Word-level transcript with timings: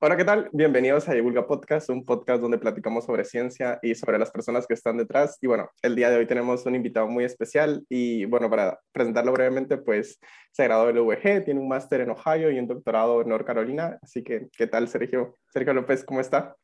Hola, 0.00 0.16
¿qué 0.16 0.24
tal? 0.24 0.48
Bienvenidos 0.52 1.08
a 1.08 1.14
Divulga 1.14 1.44
Podcast, 1.48 1.90
un 1.90 2.04
podcast 2.04 2.40
donde 2.40 2.58
platicamos 2.58 3.04
sobre 3.04 3.24
ciencia 3.24 3.80
y 3.82 3.96
sobre 3.96 4.16
las 4.16 4.30
personas 4.30 4.64
que 4.64 4.74
están 4.74 4.96
detrás. 4.96 5.38
Y 5.40 5.48
bueno, 5.48 5.68
el 5.82 5.96
día 5.96 6.08
de 6.08 6.18
hoy 6.18 6.26
tenemos 6.28 6.64
un 6.66 6.76
invitado 6.76 7.08
muy 7.08 7.24
especial 7.24 7.84
y 7.88 8.24
bueno, 8.26 8.48
para 8.48 8.78
presentarlo 8.92 9.32
brevemente, 9.32 9.76
pues 9.76 10.20
se 10.52 10.62
graduó 10.62 10.86
del 10.86 10.98
UVG, 10.98 11.44
tiene 11.44 11.58
un 11.58 11.66
máster 11.66 12.02
en 12.02 12.10
Ohio 12.10 12.48
y 12.52 12.60
un 12.60 12.68
doctorado 12.68 13.22
en 13.22 13.28
North 13.28 13.44
Carolina. 13.44 13.98
Así 14.00 14.22
que, 14.22 14.46
¿qué 14.56 14.68
tal, 14.68 14.86
Sergio? 14.86 15.34
Sergio 15.52 15.74
López, 15.74 16.04
¿cómo 16.04 16.20
está? 16.20 16.54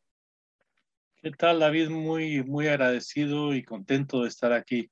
¿Qué 1.16 1.32
tal, 1.32 1.58
David? 1.58 1.88
Muy, 1.88 2.44
muy 2.44 2.68
agradecido 2.68 3.52
y 3.52 3.64
contento 3.64 4.22
de 4.22 4.28
estar 4.28 4.52
aquí 4.52 4.88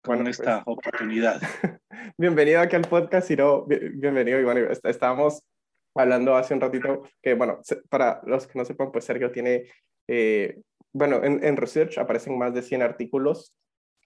con 0.00 0.22
pues 0.22 0.38
esta 0.38 0.62
oportunidad. 0.64 1.42
bienvenido 2.16 2.60
aquí 2.60 2.76
al 2.76 2.82
podcast, 2.82 3.26
Ciro. 3.26 3.66
Bienvenido. 3.66 4.38
Y 4.38 4.44
bueno, 4.44 4.60
estábamos 4.84 5.42
hablando 5.94 6.36
hace 6.36 6.54
un 6.54 6.60
ratito 6.60 7.02
que, 7.22 7.34
bueno, 7.34 7.60
para 7.88 8.20
los 8.26 8.46
que 8.46 8.58
no 8.58 8.64
sepan, 8.64 8.92
pues 8.92 9.04
Sergio 9.04 9.30
tiene, 9.30 9.64
eh, 10.08 10.60
bueno, 10.92 11.22
en, 11.22 11.44
en, 11.44 11.56
Research 11.56 11.98
aparecen 11.98 12.38
más 12.38 12.54
de 12.54 12.62
100 12.62 12.82
artículos 12.82 13.54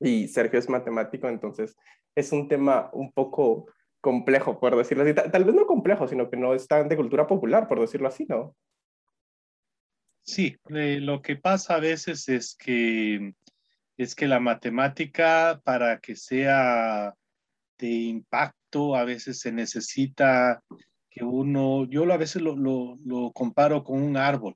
y 0.01 0.29
Sergio 0.29 0.59
es 0.59 0.69
matemático, 0.69 1.29
entonces 1.29 1.77
es 2.15 2.33
un 2.33 2.49
tema 2.49 2.91
un 2.93 3.13
poco 3.13 3.67
complejo, 4.07 4.61
por 4.61 4.77
decirlo 4.77 5.03
así. 5.03 5.15
Tal, 5.15 5.45
vez 5.45 5.55
no 5.55 5.67
complejo, 5.67 6.07
sino 6.07 6.31
que 6.31 6.37
no 6.37 6.55
es 6.55 6.69
tan 6.69 6.89
de 6.89 6.97
cultura 6.97 7.27
popular, 7.27 7.67
por 7.67 7.81
decirlo 7.81 8.07
así, 8.07 8.25
¿no? 8.29 8.55
Sí, 10.23 10.57
eh, 10.71 11.01
lo 11.01 11.23
que 11.23 11.35
pasa 11.35 11.75
a 11.75 11.81
veces 11.81 12.29
es 12.29 12.57
que, 12.57 13.33
es 13.97 14.15
que 14.15 14.29
la 14.29 14.39
matemática, 14.39 15.61
para 15.65 15.99
que 15.99 16.15
sea 16.15 17.15
de 17.79 17.89
impacto, 17.89 18.95
a 18.95 19.05
veces 19.05 19.41
se 19.41 19.51
necesita 19.51 20.63
que 21.17 21.25
uno, 21.25 21.87
yo 21.87 22.13
a 22.13 22.19
veces 22.19 22.43
lo, 22.43 22.55
lo, 22.57 22.99
lo 23.03 23.33
comparo 23.33 23.83
con 23.83 24.03
un 24.03 24.19
árbol. 24.19 24.55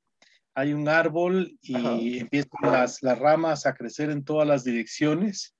Hay 0.54 0.74
un 0.74 0.88
árbol 0.88 1.56
y 1.62 2.18
empiezan 2.18 2.50
las, 2.70 3.02
las 3.02 3.18
ramas 3.18 3.64
a 3.64 3.72
crecer 3.72 4.10
en 4.10 4.24
todas 4.24 4.46
las 4.46 4.62
direcciones. 4.62 5.54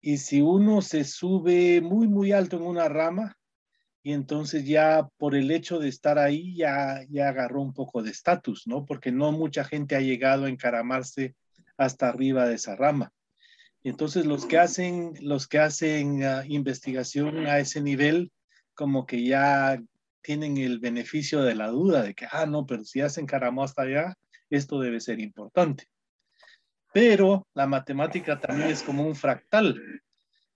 Y 0.00 0.16
si 0.16 0.40
uno 0.40 0.80
se 0.80 1.04
sube 1.04 1.82
muy, 1.82 2.08
muy 2.08 2.32
alto 2.32 2.56
en 2.56 2.62
una 2.62 2.88
rama, 2.88 3.36
y 4.02 4.12
entonces 4.12 4.64
ya 4.64 5.06
por 5.18 5.34
el 5.34 5.50
hecho 5.50 5.78
de 5.78 5.90
estar 5.90 6.18
ahí 6.18 6.56
ya, 6.56 7.04
ya 7.10 7.28
agarró 7.28 7.60
un 7.60 7.74
poco 7.74 8.02
de 8.02 8.10
estatus, 8.10 8.66
¿no? 8.66 8.86
Porque 8.86 9.12
no 9.12 9.32
mucha 9.32 9.64
gente 9.64 9.96
ha 9.96 10.00
llegado 10.00 10.46
a 10.46 10.48
encaramarse 10.48 11.34
hasta 11.76 12.08
arriba 12.08 12.48
de 12.48 12.54
esa 12.54 12.74
rama. 12.74 13.12
Entonces 13.84 14.24
los 14.24 14.46
que 14.46 14.56
hacen, 14.56 15.12
los 15.20 15.46
que 15.46 15.58
hacen 15.58 16.24
uh, 16.24 16.42
investigación 16.46 17.46
a 17.46 17.58
ese 17.58 17.82
nivel, 17.82 18.32
como 18.74 19.04
que 19.04 19.24
ya 19.24 19.78
tienen 20.22 20.56
el 20.56 20.78
beneficio 20.78 21.42
de 21.42 21.54
la 21.54 21.68
duda 21.68 22.02
de 22.02 22.14
que, 22.14 22.26
ah, 22.30 22.46
no, 22.46 22.64
pero 22.66 22.84
si 22.84 23.00
hacen 23.00 23.26
caramó 23.26 23.64
hasta 23.64 23.82
allá, 23.82 24.16
esto 24.48 24.80
debe 24.80 25.00
ser 25.00 25.20
importante. 25.20 25.88
Pero 26.92 27.46
la 27.54 27.66
matemática 27.66 28.38
también 28.38 28.70
es 28.70 28.82
como 28.82 29.06
un 29.06 29.16
fractal, 29.16 29.80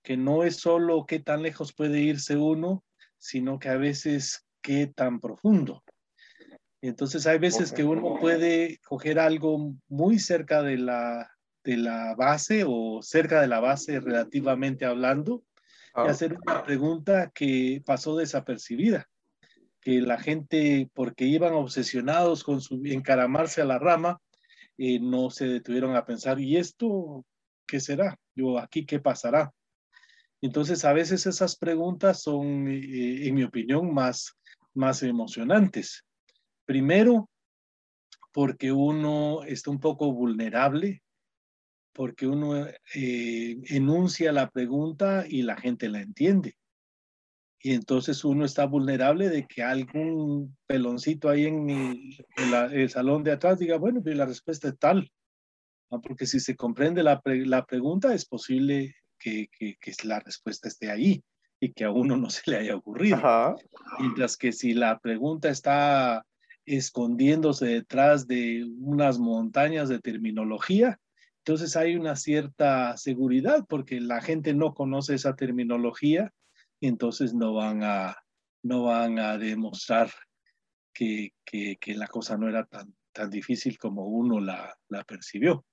que 0.03 0.17
no 0.17 0.45
es 0.45 0.57
solo 0.57 1.05
qué 1.07 1.19
tan 1.19 1.43
lejos 1.43 1.73
puede 1.73 2.01
irse 2.01 2.37
uno, 2.37 2.85
sino 3.19 3.59
que 3.59 3.69
a 3.69 3.77
veces 3.77 4.47
qué 4.63 4.87
tan 4.87 5.21
profundo. 5.21 5.83
Entonces 6.83 7.27
hay 7.27 7.39
veces 7.39 7.73
que 7.73 7.85
uno 7.85 8.19
puede 8.21 8.79
coger 8.87 9.19
algo 9.19 9.75
muy 9.89 10.19
cerca 10.19 10.63
de 10.63 10.77
la, 10.77 11.31
de 11.65 11.79
la 11.79 12.15
base 12.15 12.65
o 12.67 13.01
cerca 13.03 13.41
de 13.41 13.49
la 13.49 13.61
base 13.61 13.99
relativamente 13.99 14.85
hablando 14.85 15.43
y 15.97 16.01
ah. 16.01 16.05
hacer 16.05 16.37
una 16.47 16.63
pregunta 16.63 17.33
que 17.35 17.83
pasó 17.85 18.17
desapercibida 18.17 19.09
que 19.87 20.01
la 20.01 20.19
gente, 20.19 20.91
porque 20.95 21.27
iban 21.27 21.55
obsesionados 21.55 22.43
con 22.43 22.61
su 22.61 22.83
encaramarse 22.87 23.63
a 23.63 23.67
la 23.67 23.79
rama, 23.79 24.21
eh, 24.79 24.99
no 24.99 25.31
se 25.31 25.47
detuvieron 25.47 25.95
a 25.95 26.05
pensar, 26.05 26.41
¿y 26.41 26.57
esto 26.57 27.25
qué 27.69 27.79
será? 27.79 28.19
Yo 28.35 28.59
aquí 28.59 28.85
qué 28.85 28.99
pasará. 28.99 29.53
Entonces, 30.41 30.85
a 30.85 30.93
veces 30.93 31.25
esas 31.27 31.55
preguntas 31.55 32.21
son, 32.21 32.67
eh, 32.67 33.29
en 33.29 33.37
mi 33.37 33.45
opinión, 33.45 33.95
más, 33.95 34.37
más 34.75 35.05
emocionantes. 35.05 36.05
Primero, 36.65 37.31
porque 38.33 38.73
uno 38.73 39.45
está 39.45 39.71
un 39.71 39.79
poco 39.79 40.13
vulnerable, 40.13 41.05
porque 41.93 42.27
uno 42.27 42.67
eh, 42.93 43.57
enuncia 43.69 44.33
la 44.33 44.51
pregunta 44.51 45.27
y 45.29 45.43
la 45.43 45.57
gente 45.57 45.89
la 45.89 46.01
entiende 46.01 46.57
y 47.67 47.73
entonces 47.73 48.25
uno 48.25 48.45
está 48.45 48.65
vulnerable 48.65 49.29
de 49.29 49.45
que 49.45 49.61
algún 49.61 50.57
peloncito 50.69 51.29
ahí 51.29 51.47
en, 51.47 52.17
el, 52.71 52.91
salón 52.91 53.25
de 53.25 53.33
atrás 53.33 53.59
diga, 53.59 53.77
bueno, 53.77 54.01
pues 54.01 54.17
la 54.17 54.25
respuesta 54.25 54.69
es 54.69 54.79
tal. 54.79 55.11
Porque 55.89 56.27
si 56.27 56.39
se 56.39 56.55
comprende 56.55 57.03
la, 57.03 57.21
la 57.25 57.67
pregunta, 57.67 58.15
es 58.15 58.25
posible 58.25 58.95
que, 59.19 59.49
que, 59.51 59.75
que, 59.81 59.93
la 60.05 60.21
respuesta 60.21 60.69
esté 60.69 60.93
ahí 60.93 61.25
y 61.59 61.73
que 61.73 61.83
a 61.83 61.91
uno 61.91 62.17
no 62.17 62.31
se 62.31 62.49
le 62.49 62.59
haya 62.59 62.77
ocurrido. 62.77 63.57
Mientras 63.99 64.37
que 64.37 64.53
si 64.53 64.73
la 64.73 65.01
pregunta 65.01 65.49
está 65.49 66.25
escondiéndose 66.67 67.67
detrás 67.67 68.29
de 68.29 68.65
unas 68.79 69.19
montañas 69.19 69.89
de 69.89 69.99
terminología, 69.99 71.01
entonces 71.39 71.75
hay 71.75 71.97
una 71.97 72.15
cierta 72.15 72.97
seguridad 72.97 73.65
porque 73.69 74.01
la 74.01 74.23
gente 74.23 74.55
no 74.55 74.73
conoce 74.73 75.17
esa 75.17 75.35
terminología 75.35 76.33
entonces 76.81 77.35
no 77.35 77.55
van 77.55 77.83
a, 77.83 78.17
no 78.63 78.85
van 78.85 79.19
a 79.19 79.39
demostrar 79.39 80.11
que, 80.93 81.31
que, 81.45 81.79
la 81.95 82.07
cosa 82.07 82.37
no 82.37 82.49
era 82.49 82.65
tan, 82.65 82.95
tan 83.13 83.31
difícil 83.31 83.79
como 83.79 84.07
uno 84.07 84.41
la, 84.41 84.75
la 84.89 85.05
percibió. 85.05 85.65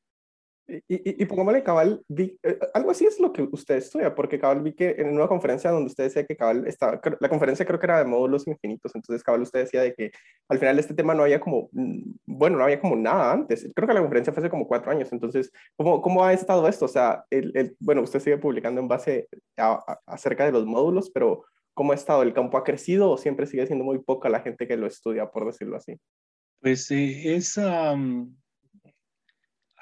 Y, 0.66 0.78
y, 0.88 1.24
y 1.24 1.26
pongámosle 1.26 1.62
cabal, 1.62 2.02
vi, 2.08 2.40
eh, 2.42 2.58
algo 2.74 2.92
así 2.92 3.06
es 3.06 3.20
lo 3.20 3.34
que 3.34 3.42
usted 3.52 3.76
estudia, 3.76 4.16
porque 4.16 4.40
cabal 4.40 4.62
vi 4.62 4.74
que 4.74 4.96
en 4.98 5.10
una 5.10 5.28
conferencia 5.28 5.70
donde 5.70 5.88
usted 5.88 6.06
decía 6.06 6.26
que 6.26 6.38
cabal 6.38 6.66
estaba, 6.68 7.02
la 7.20 7.28
conferencia 7.28 7.66
creo 7.66 7.80
que 7.80 7.86
era 7.86 8.00
de 8.00 8.06
módulos 8.06 8.48
infinitos, 8.48 8.96
entonces 8.96 9.24
cabal 9.24 9.42
usted 9.42 9.60
decía 9.60 9.82
de 9.82 9.94
que 9.94 10.12
al 10.48 10.60
final 10.60 10.80
este 10.80 10.94
tema 10.94 11.14
no 11.14 11.24
había 11.24 11.42
como, 11.42 11.70
mm, 11.74 12.14
bueno, 12.26 12.58
no 12.58 12.64
había 12.64 12.80
como 12.80 12.96
nada 12.96 13.34
antes, 13.34 13.70
creo 13.76 13.88
que 13.88 13.94
la 13.94 14.00
conferencia 14.00 14.32
fue 14.32 14.40
hace 14.42 14.50
como 14.50 14.66
cuatro 14.66 14.90
años, 14.90 15.12
entonces, 15.12 15.52
¿cómo, 15.76 16.02
cómo 16.02 16.24
ha 16.24 16.32
estado 16.32 16.66
esto? 16.70 16.86
O 16.86 16.90
sea, 16.90 17.26
el, 17.30 17.52
el, 17.56 17.76
bueno, 17.80 18.02
usted 18.02 18.22
sigue 18.22 18.38
publicando 18.38 18.80
en 18.80 18.88
base 18.88 19.28
a, 19.58 20.00
acerca 20.06 20.46
de 20.46 20.54
los 20.54 20.66
módulos, 20.66 21.12
pero 21.14 21.44
¿cómo 21.74 21.92
ha 21.92 21.96
estado? 21.96 22.24
¿El 22.24 22.34
campo 22.34 22.58
ha 22.58 22.64
crecido 22.64 23.12
o 23.12 23.18
siempre 23.18 23.48
sigue 23.48 23.68
siendo 23.68 23.84
muy 23.84 24.00
poca 24.00 24.30
la 24.30 24.40
gente 24.40 24.66
que 24.66 24.78
lo 24.78 24.88
estudia, 24.88 25.30
por 25.30 25.46
decirlo 25.46 25.76
así? 25.76 26.00
Pues 26.62 26.90
eh, 26.92 27.36
es... 27.36 27.58
Um 27.58 28.34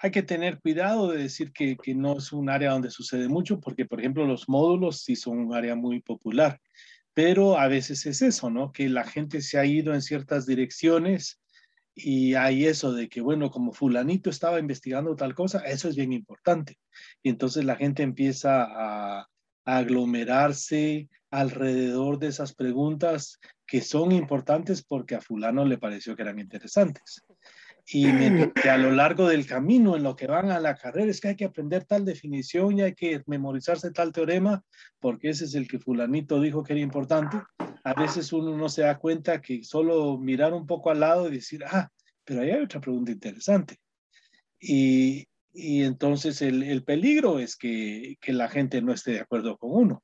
hay 0.02 0.10
que 0.10 0.24
tener 0.24 0.60
cuidado 0.60 1.12
de 1.12 1.22
decir 1.22 1.54
que, 1.54 1.78
no 1.96 2.18
es 2.18 2.34
un 2.34 2.50
área 2.50 2.72
donde 2.72 2.90
sucede 2.90 3.28
mucho, 3.28 3.60
porque, 3.60 3.86
por 3.86 4.00
ejemplo, 4.00 4.26
los 4.26 4.50
módulos 4.50 5.04
sí 5.04 5.16
son 5.16 5.38
un 5.38 5.54
área 5.54 5.76
muy 5.76 6.02
popular, 6.02 6.60
pero 7.14 7.60
a 7.60 7.68
veces 7.68 8.06
es 8.08 8.24
eso, 8.24 8.50
¿no? 8.50 8.72
Que 8.72 8.90
la 8.90 9.04
gente 9.04 9.42
se 9.42 9.60
ha 9.60 9.66
ido 9.66 9.94
en 9.94 10.02
ciertas 10.02 10.48
direcciones 10.48 11.40
y 11.94 12.34
hay 12.34 12.66
eso 12.66 12.94
de 12.94 13.10
que, 13.10 13.22
bueno, 13.22 13.52
como 13.52 13.74
fulanito 13.74 14.32
estaba 14.32 14.60
investigando 14.60 15.16
tal 15.16 15.36
cosa, 15.36 15.60
eso 15.60 15.88
es 15.88 15.96
bien 15.96 16.14
importante. 16.14 16.80
Y 17.22 17.30
entonces 17.30 17.64
la 17.64 17.76
gente 17.76 18.02
empieza 18.02 18.64
a 18.64 19.28
aglomerarse 19.66 21.10
alrededor 21.30 22.18
de 22.18 22.28
esas 22.28 22.56
preguntas 22.56 23.40
que 23.68 23.82
son 23.82 24.12
importantes 24.14 24.84
porque 24.84 25.16
a 25.16 25.22
fulano 25.22 25.64
le 25.64 25.78
pareció 25.78 26.16
que 26.16 26.24
eran 26.24 26.40
interesantes 26.40 27.24
y 27.88 28.08
a 28.68 28.78
lo 28.78 28.92
largo 28.92 29.28
del 29.28 29.46
camino 29.46 29.96
en 29.96 30.04
lo 30.04 30.16
que 30.16 30.28
van 30.28 30.52
a 30.52 30.60
la 30.60 30.76
carrera 30.76 31.10
es 31.10 31.20
que 31.20 31.30
hay 31.30 31.36
que 31.36 31.46
aprender 31.46 31.86
tal 31.86 32.06
definición 32.06 32.78
y 32.78 32.82
hay 32.82 32.94
que 32.94 33.22
memorizarse 33.26 33.92
tal 33.92 34.12
teorema 34.12 34.64
porque 35.00 35.30
ese 35.30 35.46
es 35.46 35.56
el 35.56 35.68
que 35.68 35.80
fulanito 35.80 36.40
dijo 36.40 36.64
que 36.64 36.74
era 36.74 36.82
importante. 36.82 37.38
A 37.84 37.94
veces 37.94 38.32
uno 38.32 38.56
no 38.56 38.70
se 38.70 38.84
da 38.84 38.98
cuenta 38.98 39.42
que 39.42 39.64
solo 39.64 40.18
mirar 40.18 40.54
un 40.54 40.68
poco 40.68 40.92
al 40.92 41.00
lado 41.00 41.28
y 41.28 41.36
decir, 41.36 41.64
ah, 41.66 41.90
pero 42.24 42.42
ahí 42.42 42.52
hay 42.52 42.64
otra 42.64 42.80
pregunta 42.80 43.12
interesante. 43.12 43.78
Y, 44.60 45.28
y 45.54 45.84
entonces 45.84 46.42
el, 46.42 46.64
el, 46.64 46.84
peligro 46.84 47.40
es 47.40 47.56
que, 47.56 48.18
que, 48.22 48.32
la 48.32 48.48
gente 48.48 48.82
no 48.82 48.94
esté 48.94 49.14
de 49.14 49.22
acuerdo 49.22 49.58
con 49.58 49.72
uno, 49.74 50.04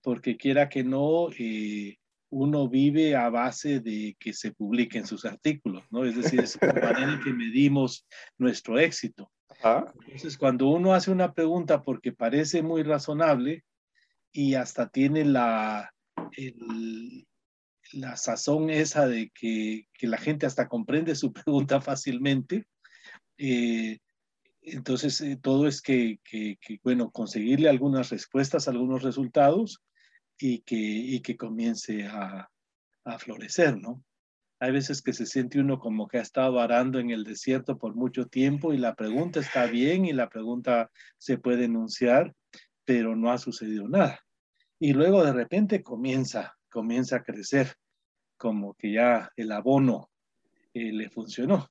porque 0.00 0.36
quiera 0.36 0.68
que 0.68 0.84
no, 0.84 1.28
eh, 1.36 1.98
uno 2.30 2.68
vive 2.68 3.16
a 3.16 3.28
base 3.28 3.80
de 3.80 4.16
que 4.18 4.32
se 4.32 4.52
publiquen 4.52 5.06
sus 5.06 5.24
artículos, 5.24 5.84
¿no? 5.90 6.04
Es 6.04 6.16
decir, 6.16 6.40
es 6.40 6.58
la 6.62 6.72
manera 6.72 7.14
en 7.14 7.20
que 7.20 7.32
medimos 7.32 8.06
nuestro 8.38 8.78
éxito. 8.78 9.30
Entonces, 9.62 10.38
cuando 10.38 10.68
uno 10.68 10.94
hace 10.94 11.10
una 11.10 11.34
pregunta 11.34 11.82
porque 11.82 12.12
parece 12.12 12.62
muy 12.62 12.82
razonable 12.82 13.64
y 14.32 14.54
hasta 14.54 14.88
tiene 14.88 15.24
la, 15.24 15.92
el, 16.36 17.26
la 17.92 18.16
sazón 18.16 18.70
esa 18.70 19.06
de 19.06 19.30
que, 19.34 19.88
que, 19.92 20.06
la 20.06 20.18
gente 20.18 20.46
hasta 20.46 20.68
comprende 20.68 21.14
su 21.14 21.32
pregunta 21.32 21.80
fácilmente, 21.80 22.64
eh, 23.38 23.98
entonces 24.62 25.20
eh, 25.20 25.36
todo 25.40 25.66
es 25.66 25.82
que, 25.82 26.20
que, 26.22 26.56
que, 26.60 26.78
bueno, 26.82 27.10
conseguirle 27.10 27.68
algunas 27.68 28.10
respuestas, 28.10 28.68
algunos 28.68 29.02
resultados 29.02 29.82
y 30.40 30.60
que, 30.60 30.76
y 30.76 31.20
que 31.20 31.36
comience 31.36 32.06
a, 32.06 32.50
a 33.04 33.18
florecer, 33.18 33.76
¿no? 33.76 34.02
Hay 34.58 34.72
veces 34.72 35.00
que 35.00 35.14
se 35.14 35.24
siente 35.24 35.58
uno 35.58 35.78
como 35.78 36.06
que 36.06 36.18
ha 36.18 36.22
estado 36.22 36.60
arando 36.60 36.98
en 36.98 37.10
el 37.10 37.24
desierto 37.24 37.78
por 37.78 37.94
mucho 37.94 38.26
tiempo 38.26 38.74
y 38.74 38.76
la 38.76 38.94
pregunta 38.94 39.40
está 39.40 39.66
bien 39.66 40.04
y 40.04 40.12
la 40.12 40.28
pregunta 40.28 40.90
se 41.16 41.38
puede 41.38 41.64
enunciar, 41.64 42.34
pero 42.84 43.16
no 43.16 43.30
ha 43.30 43.38
sucedido 43.38 43.88
nada. 43.88 44.20
Y 44.78 44.92
luego 44.92 45.24
de 45.24 45.32
repente 45.32 45.82
comienza, 45.82 46.58
comienza 46.70 47.16
a 47.16 47.22
crecer, 47.22 47.74
como 48.36 48.74
que 48.74 48.92
ya 48.92 49.30
el 49.36 49.52
abono 49.52 50.10
eh, 50.74 50.92
le 50.92 51.08
funcionó. 51.08 51.68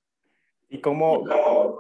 ¿Y 0.68 0.82
cómo, 0.82 1.26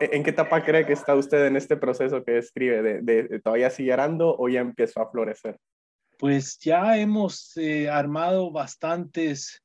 en 0.01 0.23
qué 0.23 0.29
etapa 0.31 0.63
cree 0.63 0.85
que 0.85 0.93
está 0.93 1.15
usted 1.15 1.45
en 1.45 1.55
este 1.55 1.77
proceso 1.77 2.23
que 2.23 2.33
describe? 2.33 3.01
¿De, 3.01 3.39
todavía 3.39 3.69
sigue 3.69 3.93
arando 3.93 4.35
o 4.35 4.49
ya 4.49 4.61
empezó 4.61 5.01
a 5.01 5.11
florecer? 5.11 5.59
Pues 6.19 6.59
ya 6.59 6.97
hemos 6.97 7.55
eh, 7.55 7.89
armado 7.89 8.51
bastantes 8.51 9.63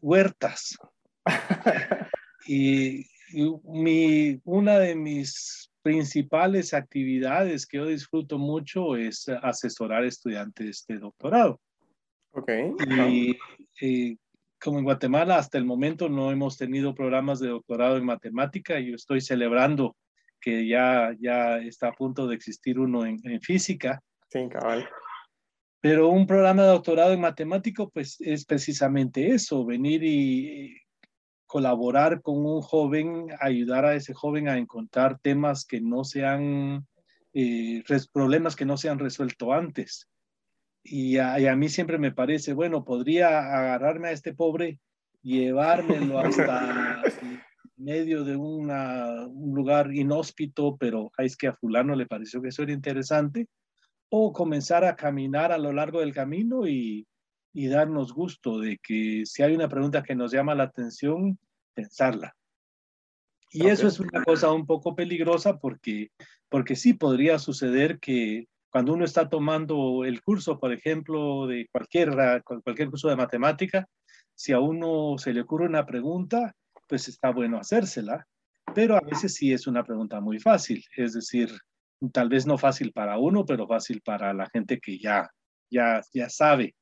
huertas. 0.00 0.78
y, 2.46 3.04
mi, 3.64 4.40
una 4.44 4.78
de 4.78 4.94
mis 4.94 5.70
principales 5.82 6.72
actividades 6.72 7.66
que 7.66 7.78
yo 7.78 7.86
disfruto 7.86 8.38
mucho 8.38 8.96
es 8.96 9.28
asesorar 9.42 10.04
estudiantes 10.04 10.84
de 10.86 10.98
doctorado. 10.98 11.60
Ok. 12.32 12.50
Y 13.80 14.18
como 14.60 14.78
en 14.78 14.84
Guatemala 14.84 15.36
hasta 15.36 15.58
el 15.58 15.64
momento 15.64 16.08
no 16.08 16.30
hemos 16.30 16.56
tenido 16.56 16.94
programas 16.94 17.40
de 17.40 17.48
doctorado 17.48 17.96
en 17.96 18.04
matemática, 18.04 18.78
yo 18.78 18.94
estoy 18.94 19.20
celebrando 19.20 19.96
que 20.40 20.68
ya, 20.68 21.14
ya 21.18 21.58
está 21.58 21.88
a 21.88 21.92
punto 21.92 22.26
de 22.26 22.36
existir 22.36 22.78
uno 22.78 23.04
en, 23.04 23.18
en 23.24 23.40
física. 23.40 24.00
Sí, 24.30 24.48
cabal. 24.48 24.88
Pero 25.80 26.08
un 26.08 26.26
programa 26.26 26.62
de 26.62 26.68
doctorado 26.68 27.12
en 27.12 27.20
matemático, 27.20 27.90
pues 27.90 28.20
es 28.20 28.44
precisamente 28.44 29.30
eso, 29.32 29.64
venir 29.64 30.04
y 30.04 30.76
colaborar 31.46 32.22
con 32.22 32.46
un 32.46 32.60
joven, 32.60 33.28
ayudar 33.40 33.84
a 33.84 33.94
ese 33.94 34.14
joven 34.14 34.48
a 34.48 34.58
encontrar 34.58 35.18
temas 35.18 35.64
que 35.64 35.80
no 35.80 36.04
sean, 36.04 36.86
eh, 37.32 37.82
problemas 38.12 38.54
que 38.54 38.66
no 38.66 38.76
se 38.76 38.88
han 38.88 38.98
resuelto 38.98 39.52
antes. 39.52 40.08
Y 40.84 41.16
a, 41.18 41.56
mí 41.56 41.68
siempre 41.68 41.98
me 41.98 42.12
parece, 42.12 42.52
bueno, 42.52 42.84
podría 42.84 43.38
agarrarme 43.38 44.08
a 44.08 44.12
este 44.12 44.32
pobre, 44.32 44.78
llevármelo 45.22 46.20
hasta 46.20 47.02
medio 47.76 48.22
de 48.22 48.36
una, 48.36 49.26
un 49.26 49.54
lugar 49.54 49.92
inhóspito, 49.92 50.76
pero 50.78 51.10
es 51.18 51.36
que 51.36 51.48
a 51.48 51.54
fulano 51.54 51.96
le 51.96 52.06
pareció 52.06 52.40
que 52.40 52.48
eso 52.48 52.62
era 52.62 52.72
interesante 52.72 53.48
o 54.10 54.32
comenzar 54.32 54.84
a 54.84 54.96
caminar 54.96 55.52
a 55.52 55.58
lo 55.58 55.72
largo 55.72 56.00
del 56.00 56.12
camino 56.12 56.66
y, 56.66 57.06
y 57.52 57.68
darnos 57.68 58.12
gusto 58.12 58.58
de 58.58 58.78
que 58.78 59.24
si 59.24 59.42
hay 59.42 59.54
una 59.54 59.68
pregunta 59.68 60.02
que 60.02 60.14
nos 60.14 60.32
llama 60.32 60.54
la 60.54 60.64
atención, 60.64 61.38
pensarla. 61.74 62.36
Y 63.52 63.66
eso 63.66 63.88
es 63.88 63.98
una 63.98 64.22
cosa 64.22 64.52
un 64.52 64.66
poco 64.66 64.94
peligrosa 64.94 65.58
porque, 65.58 66.10
porque 66.48 66.76
sí 66.76 66.94
podría 66.94 67.38
suceder 67.38 67.98
que 67.98 68.46
cuando 68.70 68.92
uno 68.92 69.04
está 69.04 69.28
tomando 69.28 70.04
el 70.04 70.22
curso, 70.22 70.60
por 70.60 70.72
ejemplo, 70.72 71.48
de 71.48 71.66
cualquier, 71.72 72.42
cualquier 72.44 72.90
curso 72.90 73.08
de 73.08 73.16
matemática, 73.16 73.88
si 74.34 74.52
a 74.52 74.60
uno 74.60 75.18
se 75.18 75.32
le 75.32 75.40
ocurre 75.40 75.66
una 75.66 75.84
pregunta, 75.84 76.54
pues 76.88 77.08
está 77.08 77.30
bueno 77.30 77.58
hacérsela, 77.58 78.26
pero 78.72 78.96
a 78.96 79.00
veces 79.00 79.34
sí 79.34 79.52
es 79.52 79.66
una 79.66 79.82
pregunta 79.82 80.20
muy 80.20 80.38
fácil, 80.38 80.84
es 80.96 81.14
decir, 81.14 81.50
tal 82.12 82.28
vez 82.28 82.46
no 82.46 82.58
fácil 82.58 82.92
para 82.92 83.18
uno, 83.18 83.44
pero 83.44 83.66
fácil 83.66 84.00
para 84.02 84.32
la 84.32 84.48
gente 84.50 84.80
que 84.80 84.98
ya, 84.98 85.30
ya, 85.70 86.00
ya 86.12 86.28
sabe. 86.28 86.74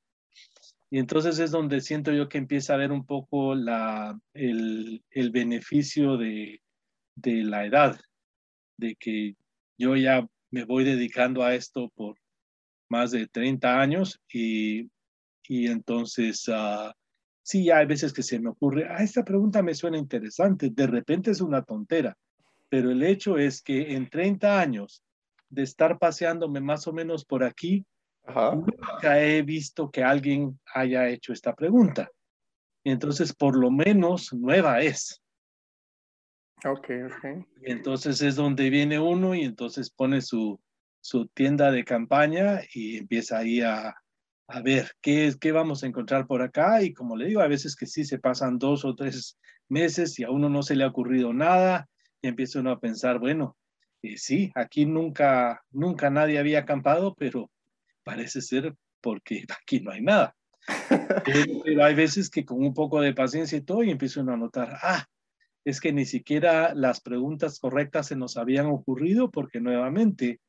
Y 0.91 0.99
entonces 0.99 1.39
es 1.39 1.51
donde 1.51 1.81
siento 1.81 2.13
yo 2.13 2.29
que 2.29 2.39
empieza 2.39 2.73
a 2.73 2.77
haber 2.77 2.93
un 2.93 3.05
poco 3.05 3.55
la, 3.55 4.19
el, 4.33 5.05
el 5.11 5.31
beneficio 5.31 6.17
de, 6.17 6.63
de 7.15 7.45
la 7.45 7.67
edad, 7.67 8.01
de 8.79 8.95
que 8.95 9.35
yo 9.77 9.97
ya 9.97 10.27
me 10.51 10.65
voy 10.65 10.85
dedicando 10.85 11.43
a 11.43 11.55
esto 11.55 11.91
por 11.95 12.17
más 12.89 13.11
de 13.11 13.27
30 13.27 13.81
años 13.81 14.21
y, 14.33 14.89
y 15.47 15.67
entonces 15.67 16.49
uh, 16.49 16.91
sí, 17.43 17.71
hay 17.71 17.87
veces 17.87 18.13
que 18.13 18.23
se 18.23 18.39
me 18.41 18.51
ocurre, 18.51 18.87
ah, 18.89 19.03
esta 19.03 19.25
pregunta 19.25 19.63
me 19.63 19.75
suena 19.75 19.99
interesante, 19.99 20.71
de 20.71 20.87
repente 20.87 21.31
es 21.31 21.41
una 21.41 21.63
tontera, 21.63 22.17
pero 22.69 22.91
el 22.91 23.03
hecho 23.03 23.37
es 23.37 23.63
que 23.63 23.95
en 23.95 24.09
30 24.09 24.61
años 24.61 25.03
de 25.51 25.63
estar 25.63 25.99
paseándome 25.99 26.61
más 26.61 26.87
o 26.87 26.93
menos 26.93 27.25
por 27.25 27.45
aquí, 27.45 27.87
nunca 28.27 29.23
he 29.23 29.43
visto 29.43 29.91
que 29.91 30.03
alguien 30.03 30.59
haya 30.75 31.09
hecho 31.09 31.33
esta 31.33 31.55
pregunta. 31.55 32.11
Entonces, 32.85 33.35
por 33.35 33.57
lo 33.57 33.71
menos 33.71 34.33
nueva 34.33 34.81
es. 34.81 35.23
Ok, 36.65 36.91
ok. 37.07 37.47
entonces 37.63 38.21
es 38.21 38.35
donde 38.35 38.69
viene 38.69 38.99
uno 38.99 39.37
y 39.37 39.43
entonces 39.43 39.91
pone 39.91 40.21
su, 40.21 40.61
su 41.01 41.29
tienda 41.29 41.71
de 41.71 41.85
campaña 41.85 42.63
y 42.75 42.97
empieza 42.97 43.39
ahí 43.39 43.61
a, 43.61 43.95
a 44.49 44.61
ver 44.63 44.91
qué, 45.01 45.33
qué 45.41 45.53
vamos 45.53 45.85
a 45.85 45.87
encontrar 45.87 46.27
por 46.27 46.43
acá. 46.43 46.83
Y 46.83 46.93
como 46.93 47.17
le 47.17 47.27
digo, 47.27 47.41
a 47.41 47.49
veces 47.49 47.77
que 47.77 47.87
sí 47.87 48.05
se 48.05 48.19
pasan 48.19 48.59
dos 48.59 48.85
o 48.85 48.95
tres 48.95 49.39
meses 49.69 50.19
y 50.19 50.25
a 50.25 50.31
uno 50.31 50.49
no 50.49 50.63
se 50.63 50.75
le 50.75 50.85
ha 50.85 50.89
ocurrido 50.89 51.33
nada 51.33 51.89
y 52.21 52.29
empieza 52.29 52.61
uno 52.61 52.73
a 52.73 52.81
pensar, 52.81 53.19
bueno, 53.19 53.57
eh, 54.03 54.17
sí, 54.17 54.53
aquí 54.55 54.87
nunca, 54.87 55.65
nunca 55.71 56.11
nadie 56.11 56.39
había 56.39 56.61
acampado, 56.61 57.15
pero 57.15 57.51
parece 58.05 58.41
ser 58.41 58.75
porque 59.01 59.45
aquí 59.61 59.81
no 59.81 59.91
hay 59.91 60.03
nada. 60.03 60.35
pero, 61.25 61.85
hay 61.85 61.95
veces 61.95 62.31
que 62.31 62.45
con 62.45 62.59
un 62.63 62.75
poco 62.75 63.01
de 63.01 63.15
paciencia 63.15 63.59
y 63.59 63.63
todo, 63.63 63.83
y 63.83 63.91
empiezo 63.91 64.21
a 64.21 64.37
notar, 64.37 64.79
ah, 64.83 65.07
es 65.65 65.81
que 65.81 65.93
ni 65.93 66.05
siquiera 66.05 66.75
las 66.75 67.01
preguntas 67.01 67.59
correctas 67.59 68.07
se 68.07 68.17
nos 68.17 68.37
habían 68.37 68.67
ocurrido 68.67 69.31
porque 69.31 69.61
nuevamente 69.61 70.41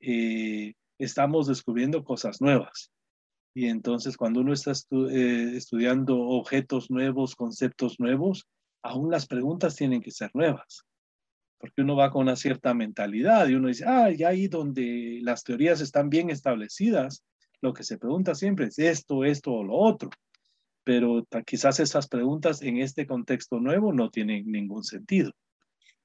eh, 0.00 0.74
estamos 0.98 1.46
descubriendo 1.46 2.04
cosas 2.04 2.40
nuevas. 2.40 2.92
Y 3.54 3.66
entonces 3.66 4.16
cuando 4.16 4.40
uno 4.40 4.52
está 4.52 4.72
eh, 5.10 5.52
estudiando 5.56 6.20
objetos 6.20 6.90
nuevos, 6.90 7.34
conceptos 7.34 7.98
nuevos, 7.98 8.46
aún 8.82 9.10
las 9.10 9.26
preguntas 9.26 9.74
tienen 9.74 10.02
que 10.02 10.12
ser 10.12 10.30
nuevas 10.34 10.84
porque 11.60 11.82
uno 11.82 11.94
va 11.94 12.10
con 12.10 12.22
una 12.22 12.36
cierta 12.36 12.72
mentalidad 12.72 13.46
y 13.46 13.54
uno 13.54 13.68
dice, 13.68 13.84
ah, 13.86 14.10
ya 14.10 14.28
ahí 14.28 14.48
donde 14.48 15.20
las 15.22 15.44
teorías 15.44 15.82
están 15.82 16.08
bien 16.08 16.30
establecidas, 16.30 17.22
lo 17.60 17.74
que 17.74 17.84
se 17.84 17.98
pregunta 17.98 18.34
siempre 18.34 18.66
es 18.66 18.78
esto, 18.78 19.24
esto 19.24 19.52
o 19.52 19.62
lo 19.62 19.74
otro. 19.74 20.08
Pero 20.82 21.26
quizás 21.46 21.78
esas 21.78 22.08
preguntas 22.08 22.62
en 22.62 22.78
este 22.78 23.06
contexto 23.06 23.60
nuevo 23.60 23.92
no 23.92 24.08
tienen 24.08 24.50
ningún 24.50 24.82
sentido. 24.84 25.32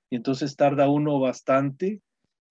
Y 0.09 0.17
entonces 0.17 0.57
tarda 0.57 0.89
uno 0.89 1.21
bastante 1.21 2.01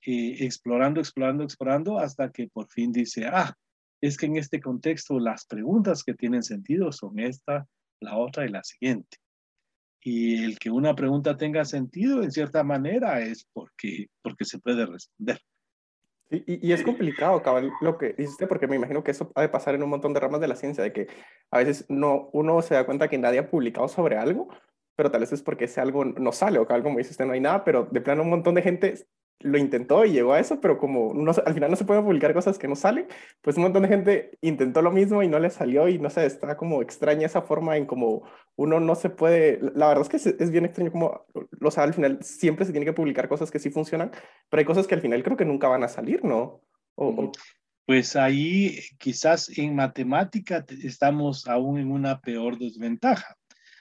eh, 0.07 0.37
explorando, 0.41 1.01
explorando, 1.01 1.45
explorando 1.45 1.99
hasta 1.99 2.33
que 2.33 2.49
por 2.49 2.69
fin 2.71 2.91
dice, 2.91 3.27
ah, 3.27 3.55
es 4.01 4.17
que 4.17 4.27
en 4.27 4.37
este 4.37 4.61
contexto 4.61 5.21
las 5.21 5.45
preguntas 5.45 6.03
que 6.03 6.15
tienen 6.15 6.43
sentido 6.43 6.91
son 6.91 7.19
esta, 7.19 7.67
la 8.01 8.17
otra 8.17 8.47
y 8.47 8.49
la 8.49 8.65
siguiente. 8.65 9.19
Y 10.07 10.45
el 10.45 10.59
que 10.59 10.71
una 10.71 10.95
pregunta 10.95 11.39
tenga 11.39 11.65
sentido, 11.65 12.23
en 12.23 12.31
cierta 12.31 12.63
manera, 12.63 13.21
es 13.21 13.49
porque, 13.55 14.09
porque 14.23 14.45
se 14.45 14.59
puede 14.59 14.85
responder. 14.85 15.41
Y, 16.31 16.73
es 16.73 16.83
complicado, 16.83 17.43
cabal, 17.43 17.73
lo 17.81 17.97
que 17.97 18.13
dice 18.13 18.47
porque 18.47 18.67
me 18.67 18.77
imagino 18.77 19.03
que 19.03 19.13
eso 19.13 19.31
puede 19.31 19.49
pasar 19.49 19.75
en 19.75 19.83
un 19.83 19.89
montón 19.89 20.13
de 20.13 20.21
ramas 20.21 20.41
de 20.41 20.49
la 20.49 20.57
ciencia, 20.57 20.85
de 20.85 20.93
que 20.93 21.07
a 21.51 21.59
veces 21.59 21.87
no, 21.89 22.29
uno 22.33 22.61
se 22.61 22.75
da 22.75 22.85
cuenta 22.85 23.09
que 23.09 23.19
nadie 23.19 23.39
ha 23.39 23.51
publicado 23.51 23.89
sobre 23.89 24.19
algo, 24.19 24.49
pero 24.95 25.11
tal 25.11 25.21
vez 25.21 25.33
es 25.33 25.43
porque 25.43 25.65
ese 25.65 25.81
algo 25.81 26.05
no 26.05 26.33
sale, 26.33 26.59
o 26.59 26.67
que 26.67 26.75
algo, 26.75 26.85
como 26.85 26.99
dice 26.99 27.13
usted, 27.13 27.25
no 27.25 27.33
hay 27.33 27.41
nada, 27.41 27.65
pero 27.65 27.89
de 27.91 28.01
plano 28.01 28.23
un 28.23 28.31
montón 28.31 28.57
de 28.57 28.63
gente 28.63 29.07
lo 29.41 29.59
intentó 29.59 30.05
y 30.05 30.13
llegó 30.13 30.33
a 30.33 30.41
eso, 30.41 30.61
pero 30.61 30.79
como 30.79 31.13
no, 31.15 31.33
al 31.45 31.55
final 31.55 31.71
no 31.71 31.77
se 31.77 31.85
pueden 31.85 32.05
publicar 32.05 32.33
cosas 32.33 32.59
que 32.59 32.69
no 32.69 32.77
salen, 32.77 33.07
pues 33.43 33.57
un 33.57 33.65
montón 33.65 33.83
de 33.83 33.89
gente 33.89 34.39
intentó 34.41 34.81
lo 34.81 34.91
mismo 34.91 35.23
y 35.23 35.29
no 35.29 35.39
le 35.39 35.51
salió 35.51 35.89
y 35.89 35.99
no 35.99 36.09
sé, 36.09 36.25
está 36.25 36.57
como 36.57 36.81
extraña 36.81 37.27
esa 37.27 37.43
forma 37.43 37.77
en 37.77 37.85
como 37.87 38.23
uno 38.57 38.81
no 38.81 38.95
se 38.95 39.11
puede, 39.11 39.61
la 39.75 39.89
verdad 39.89 40.03
es 40.03 40.09
que 40.09 40.43
es, 40.43 40.51
bien 40.51 40.65
extraño 40.65 40.91
como, 40.91 41.27
o 41.61 41.71
sea, 41.71 41.83
al 41.83 41.95
final 41.95 42.19
siempre 42.23 42.65
se 42.65 42.73
tiene 42.73 42.87
que 42.87 42.93
publicar 42.93 43.29
cosas 43.29 43.51
que 43.51 43.59
sí 43.59 43.71
funcionan, 43.71 44.13
pero 44.49 44.61
hay 44.61 44.65
cosas 44.65 44.87
que 44.87 44.95
al 44.95 45.03
final 45.03 45.23
creo 45.23 45.37
que 45.37 45.45
nunca 45.45 45.69
van 45.69 45.85
a 45.85 45.89
salir, 45.89 46.25
¿no? 46.25 46.63
Pues 47.87 48.17
ahí 48.17 48.79
quizás 48.99 49.59
en 49.59 49.75
matemática 49.75 50.65
estamos 50.83 51.47
aún 51.49 51.79
en 51.79 51.91
una 51.91 52.21
peor 52.21 52.59
desventaja. 52.59 53.37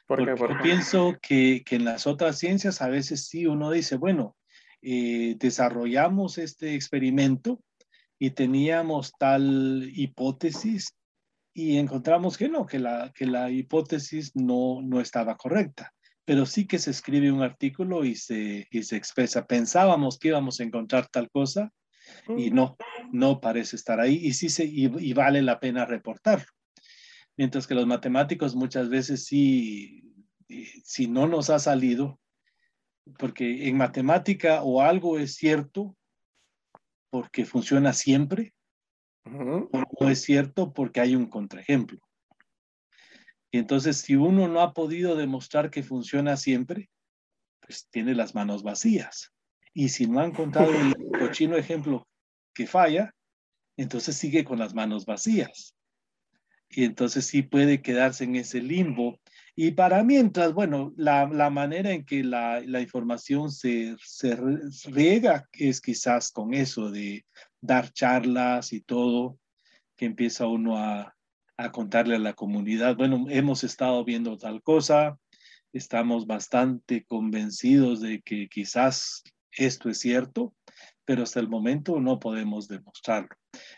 Porque 0.05 0.35
pienso 0.61 1.17
que, 1.21 1.63
que 1.65 1.77
en 1.77 1.85
las 1.85 2.05
otras 2.05 2.37
ciencias 2.37 2.81
a 2.81 2.89
veces 2.89 3.27
sí 3.27 3.47
uno 3.47 3.71
dice, 3.71 3.95
bueno, 3.95 4.35
eh, 4.83 5.35
desarrollamos 5.39 6.37
este 6.37 6.75
experimento 6.75 7.61
y 8.19 8.31
teníamos 8.31 9.13
tal 9.17 9.89
hipótesis 9.93 10.93
y 11.53 11.77
encontramos 11.77 12.37
que 12.37 12.49
no, 12.49 12.65
que 12.65 12.79
la, 12.79 13.11
que 13.15 13.25
la 13.25 13.49
hipótesis 13.49 14.35
no, 14.35 14.81
no 14.81 14.99
estaba 14.99 15.37
correcta, 15.37 15.93
pero 16.25 16.45
sí 16.45 16.67
que 16.67 16.79
se 16.79 16.91
escribe 16.91 17.31
un 17.31 17.43
artículo 17.43 18.03
y 18.03 18.15
se, 18.15 18.67
y 18.69 18.83
se 18.83 18.97
expresa. 18.97 19.45
Pensábamos 19.45 20.19
que 20.19 20.29
íbamos 20.29 20.59
a 20.59 20.63
encontrar 20.63 21.07
tal 21.07 21.29
cosa 21.29 21.71
y 22.35 22.51
no, 22.51 22.75
no 23.13 23.39
parece 23.39 23.77
estar 23.77 24.01
ahí 24.01 24.15
y 24.15 24.33
sí 24.33 24.49
se, 24.49 24.65
y, 24.65 25.13
vale 25.13 25.41
la 25.41 25.59
pena 25.59 25.85
reportarlo. 25.85 26.51
Mientras 27.37 27.67
que 27.67 27.75
los 27.75 27.87
matemáticos 27.87 28.53
muchas 28.53 28.89
veces 28.89 29.25
sí, 29.25 30.03
si 30.83 31.07
no 31.07 31.27
nos 31.27 31.49
ha 31.49 31.59
salido, 31.59 32.19
porque 33.17 33.67
en 33.67 33.77
matemática 33.77 34.63
o 34.63 34.81
algo 34.81 35.17
es 35.19 35.35
cierto 35.35 35.95
porque 37.09 37.45
funciona 37.45 37.93
siempre, 37.93 38.53
o 39.25 39.83
no 39.99 40.09
es 40.09 40.21
cierto 40.21 40.73
porque 40.73 40.99
hay 40.99 41.15
un 41.15 41.27
contraejemplo. 41.27 41.99
Y 43.51 43.59
entonces, 43.59 43.97
si 43.97 44.15
uno 44.15 44.47
no 44.47 44.61
ha 44.61 44.73
podido 44.73 45.15
demostrar 45.15 45.69
que 45.69 45.83
funciona 45.83 46.37
siempre, 46.37 46.89
pues 47.61 47.87
tiene 47.91 48.15
las 48.15 48.33
manos 48.33 48.63
vacías. 48.63 49.31
Y 49.73 49.89
si 49.89 50.07
no 50.07 50.19
ha 50.19 50.25
encontrado 50.25 50.73
el 50.73 50.95
cochino 51.19 51.55
ejemplo 51.55 52.07
que 52.53 52.65
falla, 52.65 53.13
entonces 53.77 54.17
sigue 54.17 54.43
con 54.43 54.57
las 54.57 54.73
manos 54.73 55.05
vacías. 55.05 55.75
Y 56.69 56.83
entonces 56.83 57.27
sí 57.27 57.43
puede 57.43 57.81
quedarse 57.81 58.23
en 58.23 58.35
ese 58.35 58.59
limbo. 58.59 59.19
Y 59.55 59.71
para 59.71 60.03
mientras, 60.03 60.53
bueno, 60.53 60.93
la, 60.97 61.27
la 61.27 61.49
manera 61.49 61.91
en 61.91 62.05
que 62.05 62.23
la, 62.23 62.61
la 62.61 62.81
información 62.81 63.51
se, 63.51 63.95
se, 64.03 64.35
riega 64.85 65.47
es 65.53 65.79
quizás 65.79 66.31
con 66.31 66.53
eso 66.53 66.89
de 66.89 67.25
dar 67.61 67.91
charlas 67.91 68.73
y 68.73 68.81
todo, 68.81 69.37
que 69.95 70.05
empieza 70.05 70.47
uno 70.47 70.77
a, 70.77 71.15
a 71.57 71.71
contarle 71.71 72.15
a 72.15 72.19
la 72.19 72.33
comunidad, 72.33 72.95
bueno, 72.95 73.25
hemos 73.29 73.63
estado 73.63 74.03
viendo 74.03 74.37
tal 74.37 74.63
cosa, 74.63 75.19
estamos 75.71 76.25
bastante 76.25 77.05
convencidos 77.05 78.01
de 78.01 78.21
que 78.21 78.47
quizás 78.49 79.23
esto 79.51 79.89
es 79.89 79.99
cierto, 79.99 80.55
pero 81.05 81.23
hasta 81.23 81.39
el 81.39 81.47
momento 81.47 81.99
no 81.99 82.19
podemos 82.19 82.67
demostrarlo. 82.67 83.35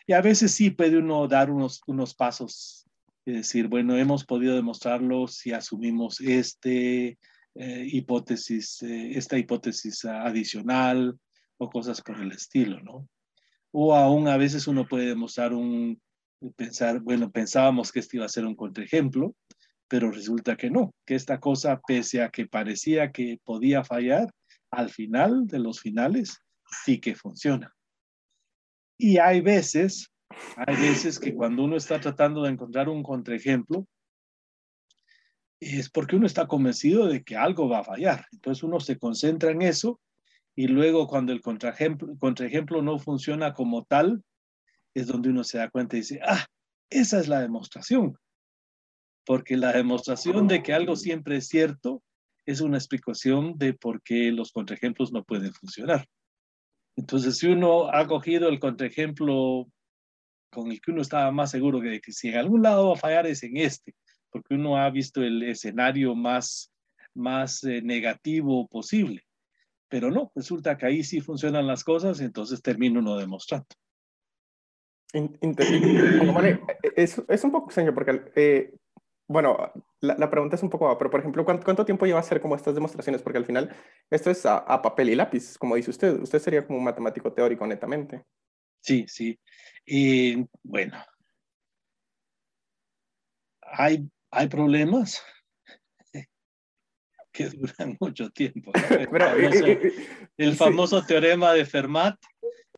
Y 0.07 0.13
a 0.13 0.21
veces 0.21 0.53
sí 0.53 0.69
puede 0.69 0.97
uno 0.97 1.27
dar 1.27 1.51
unos, 1.51 1.81
unos 1.87 2.13
pasos 2.15 2.84
y 3.25 3.31
decir, 3.31 3.67
bueno, 3.67 3.97
hemos 3.97 4.25
podido 4.25 4.55
demostrarlo 4.55 5.27
si 5.27 5.51
asumimos 5.51 6.21
este 6.21 7.17
eh, 7.55 7.87
hipótesis, 7.91 8.81
eh, 8.83 9.11
esta 9.17 9.37
hipótesis 9.37 10.05
adicional 10.05 11.17
o 11.57 11.69
cosas 11.69 12.01
por 12.01 12.19
el 12.21 12.31
estilo, 12.31 12.79
¿no? 12.81 13.07
O 13.71 13.95
aún 13.95 14.27
a 14.27 14.37
veces 14.37 14.67
uno 14.67 14.87
puede 14.87 15.07
demostrar 15.07 15.53
un, 15.53 15.99
pensar, 16.55 16.99
bueno, 16.99 17.31
pensábamos 17.31 17.91
que 17.91 17.99
este 17.99 18.17
iba 18.17 18.25
a 18.25 18.29
ser 18.29 18.45
un 18.45 18.55
contraejemplo, 18.55 19.35
pero 19.87 20.11
resulta 20.11 20.55
que 20.55 20.69
no, 20.69 20.93
que 21.05 21.15
esta 21.15 21.39
cosa, 21.39 21.79
pese 21.85 22.21
a 22.21 22.29
que 22.29 22.47
parecía 22.47 23.11
que 23.11 23.39
podía 23.43 23.83
fallar, 23.83 24.27
al 24.71 24.89
final 24.89 25.47
de 25.47 25.59
los 25.59 25.79
finales 25.79 26.39
sí 26.83 26.99
que 26.99 27.15
funciona. 27.15 27.73
Y 28.97 29.17
hay 29.17 29.41
veces, 29.41 30.09
hay 30.55 30.75
veces 30.75 31.19
que 31.19 31.33
cuando 31.33 31.63
uno 31.63 31.75
está 31.75 31.99
tratando 31.99 32.43
de 32.43 32.51
encontrar 32.51 32.89
un 32.89 33.03
contraejemplo, 33.03 33.87
es 35.59 35.89
porque 35.89 36.15
uno 36.15 36.27
está 36.27 36.47
convencido 36.47 37.07
de 37.07 37.23
que 37.23 37.35
algo 37.35 37.69
va 37.69 37.79
a 37.79 37.83
fallar. 37.83 38.25
Entonces 38.31 38.63
uno 38.63 38.79
se 38.79 38.97
concentra 38.97 39.51
en 39.51 39.61
eso 39.61 39.99
y 40.55 40.67
luego 40.67 41.07
cuando 41.07 41.33
el 41.33 41.41
contraejemplo, 41.41 42.15
contraejemplo 42.17 42.81
no 42.81 42.99
funciona 42.99 43.53
como 43.53 43.83
tal, 43.83 44.23
es 44.93 45.07
donde 45.07 45.29
uno 45.29 45.43
se 45.43 45.57
da 45.57 45.69
cuenta 45.69 45.97
y 45.97 45.99
dice, 45.99 46.19
ah, 46.23 46.45
esa 46.89 47.19
es 47.19 47.27
la 47.27 47.41
demostración. 47.41 48.17
Porque 49.25 49.57
la 49.57 49.73
demostración 49.73 50.47
de 50.47 50.61
que 50.61 50.73
algo 50.73 50.95
siempre 50.95 51.37
es 51.37 51.47
cierto 51.47 52.03
es 52.45 52.61
una 52.61 52.77
explicación 52.77 53.57
de 53.57 53.73
por 53.73 54.01
qué 54.03 54.31
los 54.31 54.51
contraejemplos 54.51 55.11
no 55.11 55.23
pueden 55.23 55.51
funcionar. 55.53 56.05
Entonces, 56.95 57.37
si 57.37 57.47
uno 57.47 57.89
ha 57.91 58.07
cogido 58.07 58.47
el 58.47 58.59
contraejemplo 58.59 59.67
con 60.55 60.71
el 60.71 60.81
que 60.81 60.91
uno 60.91 61.01
estaba 61.01 61.31
más 61.31 61.51
seguro 61.51 61.79
de 61.79 62.01
que 62.01 62.11
si 62.11 62.29
en 62.29 62.37
algún 62.37 62.63
lado 62.63 62.87
va 62.87 62.93
a 62.95 62.99
fallar 62.99 63.27
es 63.27 63.43
en 63.43 63.57
este, 63.57 63.93
porque 64.31 64.55
uno 64.55 64.77
ha 64.77 64.89
visto 64.89 65.21
el 65.21 65.43
escenario 65.43 66.15
más, 66.15 66.73
más 67.13 67.63
eh, 67.63 67.81
negativo 67.81 68.67
posible. 68.67 69.21
Pero 69.87 70.09
no, 70.09 70.31
resulta 70.33 70.77
que 70.77 70.85
ahí 70.87 71.03
sí 71.03 71.21
funcionan 71.21 71.67
las 71.67 71.83
cosas, 71.83 72.19
entonces 72.19 72.61
termina 72.61 72.99
uno 72.99 73.17
demostrando. 73.17 73.67
Es, 76.95 77.21
es, 77.27 77.43
un 77.43 77.51
poco 77.51 77.67
extraño 77.67 77.93
porque, 77.93 78.21
eh, 78.35 78.73
bueno, 79.27 79.71
la, 80.01 80.15
la, 80.17 80.29
pregunta 80.29 80.55
es 80.55 80.63
un 80.63 80.69
poco, 80.69 80.97
pero 80.97 81.09
por 81.09 81.19
ejemplo, 81.19 81.45
¿cuánto, 81.45 81.63
¿cuánto, 81.63 81.85
tiempo 81.85 82.05
lleva 82.05 82.19
a 82.19 82.21
hacer 82.21 82.41
como 82.41 82.55
estas 82.55 82.75
demostraciones? 82.75 83.21
Porque 83.21 83.37
al 83.37 83.45
final 83.45 83.73
esto 84.09 84.29
es 84.29 84.45
a, 84.45 84.57
a, 84.57 84.81
papel 84.81 85.09
y 85.09 85.15
lápiz, 85.15 85.57
como 85.57 85.75
dice 85.75 85.91
usted. 85.91 86.19
Usted 86.19 86.39
sería 86.39 86.65
como 86.65 86.79
un 86.79 86.85
matemático 86.85 87.31
teórico, 87.31 87.65
netamente. 87.65 88.25
Sí, 88.81 89.05
sí. 89.07 89.39
Y 89.85 90.45
bueno, 90.63 90.97
hay, 93.61 94.09
hay 94.31 94.47
problemas 94.47 95.21
que 97.31 97.49
duran 97.49 97.97
mucho 97.99 98.29
tiempo. 98.31 98.71
Pero, 98.89 99.35
el, 99.35 99.47
famoso, 99.47 99.65
el 100.37 100.55
famoso 100.55 101.01
sí. 101.01 101.07
teorema 101.07 101.53
de 101.53 101.65
Fermat 101.65 102.17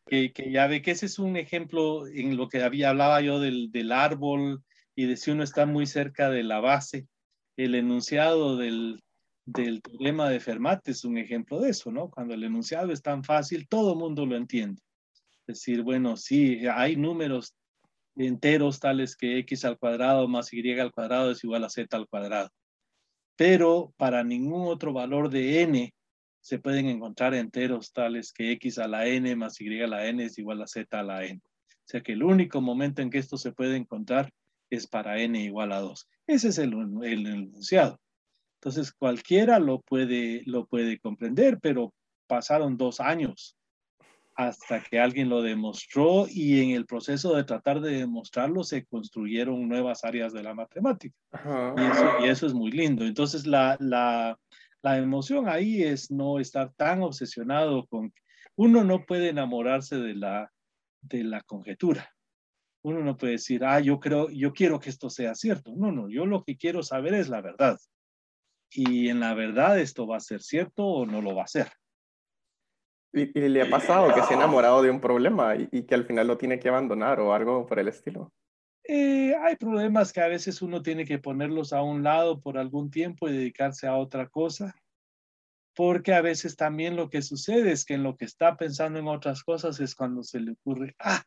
que, 0.07 0.31
que, 0.31 0.51
ya 0.51 0.67
ve 0.67 0.81
que 0.81 0.91
ese 0.91 1.05
es 1.05 1.19
un 1.19 1.37
ejemplo 1.37 2.07
en 2.07 2.37
lo 2.37 2.47
que 2.49 2.63
había, 2.63 2.89
hablaba 2.89 3.21
yo 3.21 3.39
del, 3.39 3.71
del, 3.71 3.91
árbol 3.91 4.63
y 4.95 5.05
de 5.05 5.17
si 5.17 5.31
uno 5.31 5.43
está 5.43 5.65
muy 5.65 5.85
cerca 5.85 6.29
de 6.29 6.43
la 6.43 6.59
base. 6.59 7.07
El 7.57 7.75
enunciado 7.75 8.57
del, 8.57 9.01
del 9.45 9.81
teorema 9.81 10.29
de 10.29 10.39
Fermat 10.39 10.87
es 10.87 11.03
un 11.05 11.17
ejemplo 11.17 11.59
de 11.59 11.69
eso, 11.69 11.91
¿no? 11.91 12.09
Cuando 12.09 12.33
el 12.33 12.43
enunciado 12.43 12.91
es 12.91 13.01
tan 13.01 13.23
fácil, 13.23 13.67
todo 13.67 13.93
el 13.93 13.99
mundo 13.99 14.25
lo 14.25 14.35
entiende. 14.35 14.81
Decir, 15.47 15.81
bueno, 15.81 16.17
sí, 16.17 16.67
hay 16.67 16.97
números 16.97 17.55
enteros 18.17 18.79
tales 18.79 19.15
que 19.15 19.37
x 19.39 19.65
al 19.65 19.77
cuadrado 19.77 20.27
más 20.27 20.51
y 20.53 20.79
al 20.79 20.91
cuadrado 20.91 21.31
es 21.31 21.43
igual 21.43 21.63
a 21.63 21.69
z 21.69 21.95
al 21.95 22.07
cuadrado. 22.07 22.49
Pero 23.35 23.93
para 23.97 24.23
ningún 24.23 24.67
otro 24.67 24.93
valor 24.93 25.29
de 25.29 25.61
n 25.61 25.93
se 26.41 26.59
pueden 26.59 26.87
encontrar 26.87 27.33
enteros 27.33 27.93
tales 27.93 28.33
que 28.33 28.51
x 28.53 28.79
a 28.79 28.87
la 28.87 29.07
n 29.07 29.35
más 29.35 29.59
y 29.61 29.81
a 29.81 29.87
la 29.87 30.07
n 30.07 30.23
es 30.23 30.37
igual 30.37 30.61
a 30.61 30.67
z 30.67 30.99
a 30.99 31.03
la 31.03 31.25
n. 31.25 31.39
O 31.39 31.89
sea 31.89 32.01
que 32.01 32.13
el 32.13 32.23
único 32.23 32.59
momento 32.61 33.01
en 33.01 33.09
que 33.09 33.19
esto 33.19 33.37
se 33.37 33.51
puede 33.51 33.77
encontrar 33.77 34.33
es 34.69 34.87
para 34.87 35.21
n 35.21 35.41
igual 35.41 35.71
a 35.71 35.79
2. 35.79 36.09
Ese 36.27 36.49
es 36.49 36.57
el, 36.57 36.73
el 37.03 37.25
enunciado. 37.25 37.99
Entonces 38.59 38.91
cualquiera 38.91 39.59
lo 39.59 39.81
puede, 39.81 40.41
lo 40.45 40.65
puede 40.65 40.99
comprender, 40.99 41.59
pero 41.61 41.93
pasaron 42.27 42.75
dos 42.75 42.99
años 42.99 43.56
hasta 44.37 44.83
que 44.83 44.99
alguien 44.99 45.29
lo 45.29 45.41
demostró 45.41 46.27
y 46.29 46.61
en 46.61 46.69
el 46.69 46.85
proceso 46.85 47.35
de 47.35 47.43
tratar 47.43 47.81
de 47.81 47.97
demostrarlo 47.97 48.63
se 48.63 48.85
construyeron 48.85 49.67
nuevas 49.67 50.03
áreas 50.03 50.31
de 50.31 50.43
la 50.43 50.53
matemática. 50.53 51.15
Y 51.75 51.81
eso, 51.81 52.11
y 52.21 52.29
eso, 52.29 52.45
es 52.45 52.53
muy 52.53 52.69
lindo. 52.69 53.03
Entonces 53.03 53.47
la, 53.47 53.75
la, 53.79 54.37
la 54.83 54.97
emoción 54.99 55.49
ahí 55.49 55.81
es 55.81 56.11
no 56.11 56.39
estar 56.39 56.71
tan 56.75 57.01
obsesionado 57.01 57.87
con... 57.87 58.13
Uno 58.55 58.83
no 58.83 59.05
puede 59.07 59.29
enamorarse 59.29 59.97
de 59.97 60.13
la, 60.13 60.51
de 61.01 61.23
la 61.23 61.41
conjetura. 61.41 62.07
Uno 62.83 62.99
no 62.99 63.17
puede 63.17 63.33
decir, 63.33 63.65
ah, 63.65 63.79
yo 63.79 63.99
creo, 63.99 64.29
yo 64.29 64.53
quiero 64.53 64.79
que 64.79 64.91
esto 64.91 65.09
sea 65.09 65.33
cierto. 65.33 65.73
No, 65.75 65.91
no, 65.91 66.09
yo 66.09 66.27
lo 66.27 66.43
que 66.43 66.57
quiero 66.57 66.83
saber 66.83 67.15
es 67.15 67.27
la 67.27 67.41
verdad. 67.41 67.79
Y 68.69 69.09
en 69.09 69.19
la 69.19 69.33
verdad 69.33 69.79
esto 69.79 70.05
va 70.05 70.17
a 70.17 70.19
ser 70.19 70.43
cierto 70.43 70.85
o 70.85 71.05
no 71.07 71.23
lo 71.23 71.35
va 71.35 71.43
a 71.43 71.47
ser. 71.47 71.71
¿Y, 73.13 73.25
le 73.39 73.61
ha 73.61 73.69
pasado 73.69 74.13
que 74.13 74.21
se 74.23 74.33
ha 74.33 74.37
enamorado 74.37 74.81
de 74.81 74.91
un 74.91 74.99
problema 74.99 75.55
y, 75.55 75.69
y, 75.71 75.83
que 75.83 75.95
al 75.95 76.05
final 76.05 76.27
lo 76.27 76.37
tiene 76.37 76.59
que 76.59 76.69
abandonar 76.69 77.19
o 77.19 77.33
algo 77.33 77.65
por 77.65 77.79
el 77.79 77.87
estilo? 77.87 78.31
Eh, 78.89 79.35
hay 79.35 79.57
problemas 79.57 80.13
que 80.13 80.21
a 80.21 80.29
veces 80.29 80.61
uno 80.61 80.81
tiene 80.81 81.03
que 81.03 81.19
ponerlos 81.19 81.73
a 81.73 81.81
un 81.81 82.03
lado 82.03 82.39
por 82.39 82.57
algún 82.57 82.89
tiempo 82.89 83.27
y 83.27 83.33
dedicarse 83.33 83.85
a 83.85 83.97
otra 83.97 84.29
cosa, 84.29 84.73
porque 85.75 86.13
a 86.13 86.21
veces 86.21 86.55
también 86.55 86.95
lo 86.95 87.09
que 87.09 87.21
sucede 87.21 87.73
es 87.73 87.83
que 87.83 87.95
en 87.95 88.03
lo 88.03 88.15
que 88.15 88.23
está 88.23 88.55
pensando 88.55 88.97
en 88.97 89.09
otras 89.09 89.43
cosas 89.43 89.81
es 89.81 89.93
cuando 89.93 90.23
se 90.23 90.39
le 90.39 90.51
ocurre, 90.53 90.95
ah, 90.99 91.21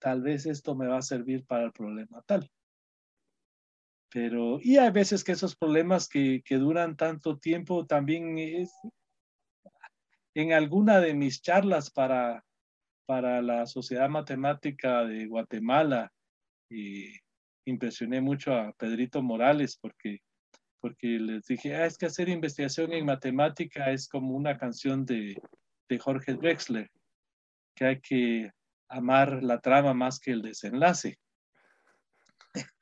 tal 0.00 0.22
vez 0.22 0.44
esto 0.44 0.74
me 0.74 0.88
va 0.88 0.98
a 0.98 1.02
servir 1.02 1.46
para 1.46 1.64
el 1.64 1.72
problema 1.72 2.20
tal. 2.26 2.50
Pero, 4.10 4.58
y 4.60 4.76
hay 4.76 4.90
veces 4.90 5.22
que 5.22 5.32
esos 5.32 5.54
problemas 5.54 6.08
que, 6.08 6.42
que 6.44 6.56
duran 6.56 6.96
tanto 6.96 7.38
tiempo 7.38 7.86
también 7.86 8.38
es, 8.38 8.72
en 10.34 10.52
alguna 10.52 11.00
de 11.00 11.14
mis 11.14 11.42
charlas 11.42 11.90
para, 11.90 12.44
para 13.06 13.42
la 13.42 13.66
Sociedad 13.66 14.08
Matemática 14.08 15.04
de 15.04 15.26
Guatemala, 15.26 16.10
y 16.72 17.14
impresioné 17.66 18.20
mucho 18.20 18.54
a 18.54 18.72
Pedrito 18.72 19.22
Morales 19.22 19.78
porque, 19.80 20.20
porque 20.80 21.06
les 21.18 21.44
dije, 21.46 21.76
ah, 21.76 21.86
es 21.86 21.98
que 21.98 22.06
hacer 22.06 22.28
investigación 22.28 22.92
en 22.92 23.06
matemática 23.06 23.90
es 23.90 24.08
como 24.08 24.34
una 24.34 24.56
canción 24.56 25.04
de, 25.04 25.36
de 25.88 25.98
Jorge 25.98 26.34
Drexler, 26.34 26.90
que 27.74 27.84
hay 27.84 28.00
que 28.00 28.50
amar 28.88 29.42
la 29.42 29.60
trama 29.60 29.94
más 29.94 30.18
que 30.18 30.32
el 30.32 30.42
desenlace. 30.42 31.18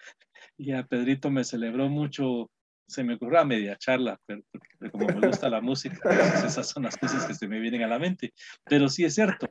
y 0.57 0.73
a 0.73 0.85
Pedrito 0.85 1.30
me 1.30 1.45
celebró 1.45 1.88
mucho, 1.88 2.50
se 2.90 3.04
me 3.04 3.14
ocurrió 3.14 3.40
a 3.40 3.44
media 3.44 3.76
charla, 3.76 4.20
pero, 4.26 4.42
como 4.90 5.06
me 5.06 5.26
gusta 5.26 5.49
la 5.49 5.61
música, 5.61 5.99
pues 6.02 6.44
esas 6.44 6.68
son 6.68 6.82
las 6.85 6.97
cosas 6.97 7.25
que 7.26 7.35
se 7.35 7.49
me 7.49 7.61
vienen 7.61 7.82
a 7.82 7.87
la 7.87 7.99
mente. 7.99 8.32
Pero 8.64 8.88
sí 8.88 9.04
es 9.04 9.14
cierto, 9.14 9.49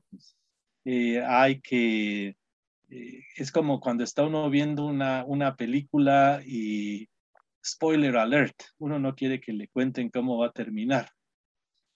eh, 0.86 1.24
hay 1.26 1.62
que 1.62 2.36
eh, 2.90 3.24
es 3.36 3.52
como 3.52 3.80
cuando 3.80 4.04
está 4.04 4.24
uno 4.24 4.50
viendo 4.50 4.86
una, 4.86 5.24
una 5.26 5.56
película 5.56 6.42
y 6.46 7.08
spoiler 7.66 8.18
alert, 8.18 8.56
uno 8.80 9.00
no 9.00 9.16
quiere 9.16 9.40
que 9.40 9.54
le 9.54 9.68
cuenten 9.68 10.10
cómo 10.10 10.38
va 10.38 10.48
a 10.48 10.52
terminar. 10.52 11.10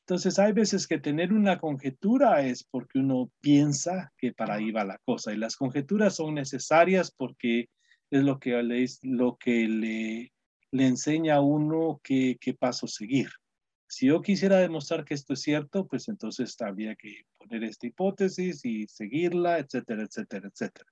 Entonces 0.06 0.38
hay 0.38 0.52
veces 0.52 0.86
que 0.86 1.00
tener 1.00 1.32
una 1.32 1.60
conjetura 1.60 2.42
es 2.42 2.64
porque 2.64 3.00
uno 3.00 3.32
piensa 3.42 4.12
que 4.18 4.34
para 4.34 4.56
ahí 4.56 4.72
va 4.72 4.84
la 4.84 5.00
cosa 5.06 5.34
y 5.34 5.38
las 5.38 5.56
conjeturas 5.56 6.18
son 6.18 6.36
necesarias 6.36 7.12
porque 7.16 7.70
es 8.12 8.24
lo 8.24 8.38
que 8.38 8.62
le, 8.62 8.86
lo 9.04 9.38
que 9.38 9.68
le, 9.68 10.33
le 10.74 10.88
enseña 10.88 11.36
a 11.36 11.42
uno 11.42 12.02
qué, 12.04 12.38
qué 12.42 12.56
paso 12.56 12.88
seguir. 12.88 13.30
Si 13.88 14.08
yo 14.08 14.24
quisiera 14.24 14.58
demostrar 14.58 15.06
que 15.06 15.14
esto 15.14 15.34
es 15.34 15.42
cierto, 15.42 15.86
pues 15.86 16.08
entonces 16.08 16.60
habría 16.62 16.96
que 16.96 17.26
poner 17.38 17.64
esta 17.64 17.86
hipótesis 17.86 18.66
y 18.66 18.88
seguirla, 18.88 19.60
etcétera, 19.60 20.02
etcétera, 20.02 20.50
etcétera. 20.52 20.90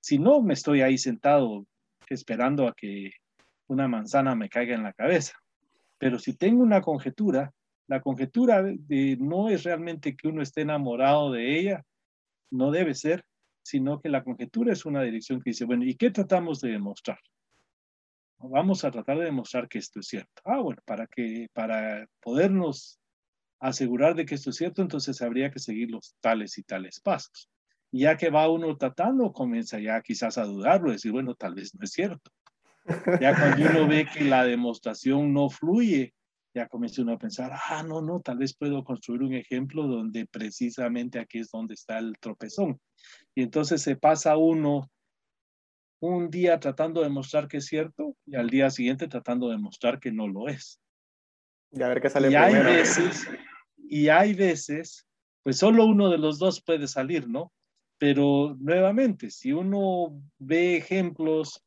Si 0.00 0.18
no, 0.18 0.40
me 0.40 0.54
estoy 0.54 0.80
ahí 0.80 0.96
sentado 0.96 1.66
esperando 2.08 2.66
a 2.66 2.74
que 2.74 3.10
una 3.66 3.88
manzana 3.88 4.34
me 4.34 4.48
caiga 4.48 4.74
en 4.74 4.84
la 4.84 4.94
cabeza. 4.94 5.34
Pero 5.98 6.18
si 6.18 6.34
tengo 6.34 6.62
una 6.62 6.80
conjetura, 6.80 7.52
la 7.88 8.00
conjetura 8.00 8.62
de, 8.62 9.18
no 9.20 9.50
es 9.50 9.64
realmente 9.64 10.16
que 10.16 10.28
uno 10.28 10.40
esté 10.40 10.62
enamorado 10.62 11.30
de 11.30 11.58
ella, 11.58 11.84
no 12.50 12.70
debe 12.70 12.94
ser, 12.94 13.26
sino 13.62 14.00
que 14.00 14.08
la 14.08 14.24
conjetura 14.24 14.72
es 14.72 14.86
una 14.86 15.02
dirección 15.02 15.42
que 15.42 15.50
dice, 15.50 15.66
bueno, 15.66 15.84
¿y 15.84 15.94
qué 15.94 16.10
tratamos 16.10 16.62
de 16.62 16.70
demostrar? 16.70 17.18
Vamos 18.42 18.84
a 18.84 18.90
tratar 18.90 19.18
de 19.18 19.26
demostrar 19.26 19.68
que 19.68 19.78
esto 19.78 20.00
es 20.00 20.06
cierto. 20.06 20.42
Ah, 20.44 20.60
bueno, 20.60 20.80
para 20.86 21.06
que 21.06 21.48
para 21.52 22.06
podernos 22.20 22.98
asegurar 23.60 24.14
de 24.14 24.24
que 24.24 24.34
esto 24.34 24.50
es 24.50 24.56
cierto, 24.56 24.80
entonces 24.80 25.20
habría 25.20 25.50
que 25.50 25.58
seguir 25.58 25.90
los 25.90 26.14
tales 26.20 26.56
y 26.56 26.62
tales 26.62 27.00
pasos. 27.00 27.50
Y 27.92 28.00
ya 28.02 28.16
que 28.16 28.30
va 28.30 28.48
uno 28.48 28.76
tratando, 28.76 29.32
comienza 29.32 29.78
ya 29.78 30.00
quizás 30.00 30.38
a 30.38 30.44
dudarlo, 30.44 30.90
decir, 30.90 31.12
bueno, 31.12 31.34
tal 31.34 31.54
vez 31.54 31.74
no 31.74 31.84
es 31.84 31.92
cierto. 31.92 32.30
Ya 33.20 33.36
cuando 33.36 33.70
uno 33.70 33.86
ve 33.86 34.06
que 34.06 34.24
la 34.24 34.44
demostración 34.44 35.34
no 35.34 35.50
fluye, 35.50 36.14
ya 36.54 36.66
comienza 36.66 37.02
uno 37.02 37.12
a 37.12 37.18
pensar, 37.18 37.52
ah, 37.52 37.82
no, 37.82 38.00
no, 38.00 38.20
tal 38.20 38.38
vez 38.38 38.56
puedo 38.56 38.82
construir 38.82 39.22
un 39.22 39.34
ejemplo 39.34 39.86
donde 39.86 40.26
precisamente 40.26 41.18
aquí 41.18 41.38
es 41.38 41.50
donde 41.50 41.74
está 41.74 41.98
el 41.98 42.14
tropezón. 42.18 42.80
Y 43.34 43.42
entonces 43.42 43.82
se 43.82 43.96
pasa 43.96 44.36
uno 44.38 44.90
un 46.00 46.30
día 46.30 46.58
tratando 46.58 47.00
de 47.00 47.08
demostrar 47.08 47.46
que 47.46 47.58
es 47.58 47.66
cierto 47.66 48.16
y 48.26 48.36
al 48.36 48.48
día 48.48 48.70
siguiente 48.70 49.06
tratando 49.06 49.48
de 49.48 49.56
demostrar 49.56 50.00
que 50.00 50.10
no 50.10 50.26
lo 50.26 50.48
es. 50.48 50.80
Y 51.70 51.82
a 51.82 51.88
ver 51.88 52.00
qué 52.00 52.10
sale 52.10 52.30
y 52.30 52.34
hay 52.34 52.54
veces, 52.54 53.28
y 53.76 54.08
hay 54.08 54.34
veces, 54.34 55.06
pues 55.42 55.58
solo 55.58 55.84
uno 55.84 56.08
de 56.10 56.18
los 56.18 56.38
dos 56.38 56.62
puede 56.62 56.88
salir, 56.88 57.28
¿no? 57.28 57.52
Pero 57.98 58.56
nuevamente, 58.58 59.30
si 59.30 59.52
uno 59.52 60.20
ve 60.38 60.78
ejemplos 60.78 61.62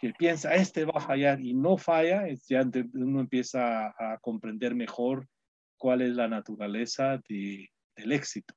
que 0.00 0.12
piensa, 0.12 0.54
este 0.54 0.84
va 0.84 0.92
a 0.96 1.00
fallar 1.00 1.40
y 1.40 1.54
no 1.54 1.76
falla, 1.76 2.24
ya 2.46 2.62
uno 2.94 3.20
empieza 3.20 3.88
a, 3.98 4.18
comprender 4.20 4.74
mejor 4.74 5.26
cuál 5.76 6.02
es 6.02 6.14
la 6.14 6.28
naturaleza 6.28 7.20
de, 7.28 7.68
del 7.96 8.12
éxito. 8.12 8.54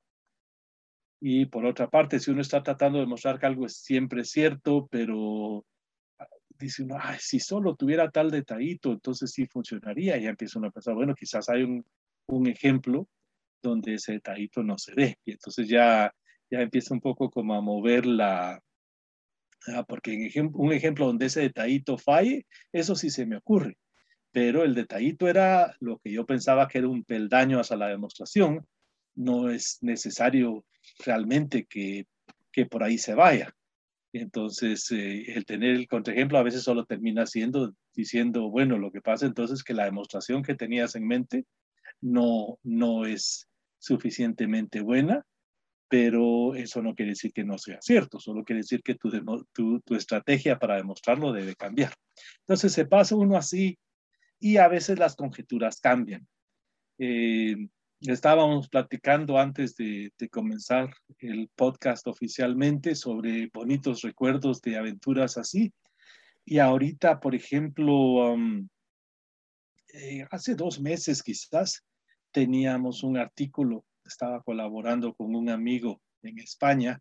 Y 1.24 1.46
por 1.46 1.64
otra 1.66 1.88
parte, 1.88 2.18
si 2.18 2.30
uno 2.32 2.40
está 2.42 2.62
tratando 2.62 2.98
de 2.98 3.06
mostrar 3.06 3.38
que 3.38 3.46
algo 3.46 3.66
es 3.66 3.76
siempre 3.76 4.24
cierto, 4.24 4.88
pero 4.90 5.64
ah, 6.18 6.26
dice 6.58 6.82
uno, 6.82 6.96
Ay, 7.00 7.18
si 7.20 7.38
solo 7.38 7.76
tuviera 7.76 8.10
tal 8.10 8.30
detallito, 8.30 8.92
entonces 8.92 9.30
sí 9.30 9.46
funcionaría. 9.46 10.16
Y 10.18 10.26
empieza 10.26 10.58
uno 10.58 10.68
a 10.68 10.72
pensar, 10.72 10.94
bueno, 10.94 11.14
quizás 11.14 11.48
hay 11.48 11.62
un, 11.62 11.84
un 12.26 12.46
ejemplo 12.48 13.08
donde 13.62 13.94
ese 13.94 14.14
detallito 14.14 14.62
no 14.64 14.78
se 14.78 14.94
ve. 14.94 15.18
Y 15.24 15.32
entonces 15.32 15.68
ya, 15.68 16.12
ya 16.50 16.60
empieza 16.60 16.94
un 16.94 17.00
poco 17.00 17.30
como 17.30 17.54
a 17.54 17.60
mover 17.60 18.04
la, 18.04 18.60
Ah, 19.68 19.84
porque 19.84 20.12
en 20.12 20.50
un 20.54 20.72
ejemplo 20.72 21.06
donde 21.06 21.26
ese 21.26 21.40
detallito 21.40 21.96
falle, 21.96 22.46
eso 22.72 22.96
sí 22.96 23.10
se 23.10 23.26
me 23.26 23.36
ocurre. 23.36 23.78
Pero 24.32 24.64
el 24.64 24.74
detallito 24.74 25.28
era 25.28 25.74
lo 25.80 25.98
que 25.98 26.12
yo 26.12 26.26
pensaba 26.26 26.66
que 26.68 26.78
era 26.78 26.88
un 26.88 27.04
peldaño 27.04 27.60
hacia 27.60 27.76
la 27.76 27.88
demostración. 27.88 28.66
No 29.14 29.50
es 29.50 29.78
necesario 29.82 30.64
realmente 31.04 31.64
que, 31.64 32.06
que 32.50 32.66
por 32.66 32.82
ahí 32.82 32.98
se 32.98 33.14
vaya. 33.14 33.54
Entonces, 34.12 34.90
eh, 34.92 35.32
el 35.34 35.46
tener 35.46 35.70
el 35.76 35.88
contraejemplo 35.88 36.38
a 36.38 36.42
veces 36.42 36.62
solo 36.62 36.84
termina 36.84 37.26
siendo 37.26 37.74
diciendo, 37.94 38.50
bueno, 38.50 38.78
lo 38.78 38.90
que 38.90 39.00
pasa 39.00 39.26
entonces 39.26 39.60
es 39.60 39.64
que 39.64 39.74
la 39.74 39.84
demostración 39.84 40.42
que 40.42 40.54
tenías 40.54 40.94
en 40.96 41.06
mente 41.06 41.44
no, 42.00 42.58
no 42.62 43.06
es 43.06 43.48
suficientemente 43.78 44.80
buena 44.80 45.24
pero 45.92 46.54
eso 46.54 46.80
no 46.80 46.94
quiere 46.94 47.10
decir 47.10 47.34
que 47.34 47.44
no 47.44 47.58
sea 47.58 47.76
cierto, 47.82 48.18
solo 48.18 48.44
quiere 48.44 48.60
decir 48.60 48.82
que 48.82 48.94
tu, 48.94 49.10
tu, 49.52 49.78
tu, 49.80 49.94
estrategia 49.94 50.58
para 50.58 50.76
demostrarlo 50.76 51.34
debe 51.34 51.54
cambiar. 51.54 51.92
Entonces 52.38 52.72
se 52.72 52.86
pasa 52.86 53.14
uno 53.14 53.36
así 53.36 53.78
y 54.40 54.56
a 54.56 54.68
veces 54.68 54.98
las 54.98 55.14
conjeturas 55.14 55.82
cambian. 55.82 56.26
Eh, 56.96 57.68
estábamos 58.06 58.68
platicando 58.68 59.38
antes 59.38 59.76
de, 59.76 60.12
de, 60.18 60.28
comenzar 60.28 60.92
el 61.18 61.48
podcast 61.54 62.06
oficialmente 62.06 62.94
sobre 62.94 63.48
bonitos 63.52 64.02
recuerdos 64.02 64.60
de 64.62 64.76
aventuras 64.76 65.38
así. 65.38 65.72
Y 66.44 66.58
ahorita, 66.58 67.20
por 67.20 67.34
ejemplo, 67.34 68.32
um, 68.32 68.68
eh, 69.94 70.26
hace 70.30 70.54
dos 70.54 70.80
meses 70.80 71.22
quizás 71.22 71.84
teníamos 72.32 73.02
un 73.02 73.18
artículo 73.18 73.84
estaba 74.04 74.42
colaborando 74.42 75.14
con 75.14 75.34
un 75.34 75.48
amigo 75.48 76.00
en 76.22 76.38
España 76.38 77.00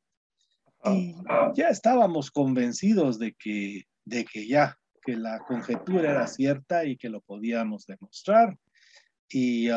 y 0.86 1.16
ya 1.54 1.70
estábamos 1.70 2.32
convencidos 2.32 3.20
de 3.20 3.34
que, 3.34 3.84
de 4.04 4.26
que 4.26 4.48
ya, 4.48 4.78
que 5.04 5.16
la 5.16 5.40
conjetura 5.40 6.12
era 6.12 6.28
cierta 6.28 6.86
y 6.86 6.98
que 6.98 7.10
lo 7.10 7.22
podíamos 7.22 7.86
demostrar. 7.86 8.58
Y, 9.30 9.70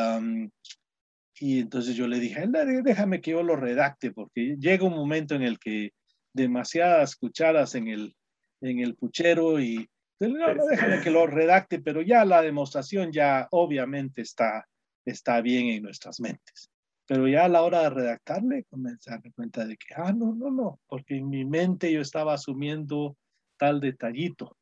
y 1.39 1.59
entonces 1.59 1.95
yo 1.95 2.07
le 2.07 2.19
dije, 2.19 2.45
déjame 2.83 3.21
que 3.21 3.31
yo 3.31 3.43
lo 3.43 3.55
redacte, 3.55 4.11
porque 4.11 4.55
llega 4.57 4.85
un 4.85 4.95
momento 4.95 5.35
en 5.35 5.41
el 5.41 5.59
que 5.59 5.91
demasiadas 6.33 7.15
cucharas 7.15 7.75
en 7.75 7.87
el, 7.87 8.15
en 8.61 8.79
el 8.79 8.95
puchero 8.95 9.59
y 9.59 9.89
no, 10.19 10.53
no, 10.53 10.65
déjame 10.65 11.01
que 11.01 11.11
lo 11.11 11.27
redacte, 11.27 11.79
pero 11.79 12.01
ya 12.01 12.23
la 12.23 12.41
demostración 12.41 13.11
ya 13.11 13.47
obviamente 13.51 14.21
está, 14.21 14.65
está 15.05 15.41
bien 15.41 15.67
en 15.67 15.83
nuestras 15.83 16.19
mentes. 16.19 16.69
Pero 17.07 17.27
ya 17.27 17.45
a 17.45 17.49
la 17.49 17.61
hora 17.61 17.83
de 17.83 17.89
redactarle, 17.89 18.63
comencé 18.63 19.09
a 19.11 19.15
darme 19.15 19.33
cuenta 19.33 19.65
de 19.65 19.77
que, 19.77 19.93
ah, 19.95 20.13
no, 20.13 20.33
no, 20.33 20.49
no, 20.49 20.79
porque 20.87 21.17
en 21.17 21.29
mi 21.29 21.45
mente 21.45 21.91
yo 21.91 22.01
estaba 22.01 22.33
asumiendo 22.33 23.17
tal 23.57 23.79
detallito. 23.79 24.57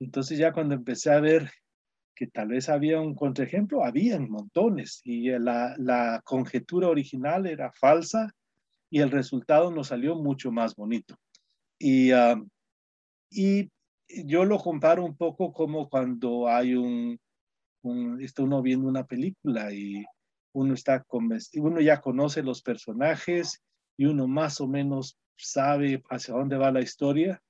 Entonces 0.00 0.38
ya 0.38 0.52
cuando 0.52 0.74
empecé 0.74 1.12
a 1.12 1.20
ver 1.20 1.50
que 2.20 2.26
tal 2.26 2.48
vez 2.48 2.68
había 2.68 3.00
un 3.00 3.14
contraejemplo, 3.14 3.82
habían 3.82 4.28
montones 4.28 5.00
y 5.04 5.30
la, 5.30 5.74
la 5.78 6.20
conjetura 6.22 6.88
original 6.88 7.46
era 7.46 7.72
falsa 7.72 8.30
y 8.90 9.00
el 9.00 9.10
resultado 9.10 9.70
nos 9.70 9.86
salió 9.86 10.16
mucho 10.16 10.52
más 10.52 10.76
bonito. 10.76 11.16
Y, 11.78 12.12
uh, 12.12 12.46
y 13.30 13.70
yo 14.26 14.44
lo 14.44 14.58
comparo 14.58 15.02
un 15.02 15.16
poco 15.16 15.50
como 15.54 15.88
cuando 15.88 16.46
hay 16.46 16.74
un, 16.74 17.18
un, 17.84 18.20
está 18.20 18.42
uno 18.42 18.60
viendo 18.60 18.86
una 18.86 19.06
película 19.06 19.72
y 19.72 20.04
uno 20.52 20.74
está 20.74 21.02
convencido, 21.04 21.64
uno 21.64 21.80
ya 21.80 22.02
conoce 22.02 22.42
los 22.42 22.60
personajes 22.60 23.62
y 23.96 24.04
uno 24.04 24.28
más 24.28 24.60
o 24.60 24.68
menos 24.68 25.16
sabe 25.38 26.02
hacia 26.10 26.34
dónde 26.34 26.58
va 26.58 26.70
la 26.70 26.82
historia, 26.82 27.40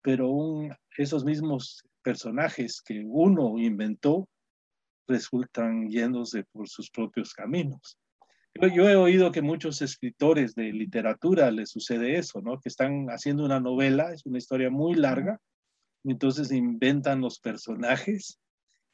pero 0.00 0.62
esos 0.96 1.26
mismos 1.26 1.84
personajes 2.04 2.82
que 2.82 3.02
uno 3.04 3.58
inventó 3.58 4.28
resultan 5.08 5.88
yéndose 5.90 6.44
por 6.44 6.68
sus 6.68 6.90
propios 6.90 7.32
caminos. 7.32 7.98
Yo, 8.54 8.88
he 8.88 8.94
oído 8.94 9.32
que 9.32 9.42
muchos 9.42 9.82
escritores 9.82 10.54
de 10.54 10.72
literatura 10.72 11.50
les 11.50 11.70
sucede 11.70 12.18
eso, 12.18 12.40
¿no? 12.40 12.60
Que 12.60 12.68
están 12.68 13.08
haciendo 13.08 13.44
una 13.44 13.58
novela, 13.58 14.12
es 14.12 14.24
una 14.26 14.38
historia 14.38 14.70
muy 14.70 14.94
larga, 14.94 15.40
entonces 16.04 16.52
inventan 16.52 17.20
los 17.20 17.40
personajes 17.40 18.38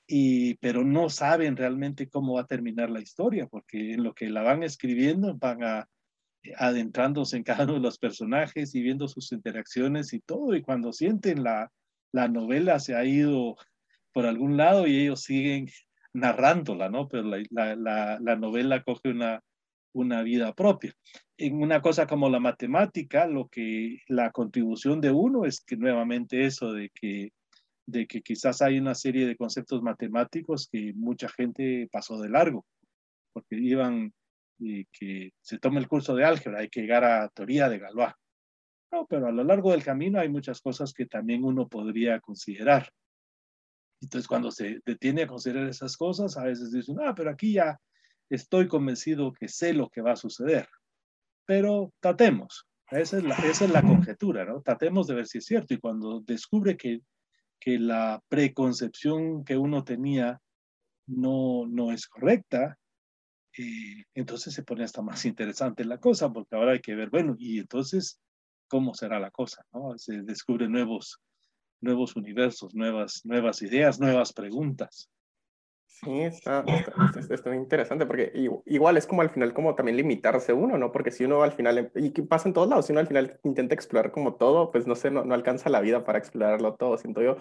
y, 0.06 0.54
pero 0.54 0.82
no 0.82 1.10
saben 1.10 1.56
realmente 1.56 2.08
cómo 2.08 2.34
va 2.34 2.42
a 2.42 2.46
terminar 2.46 2.88
la 2.88 3.00
historia, 3.00 3.46
porque 3.46 3.92
en 3.92 4.02
lo 4.02 4.14
que 4.14 4.30
la 4.30 4.42
van 4.42 4.62
escribiendo 4.62 5.36
van 5.36 5.62
a, 5.62 5.88
eh, 6.42 6.52
adentrándose 6.56 7.36
en 7.36 7.44
cada 7.44 7.64
uno 7.64 7.74
de 7.74 7.80
los 7.80 7.98
personajes 7.98 8.74
y 8.74 8.80
viendo 8.80 9.08
sus 9.08 9.30
interacciones 9.30 10.14
y 10.14 10.20
todo, 10.20 10.54
y 10.54 10.62
cuando 10.62 10.92
sienten 10.94 11.42
la, 11.42 11.70
la 12.12 12.28
novela 12.28 12.78
se 12.78 12.94
ha 12.94 13.04
ido 13.04 13.56
por 14.12 14.26
algún 14.26 14.56
lado 14.56 14.86
y 14.86 14.98
ellos 15.00 15.22
siguen 15.22 15.68
narrándola, 16.12 16.88
¿no? 16.88 17.08
Pero 17.08 17.24
la, 17.24 17.76
la, 17.76 18.18
la 18.20 18.36
novela 18.36 18.82
coge 18.82 19.10
una, 19.10 19.40
una 19.92 20.22
vida 20.22 20.52
propia. 20.52 20.92
En 21.36 21.62
una 21.62 21.80
cosa 21.80 22.06
como 22.06 22.28
la 22.28 22.40
matemática, 22.40 23.26
lo 23.26 23.48
que 23.48 23.98
la 24.08 24.30
contribución 24.30 25.00
de 25.00 25.10
uno 25.10 25.44
es 25.44 25.60
que 25.60 25.76
nuevamente 25.76 26.44
eso 26.44 26.72
de 26.72 26.90
que 26.90 27.32
de 27.90 28.06
que 28.06 28.22
quizás 28.22 28.62
hay 28.62 28.78
una 28.78 28.94
serie 28.94 29.26
de 29.26 29.36
conceptos 29.36 29.82
matemáticos 29.82 30.68
que 30.70 30.92
mucha 30.94 31.28
gente 31.28 31.88
pasó 31.90 32.20
de 32.20 32.28
largo, 32.28 32.64
porque 33.32 33.56
iban 33.56 34.12
y 34.58 34.84
que 34.86 35.32
se 35.40 35.58
toma 35.58 35.80
el 35.80 35.88
curso 35.88 36.14
de 36.14 36.24
álgebra, 36.24 36.60
hay 36.60 36.68
que 36.68 36.82
llegar 36.82 37.04
a 37.04 37.28
teoría 37.30 37.68
de 37.68 37.78
Galois. 37.78 38.12
No, 38.92 39.06
pero 39.06 39.28
a 39.28 39.32
lo 39.32 39.44
largo 39.44 39.70
del 39.70 39.84
camino 39.84 40.18
hay 40.18 40.28
muchas 40.28 40.60
cosas 40.60 40.92
que 40.92 41.06
también 41.06 41.44
uno 41.44 41.68
podría 41.68 42.20
considerar. 42.20 42.90
Entonces, 44.00 44.26
cuando 44.26 44.50
se 44.50 44.80
detiene 44.84 45.22
a 45.22 45.26
considerar 45.26 45.68
esas 45.68 45.96
cosas, 45.96 46.36
a 46.36 46.44
veces 46.44 46.72
dicen, 46.72 46.96
ah, 47.04 47.14
pero 47.14 47.30
aquí 47.30 47.52
ya 47.52 47.78
estoy 48.28 48.66
convencido 48.66 49.32
que 49.32 49.48
sé 49.48 49.74
lo 49.74 49.88
que 49.90 50.00
va 50.00 50.12
a 50.12 50.16
suceder. 50.16 50.68
Pero 51.46 51.92
tratemos. 52.00 52.66
Esa 52.90 53.18
es 53.18 53.24
la, 53.24 53.34
esa 53.36 53.66
es 53.66 53.70
la 53.70 53.82
conjetura, 53.82 54.44
¿no? 54.44 54.62
Tratemos 54.62 55.06
de 55.06 55.14
ver 55.14 55.26
si 55.26 55.38
es 55.38 55.44
cierto. 55.44 55.74
Y 55.74 55.78
cuando 55.78 56.20
descubre 56.20 56.76
que, 56.76 57.02
que 57.60 57.78
la 57.78 58.20
preconcepción 58.28 59.44
que 59.44 59.56
uno 59.56 59.84
tenía 59.84 60.40
no, 61.06 61.66
no 61.68 61.92
es 61.92 62.08
correcta, 62.08 62.76
eh, 63.56 64.04
entonces 64.14 64.54
se 64.54 64.62
pone 64.62 64.84
hasta 64.84 65.02
más 65.02 65.24
interesante 65.24 65.84
la 65.84 65.98
cosa, 65.98 66.32
porque 66.32 66.56
ahora 66.56 66.72
hay 66.72 66.80
que 66.80 66.94
ver, 66.94 67.10
bueno, 67.10 67.34
y 67.38 67.58
entonces, 67.58 68.20
¿cómo 68.70 68.94
será 68.94 69.18
la 69.20 69.30
cosa? 69.30 69.66
¿no? 69.74 69.98
Se 69.98 70.22
descubren 70.22 70.72
nuevos, 70.72 71.20
nuevos 71.80 72.16
universos, 72.16 72.74
nuevas, 72.74 73.20
nuevas 73.24 73.60
ideas, 73.60 74.00
nuevas 74.00 74.32
preguntas. 74.32 75.10
Sí, 75.86 76.20
está, 76.22 76.64
está, 77.28 77.54
interesante 77.54 78.06
porque 78.06 78.32
igual 78.64 78.96
es 78.96 79.06
como 79.06 79.20
al 79.20 79.28
final 79.28 79.52
como 79.52 79.74
también 79.74 79.98
limitarse 79.98 80.54
uno, 80.54 80.78
¿no? 80.78 80.92
Porque 80.92 81.10
si 81.10 81.24
uno 81.24 81.42
al 81.42 81.52
final, 81.52 81.92
y 81.94 82.10
pasa 82.22 82.48
en 82.48 82.54
todos 82.54 82.68
lados, 82.70 82.86
si 82.86 82.92
uno 82.92 83.00
al 83.00 83.06
final 83.06 83.38
intenta 83.42 83.74
explorar 83.74 84.10
como 84.10 84.36
todo, 84.36 84.70
pues 84.70 84.86
no 84.86 84.94
sé, 84.94 85.10
no, 85.10 85.24
no 85.24 85.34
alcanza 85.34 85.68
la 85.68 85.82
vida 85.82 86.02
para 86.02 86.18
explorarlo 86.18 86.74
todo, 86.74 86.96
siento 86.96 87.20
yo. 87.20 87.36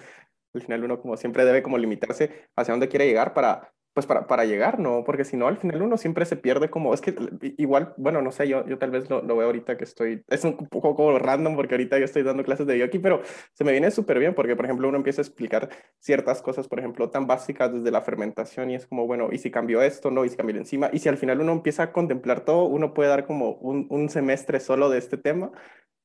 Al 0.54 0.62
final 0.62 0.84
uno 0.84 1.00
como 1.00 1.16
siempre 1.16 1.46
debe 1.46 1.64
como 1.64 1.78
limitarse 1.78 2.50
hacia 2.58 2.74
dónde 2.74 2.90
quiere 2.90 3.08
llegar 3.08 3.34
para 3.34 3.72
pues 4.00 4.08
para, 4.08 4.28
para 4.28 4.46
llegar, 4.46 4.80
¿no? 4.80 5.04
Porque 5.04 5.26
si 5.26 5.36
no, 5.36 5.50
al 5.50 5.58
final 5.58 5.82
uno 5.82 5.98
siempre 5.98 6.26
se 6.26 6.38
pierde 6.38 6.70
como, 6.70 6.94
es 6.94 7.02
que 7.02 7.14
igual, 7.58 7.94
bueno, 7.98 8.22
no 8.22 8.32
sé, 8.32 8.48
yo, 8.48 8.66
yo 8.66 8.78
tal 8.78 8.92
vez 8.92 9.10
lo, 9.10 9.22
lo 9.22 9.36
veo 9.36 9.48
ahorita 9.48 9.76
que 9.76 9.84
estoy, 9.84 10.24
es 10.30 10.46
un 10.46 10.56
poco 10.56 10.96
como 10.96 11.20
random 11.20 11.58
porque 11.58 11.74
ahorita 11.74 12.00
yo 12.00 12.06
estoy 12.06 12.24
dando 12.24 12.46
clases 12.46 12.66
de 12.66 12.80
yoki, 12.80 12.98
pero 13.00 13.22
se 13.54 13.66
me 13.66 13.74
viene 13.74 13.92
súper 13.92 14.18
bien 14.20 14.34
porque, 14.36 14.56
por 14.56 14.64
ejemplo, 14.64 14.88
uno 14.88 14.96
empieza 14.96 15.20
a 15.22 15.26
explicar 15.26 15.68
ciertas 16.00 16.42
cosas, 16.42 16.70
por 16.70 16.80
ejemplo, 16.80 17.10
tan 17.10 17.28
básicas 17.28 17.74
desde 17.74 17.92
la 17.92 18.02
fermentación 18.02 18.72
y 18.72 18.76
es 18.76 18.88
como, 18.88 19.06
bueno, 19.06 19.28
¿y 19.34 19.38
si 19.38 19.52
cambio 19.52 19.82
esto? 19.82 20.12
¿No? 20.12 20.24
¿Y 20.24 20.30
si 20.30 20.38
cambio 20.38 20.56
encima? 20.56 20.90
Y 20.94 21.00
si 21.00 21.10
al 21.10 21.18
final 21.18 21.42
uno 21.42 21.52
empieza 21.52 21.84
a 21.84 21.92
contemplar 21.92 22.46
todo, 22.46 22.64
uno 22.64 22.94
puede 22.94 23.10
dar 23.10 23.26
como 23.26 23.56
un, 23.56 23.86
un 23.90 24.08
semestre 24.08 24.62
solo 24.62 24.90
de 24.90 25.00
este 25.00 25.18
tema, 25.18 25.52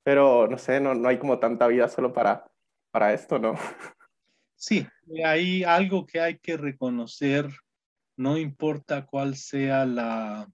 pero 0.03 0.49
no 0.49 0.59
sé, 0.59 0.81
no, 0.81 0.97
no 0.97 1.09
hay 1.09 1.19
como 1.19 1.39
tanta 1.39 1.69
vida 1.69 1.87
solo 1.87 2.13
para, 2.13 2.45
para 2.91 3.13
esto, 3.13 3.39
¿no? 3.39 3.55
Sí, 4.57 4.87
hay 5.23 5.63
algo 5.63 6.07
que 6.07 6.21
hay 6.21 6.39
que 6.39 6.57
reconocer 6.57 7.47
no 8.17 8.39
importa 8.39 9.07
cuál 9.07 9.37
sea 9.37 9.87
la, 9.87 10.49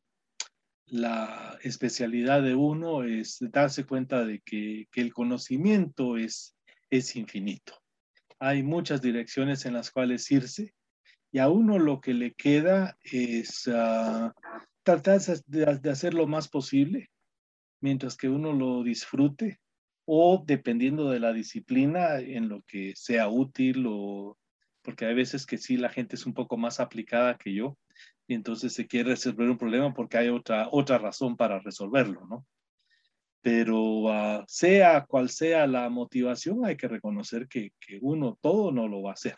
la 0.86 1.58
especialidad 1.62 2.42
de 2.42 2.54
uno, 2.54 3.04
es 3.04 3.38
darse 3.40 3.84
cuenta 3.84 4.24
de 4.24 4.40
que, 4.40 4.88
el 4.94 5.12
conocimiento 5.12 6.16
es, 6.16 6.56
es 6.90 7.16
infinito. 7.16 7.74
Hay 8.38 8.62
muchas 8.62 9.02
direcciones 9.02 9.66
en 9.66 9.74
las 9.74 9.90
cuales 9.90 10.30
irse 10.30 10.74
y 11.32 11.38
a 11.38 11.48
uno 11.48 11.78
lo 11.78 12.00
que 12.00 12.14
le 12.14 12.34
queda 12.34 12.96
es 13.02 13.68
ah, 13.72 14.34
tratar 14.82 15.20
de, 15.46 15.78
de 15.78 15.90
hacer 15.90 16.14
lo 16.14 16.26
más 16.26 16.48
posible 16.48 17.10
mientras 17.80 18.16
que 18.16 18.28
uno 18.28 18.52
lo 18.52 18.82
disfrute 18.82 19.60
o 20.06 20.42
dependiendo 20.44 21.10
de 21.10 21.20
la 21.20 21.32
disciplina 21.32 22.18
en 22.18 22.48
lo 22.48 22.62
que 22.62 22.94
sea 22.96 23.28
útil 23.28 23.84
o 23.86 24.36
porque 24.82 25.06
hay 25.06 25.14
veces 25.14 25.46
que 25.46 25.58
sí 25.58 25.76
la 25.76 25.88
gente 25.88 26.16
es 26.16 26.26
un 26.26 26.34
poco 26.34 26.56
más 26.56 26.80
aplicada 26.80 27.36
que 27.36 27.54
yo 27.54 27.76
y 28.26 28.34
entonces 28.34 28.72
se 28.72 28.86
quiere 28.86 29.10
resolver 29.10 29.50
un 29.50 29.58
problema 29.58 29.92
porque 29.92 30.18
hay 30.18 30.28
otra, 30.28 30.68
otra 30.70 30.98
razón 30.98 31.36
para 31.36 31.58
resolverlo, 31.58 32.26
¿no? 32.26 32.46
Pero 33.42 33.80
uh, 33.80 34.44
sea 34.46 35.04
cual 35.06 35.30
sea 35.30 35.66
la 35.66 35.88
motivación, 35.88 36.64
hay 36.64 36.76
que 36.76 36.88
reconocer 36.88 37.48
que, 37.48 37.70
que 37.80 37.98
uno 38.02 38.38
todo 38.40 38.70
no 38.70 38.86
lo 38.86 39.02
va 39.02 39.10
a 39.10 39.14
hacer. 39.14 39.36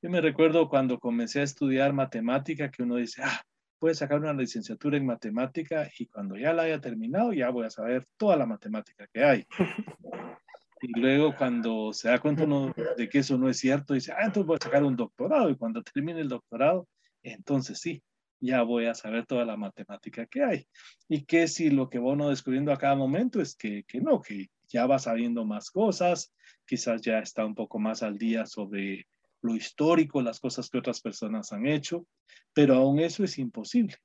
Yo 0.00 0.10
me 0.10 0.20
recuerdo 0.20 0.68
cuando 0.68 0.98
comencé 0.98 1.40
a 1.40 1.44
estudiar 1.44 1.92
matemática 1.92 2.70
que 2.70 2.82
uno 2.84 2.96
dice, 2.96 3.22
ah, 3.24 3.42
puede 3.78 3.94
sacar 3.94 4.20
una 4.20 4.32
licenciatura 4.32 4.96
en 4.96 5.06
matemática 5.06 5.88
y 5.98 6.06
cuando 6.06 6.36
ya 6.36 6.52
la 6.52 6.62
haya 6.64 6.80
terminado 6.80 7.32
ya 7.32 7.50
voy 7.50 7.66
a 7.66 7.70
saber 7.70 8.06
toda 8.16 8.36
la 8.36 8.46
matemática 8.46 9.06
que 9.12 9.24
hay. 9.24 9.46
Y 10.80 11.00
luego 11.00 11.34
cuando 11.34 11.92
se 11.92 12.08
da 12.08 12.18
cuenta 12.18 12.44
uno 12.44 12.74
de 12.96 13.08
que 13.08 13.18
eso 13.18 13.38
no 13.38 13.48
es 13.48 13.58
cierto, 13.58 13.94
dice, 13.94 14.12
ah, 14.12 14.24
entonces 14.24 14.46
voy 14.46 14.56
a 14.60 14.64
sacar 14.64 14.84
un 14.84 14.96
doctorado. 14.96 15.48
Y 15.48 15.56
cuando 15.56 15.82
termine 15.82 16.20
el 16.20 16.28
doctorado, 16.28 16.86
entonces 17.22 17.80
sí, 17.80 18.02
ya 18.40 18.62
voy 18.62 18.86
a 18.86 18.94
saber 18.94 19.26
toda 19.26 19.44
la 19.44 19.56
matemática 19.56 20.26
que 20.26 20.44
hay. 20.44 20.68
Y 21.08 21.24
que 21.24 21.48
si 21.48 21.70
lo 21.70 21.88
que 21.88 21.98
va 21.98 22.12
uno 22.12 22.28
descubriendo 22.28 22.72
a 22.72 22.78
cada 22.78 22.94
momento 22.94 23.40
es 23.40 23.56
que, 23.56 23.84
que 23.84 24.00
no, 24.00 24.20
que 24.20 24.48
ya 24.68 24.86
va 24.86 24.98
sabiendo 24.98 25.44
más 25.44 25.70
cosas, 25.70 26.34
quizás 26.66 27.00
ya 27.00 27.20
está 27.20 27.44
un 27.44 27.54
poco 27.54 27.78
más 27.78 28.02
al 28.02 28.18
día 28.18 28.44
sobre 28.44 29.06
lo 29.42 29.54
histórico, 29.54 30.20
las 30.22 30.40
cosas 30.40 30.68
que 30.68 30.78
otras 30.78 31.00
personas 31.00 31.52
han 31.52 31.66
hecho, 31.66 32.06
pero 32.52 32.74
aún 32.74 32.98
eso 32.98 33.24
es 33.24 33.38
imposible. 33.38 33.96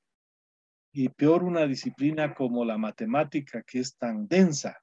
Y 0.92 1.08
peor 1.08 1.42
una 1.42 1.66
disciplina 1.66 2.34
como 2.34 2.64
la 2.64 2.78
matemática, 2.78 3.62
que 3.62 3.80
es 3.80 3.96
tan 3.96 4.28
densa, 4.28 4.81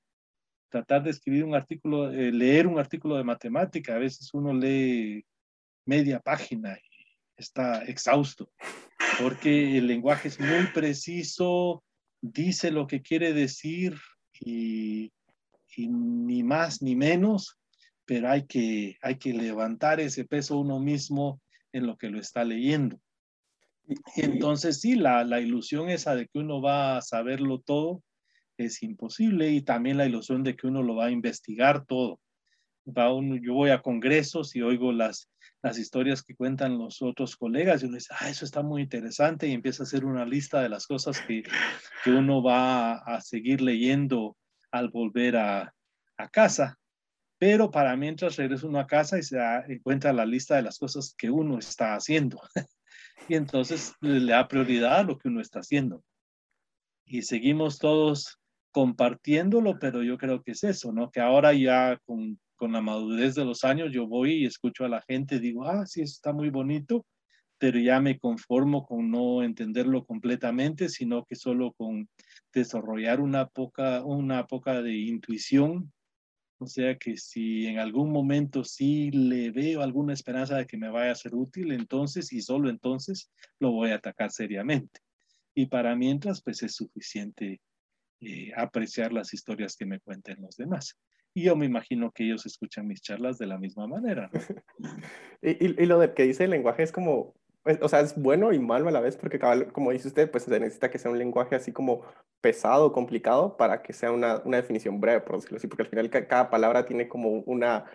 tratar 0.69 1.03
de 1.03 1.09
escribir 1.09 1.43
un 1.43 1.55
artículo, 1.55 2.11
eh, 2.11 2.31
leer 2.31 2.67
un 2.67 2.79
artículo 2.79 3.17
de 3.17 3.23
matemática, 3.23 3.95
a 3.95 3.99
veces 3.99 4.33
uno 4.33 4.53
lee 4.53 5.25
media 5.85 6.19
página 6.19 6.77
y 6.77 7.05
está 7.35 7.83
exhausto, 7.83 8.51
porque 9.19 9.77
el 9.77 9.87
lenguaje 9.87 10.27
es 10.27 10.39
muy 10.39 10.67
preciso, 10.73 11.83
dice 12.21 12.71
lo 12.71 12.87
que 12.87 13.01
quiere 13.01 13.33
decir 13.33 13.97
y, 14.39 15.11
ni 15.77 16.43
más 16.43 16.81
ni 16.81 16.95
menos, 16.95 17.57
pero 18.05 18.29
hay 18.29 18.45
que, 18.45 18.97
hay 19.01 19.17
que 19.17 19.33
levantar 19.33 19.99
ese 19.99 20.25
peso 20.25 20.57
uno 20.57 20.79
mismo 20.79 21.41
en 21.71 21.87
lo 21.87 21.97
que 21.97 22.09
lo 22.09 22.19
está 22.19 22.43
leyendo. 22.43 22.99
Y 23.87 24.25
entonces 24.25 24.81
sí, 24.81 24.95
la, 24.95 25.23
la 25.23 25.39
ilusión 25.39 25.89
esa 25.89 26.15
de 26.15 26.27
que 26.27 26.39
uno 26.39 26.61
va 26.61 26.97
a 26.97 27.01
saberlo 27.01 27.59
todo, 27.59 28.03
es 28.65 28.83
imposible 28.83 29.49
y 29.51 29.61
también 29.61 29.97
la 29.97 30.05
ilusión 30.05 30.43
de 30.43 30.55
que 30.55 30.67
uno 30.67 30.83
lo 30.83 30.95
va 30.95 31.05
a 31.05 31.11
investigar 31.11 31.85
todo. 31.85 32.19
Va 32.87 33.13
uno, 33.13 33.35
yo 33.35 33.53
voy 33.53 33.69
a 33.69 33.81
congresos 33.81 34.55
y 34.55 34.61
oigo 34.61 34.91
las, 34.91 35.29
las 35.61 35.77
historias 35.77 36.23
que 36.23 36.35
cuentan 36.35 36.77
los 36.77 37.01
otros 37.01 37.35
colegas 37.35 37.81
y 37.81 37.85
uno 37.85 37.95
dice, 37.95 38.13
ah, 38.19 38.29
eso 38.29 38.45
está 38.45 38.61
muy 38.61 38.81
interesante 38.81 39.47
y 39.47 39.53
empieza 39.53 39.83
a 39.83 39.85
hacer 39.85 40.05
una 40.05 40.25
lista 40.25 40.61
de 40.61 40.69
las 40.69 40.87
cosas 40.87 41.21
que, 41.21 41.43
que 42.03 42.11
uno 42.11 42.41
va 42.41 42.93
a, 42.93 43.21
seguir 43.21 43.61
leyendo 43.61 44.37
al 44.71 44.89
volver 44.89 45.37
a, 45.37 45.73
a, 46.17 46.29
casa. 46.29 46.77
Pero 47.37 47.71
para 47.71 47.95
mientras 47.95 48.35
regresa 48.37 48.67
uno 48.67 48.79
a 48.79 48.87
casa 48.87 49.17
y 49.17 49.23
se 49.23 49.37
encuentra 49.67 50.11
la 50.11 50.25
lista 50.25 50.55
de 50.55 50.63
las 50.63 50.77
cosas 50.77 51.13
que 51.17 51.29
uno 51.29 51.59
está 51.59 51.95
haciendo. 51.95 52.41
y 53.29 53.35
entonces 53.35 53.93
le 54.01 54.31
da 54.31 54.47
prioridad 54.47 54.99
a 54.99 55.03
lo 55.03 55.17
que 55.17 55.27
uno 55.27 55.41
está 55.41 55.59
haciendo. 55.59 56.03
Y 57.05 57.23
seguimos 57.23 57.79
todos 57.79 58.38
compartiéndolo, 58.71 59.79
pero 59.79 60.03
yo 60.03 60.17
creo 60.17 60.43
que 60.43 60.51
es 60.51 60.63
eso, 60.63 60.91
¿no? 60.91 61.11
Que 61.11 61.19
ahora 61.19 61.53
ya 61.53 61.97
con, 62.05 62.39
con 62.55 62.73
la 62.73 62.81
madurez 62.81 63.35
de 63.35 63.45
los 63.45 63.63
años 63.63 63.91
yo 63.91 64.07
voy 64.07 64.33
y 64.33 64.45
escucho 64.45 64.85
a 64.85 64.89
la 64.89 65.01
gente, 65.01 65.39
digo, 65.39 65.65
ah, 65.65 65.85
sí, 65.85 66.01
está 66.01 66.33
muy 66.33 66.49
bonito, 66.49 67.05
pero 67.57 67.79
ya 67.79 67.99
me 67.99 68.19
conformo 68.19 68.85
con 68.85 69.11
no 69.11 69.43
entenderlo 69.43 70.05
completamente, 70.05 70.89
sino 70.89 71.25
que 71.25 71.35
solo 71.35 71.73
con 71.73 72.09
desarrollar 72.53 73.19
una 73.19 73.47
poca, 73.47 74.03
una 74.03 74.47
poca 74.47 74.81
de 74.81 74.95
intuición. 74.97 75.91
O 76.57 76.67
sea 76.67 76.97
que 76.97 77.17
si 77.17 77.67
en 77.67 77.79
algún 77.79 78.11
momento 78.11 78.63
sí 78.63 79.11
le 79.11 79.51
veo 79.51 79.81
alguna 79.81 80.13
esperanza 80.13 80.57
de 80.57 80.67
que 80.67 80.77
me 80.77 80.89
vaya 80.89 81.11
a 81.11 81.15
ser 81.15 81.35
útil, 81.35 81.71
entonces 81.71 82.31
y 82.33 82.41
solo 82.41 82.69
entonces 82.69 83.31
lo 83.59 83.71
voy 83.71 83.91
a 83.91 83.95
atacar 83.95 84.31
seriamente. 84.31 85.01
Y 85.53 85.65
para 85.65 85.95
mientras, 85.95 86.41
pues 86.41 86.63
es 86.63 86.75
suficiente 86.75 87.61
eh, 88.21 88.51
apreciar 88.55 89.13
las 89.13 89.33
historias 89.33 89.75
que 89.75 89.85
me 89.85 89.99
cuenten 89.99 90.41
los 90.41 90.57
demás. 90.57 90.97
Y 91.33 91.43
yo 91.43 91.55
me 91.55 91.65
imagino 91.65 92.11
que 92.11 92.25
ellos 92.25 92.45
escuchan 92.45 92.87
mis 92.87 93.01
charlas 93.01 93.37
de 93.37 93.47
la 93.47 93.57
misma 93.57 93.87
manera. 93.87 94.29
y, 95.41 95.65
y, 95.65 95.85
lo 95.85 95.99
de 95.99 96.13
que 96.13 96.23
dice 96.23 96.45
el 96.45 96.51
lenguaje 96.51 96.83
es 96.83 96.91
como, 96.91 97.35
o 97.81 97.89
sea, 97.89 97.99
es 97.99 98.19
bueno 98.19 98.51
y 98.51 98.59
malo 98.59 98.87
a 98.87 98.91
la 98.91 98.99
vez, 98.99 99.17
porque 99.17 99.39
como 99.71 99.91
dice 99.91 100.07
usted, 100.07 100.29
pues 100.31 100.43
se 100.43 100.59
necesita 100.59 100.89
que 100.89 100.97
sea 100.97 101.11
un 101.11 101.19
lenguaje 101.19 101.55
así 101.55 101.71
como 101.71 102.01
pesado, 102.41 102.91
complicado, 102.91 103.57
para 103.57 103.81
que 103.81 103.93
sea 103.93 104.11
una, 104.11 104.41
una 104.45 104.57
definición 104.57 104.99
breve, 104.99 105.21
por 105.21 105.35
decirlo 105.35 105.57
así, 105.57 105.67
porque 105.67 105.83
al 105.83 105.89
final 105.89 106.09
cada 106.09 106.49
palabra 106.49 106.85
tiene 106.85 107.07
como 107.07 107.29
una 107.29 107.85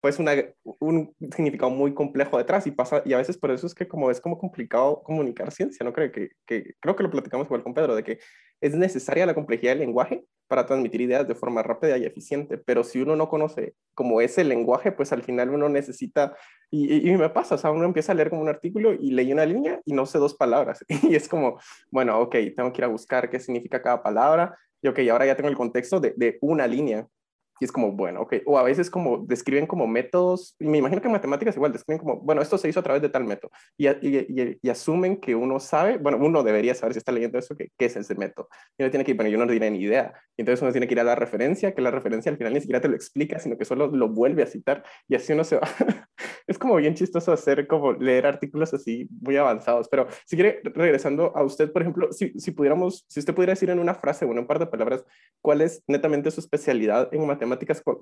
pues 0.00 0.18
una, 0.18 0.32
un 0.78 1.14
significado 1.34 1.70
muy 1.70 1.94
complejo 1.94 2.38
detrás 2.38 2.66
y 2.66 2.70
pasa, 2.70 3.02
y 3.04 3.12
a 3.12 3.18
veces 3.18 3.38
por 3.38 3.50
eso 3.50 3.66
es 3.66 3.74
que 3.74 3.88
como 3.88 4.10
es 4.10 4.20
como 4.20 4.38
complicado 4.38 5.02
comunicar 5.02 5.50
ciencia, 5.50 5.84
¿no? 5.84 5.92
Creo 5.92 6.12
que, 6.12 6.30
que, 6.46 6.74
creo 6.80 6.96
que 6.96 7.02
lo 7.02 7.10
platicamos 7.10 7.46
igual 7.46 7.62
con 7.62 7.74
Pedro, 7.74 7.94
de 7.94 8.04
que 8.04 8.18
es 8.60 8.74
necesaria 8.74 9.26
la 9.26 9.34
complejidad 9.34 9.72
del 9.72 9.80
lenguaje 9.80 10.24
para 10.48 10.64
transmitir 10.64 11.00
ideas 11.00 11.26
de 11.26 11.34
forma 11.34 11.62
rápida 11.62 11.98
y 11.98 12.04
eficiente, 12.04 12.56
pero 12.58 12.84
si 12.84 13.00
uno 13.00 13.16
no 13.16 13.28
conoce 13.28 13.74
como 13.94 14.20
ese 14.20 14.44
lenguaje, 14.44 14.92
pues 14.92 15.12
al 15.12 15.22
final 15.22 15.50
uno 15.50 15.68
necesita, 15.68 16.36
y, 16.70 17.08
y, 17.08 17.16
me 17.16 17.28
pasa, 17.30 17.56
o 17.56 17.58
sea, 17.58 17.70
uno 17.70 17.84
empieza 17.84 18.12
a 18.12 18.14
leer 18.14 18.30
como 18.30 18.42
un 18.42 18.48
artículo 18.48 18.92
y 18.92 19.10
leí 19.10 19.32
una 19.32 19.44
línea 19.44 19.80
y 19.84 19.92
no 19.92 20.06
sé 20.06 20.18
dos 20.18 20.34
palabras, 20.34 20.84
y 21.02 21.14
es 21.14 21.28
como, 21.28 21.58
bueno, 21.90 22.18
ok, 22.20 22.36
tengo 22.54 22.72
que 22.72 22.80
ir 22.80 22.84
a 22.84 22.88
buscar 22.88 23.28
qué 23.28 23.40
significa 23.40 23.82
cada 23.82 24.02
palabra, 24.02 24.56
y 24.80 24.88
ok, 24.88 25.00
ahora 25.10 25.26
ya 25.26 25.36
tengo 25.36 25.48
el 25.48 25.56
contexto 25.56 26.00
de, 26.00 26.14
de 26.16 26.38
una 26.40 26.66
línea, 26.66 27.08
y 27.58 27.64
es 27.64 27.72
como, 27.72 27.92
bueno, 27.92 28.22
ok. 28.22 28.36
O 28.46 28.58
a 28.58 28.62
veces 28.62 28.90
como 28.90 29.18
describen 29.18 29.66
como 29.66 29.86
métodos, 29.86 30.54
y 30.58 30.66
me 30.66 30.78
imagino 30.78 31.00
que 31.00 31.08
en 31.08 31.12
matemáticas 31.12 31.56
igual 31.56 31.72
describen 31.72 31.98
como, 31.98 32.20
bueno, 32.20 32.42
esto 32.42 32.58
se 32.58 32.68
hizo 32.68 32.80
a 32.80 32.82
través 32.82 33.02
de 33.02 33.08
tal 33.08 33.24
método. 33.24 33.50
Y, 33.76 33.88
y, 33.88 34.58
y, 34.62 34.68
asumen 34.68 35.16
que 35.16 35.34
uno 35.34 35.58
sabe, 35.58 35.96
bueno, 35.96 36.18
uno 36.18 36.42
debería 36.42 36.74
saber 36.74 36.92
si 36.92 36.98
está 36.98 37.12
leyendo 37.12 37.38
eso, 37.38 37.56
que, 37.56 37.70
qué 37.78 37.86
es 37.86 37.96
ese 37.96 38.14
método. 38.14 38.48
Y 38.76 38.82
uno 38.82 38.90
tiene 38.90 39.04
que 39.04 39.12
ir, 39.12 39.16
bueno, 39.16 39.30
yo 39.30 39.38
no 39.38 39.50
diré 39.50 39.70
ni 39.70 39.80
idea. 39.80 40.12
Y 40.36 40.42
entonces 40.42 40.60
uno 40.62 40.72
tiene 40.72 40.86
que 40.86 40.94
ir 40.94 41.00
a 41.00 41.04
la 41.04 41.14
referencia, 41.14 41.74
que 41.74 41.80
la 41.80 41.90
referencia 41.90 42.30
al 42.30 42.36
final 42.36 42.52
ni 42.52 42.60
siquiera 42.60 42.80
te 42.80 42.88
lo 42.88 42.94
explica, 42.94 43.38
sino 43.38 43.56
que 43.56 43.64
solo 43.64 43.86
lo 43.86 44.08
vuelve 44.08 44.42
a 44.42 44.46
citar. 44.46 44.84
Y 45.08 45.14
así 45.14 45.32
uno 45.32 45.44
se 45.44 45.56
va. 45.56 45.62
es 46.46 46.58
como 46.58 46.76
bien 46.76 46.94
chistoso 46.94 47.32
hacer 47.32 47.66
como 47.66 47.92
leer 47.94 48.26
artículos 48.26 48.74
así 48.74 49.08
muy 49.22 49.36
avanzados. 49.36 49.88
Pero 49.88 50.08
si 50.26 50.36
quiere, 50.36 50.60
regresando 50.62 51.34
a 51.34 51.42
usted, 51.42 51.72
por 51.72 51.82
ejemplo, 51.82 52.12
si, 52.12 52.38
si 52.38 52.50
pudiéramos, 52.50 53.06
si 53.08 53.20
usted 53.20 53.34
pudiera 53.34 53.52
decir 53.52 53.70
en 53.70 53.78
una 53.78 53.94
frase 53.94 54.26
o 54.26 54.32
en 54.32 54.40
un 54.40 54.46
par 54.46 54.58
de 54.58 54.66
palabras, 54.66 55.04
¿cuál 55.40 55.62
es 55.62 55.82
netamente 55.86 56.30
su 56.30 56.40
especialidad 56.40 57.08
en 57.12 57.26
matemáticas? 57.26 57.45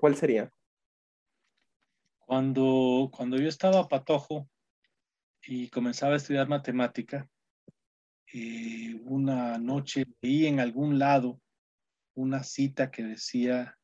¿Cuál 0.01 0.17
sería? 0.17 0.51
Cuando, 2.19 3.11
cuando 3.15 3.37
yo 3.37 3.49
estaba 3.49 3.87
patojo 3.89 4.49
y 5.43 5.69
comenzaba 5.69 6.15
a 6.15 6.17
estudiar 6.17 6.49
matemática, 6.49 7.29
eh, 8.33 8.99
una 9.05 9.59
noche 9.59 10.05
leí 10.21 10.47
en 10.47 10.59
algún 10.61 10.99
lado 10.99 11.41
una 12.15 12.43
cita 12.43 12.91
que 12.91 13.03
decía, 13.03 13.77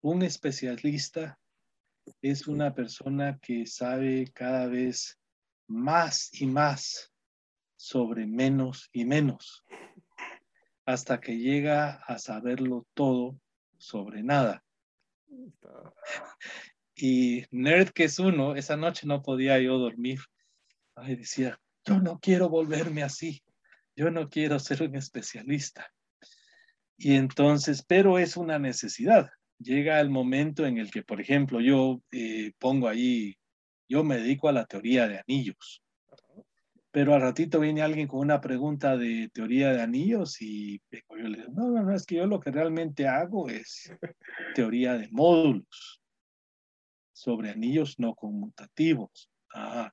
un 0.00 0.22
especialista 0.22 1.38
es 2.20 2.46
una 2.46 2.74
persona 2.74 3.38
que 3.40 3.66
sabe 3.66 4.30
cada 4.32 4.66
vez 4.66 5.18
más 5.66 6.30
y 6.40 6.46
más 6.46 7.12
sobre 7.76 8.26
menos 8.26 8.88
y 8.92 9.04
menos, 9.04 9.64
hasta 10.84 11.20
que 11.20 11.36
llega 11.36 11.94
a 12.06 12.18
saberlo 12.18 12.86
todo 12.94 13.38
sobre 13.78 14.22
nada. 14.22 14.61
Y 16.94 17.44
nerd 17.50 17.90
que 17.90 18.04
es 18.04 18.18
uno, 18.18 18.54
esa 18.54 18.76
noche 18.76 19.06
no 19.06 19.22
podía 19.22 19.58
yo 19.58 19.78
dormir. 19.78 20.20
Ay, 20.94 21.16
decía, 21.16 21.58
yo 21.84 21.98
no 22.00 22.18
quiero 22.20 22.48
volverme 22.48 23.02
así, 23.02 23.42
yo 23.96 24.10
no 24.10 24.28
quiero 24.28 24.58
ser 24.58 24.82
un 24.82 24.94
especialista. 24.96 25.90
Y 26.96 27.14
entonces, 27.14 27.84
pero 27.86 28.18
es 28.18 28.36
una 28.36 28.58
necesidad. 28.58 29.30
Llega 29.58 30.00
el 30.00 30.10
momento 30.10 30.66
en 30.66 30.78
el 30.78 30.90
que, 30.90 31.02
por 31.02 31.20
ejemplo, 31.20 31.60
yo 31.60 32.02
eh, 32.12 32.52
pongo 32.58 32.88
ahí, 32.88 33.36
yo 33.88 34.04
me 34.04 34.18
dedico 34.18 34.48
a 34.48 34.52
la 34.52 34.66
teoría 34.66 35.08
de 35.08 35.18
anillos, 35.18 35.82
pero 36.92 37.14
al 37.14 37.22
ratito 37.22 37.58
viene 37.58 37.80
alguien 37.80 38.06
con 38.06 38.20
una 38.20 38.40
pregunta 38.40 38.98
de 38.98 39.30
teoría 39.32 39.72
de 39.72 39.80
anillos 39.80 40.40
y 40.42 40.80
yo 40.90 41.16
le 41.28 41.38
digo, 41.38 41.52
no, 41.54 41.70
no, 41.70 41.82
no, 41.82 41.94
es 41.94 42.04
que 42.04 42.16
yo 42.16 42.26
lo 42.26 42.38
que 42.38 42.50
realmente 42.50 43.08
hago 43.08 43.48
es 43.48 43.90
teoría 44.54 44.98
de 44.98 45.08
módulos 45.10 46.02
sobre 47.14 47.50
anillos 47.50 47.98
no 47.98 48.14
conmutativos. 48.14 49.30
Ah, 49.54 49.90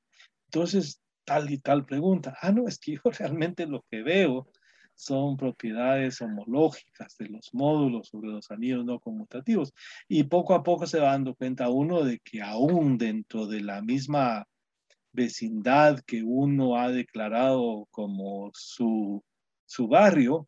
entonces, 0.48 1.02
tal 1.24 1.50
y 1.50 1.60
tal 1.60 1.86
pregunta. 1.86 2.36
Ah, 2.42 2.52
no, 2.52 2.68
es 2.68 2.78
que 2.80 2.96
yo 2.96 3.02
realmente 3.18 3.66
lo 3.66 3.86
que 3.90 4.02
veo 4.04 4.50
son 4.94 5.38
propiedades 5.38 6.20
homológicas 6.22 7.16
de 7.18 7.30
los 7.30 7.54
módulos 7.54 8.10
sobre 8.10 8.32
los 8.32 8.52
anillos 8.52 8.84
no 8.84 9.00
conmutativos. 9.00 9.74
Y 10.10 10.24
poco 10.24 10.54
a 10.54 10.64
poco 10.64 10.86
se 10.86 11.00
va 11.00 11.12
dando 11.12 11.34
cuenta 11.34 11.70
uno 11.70 12.04
de 12.04 12.20
que 12.20 12.42
aún 12.42 12.98
dentro 12.98 13.48
de 13.48 13.62
la 13.62 13.82
misma 13.82 14.49
vecindad 15.20 16.00
que 16.06 16.24
uno 16.24 16.78
ha 16.78 16.90
declarado 16.90 17.88
como 17.92 18.52
su, 18.54 19.24
su 19.66 19.88
barrio, 19.88 20.48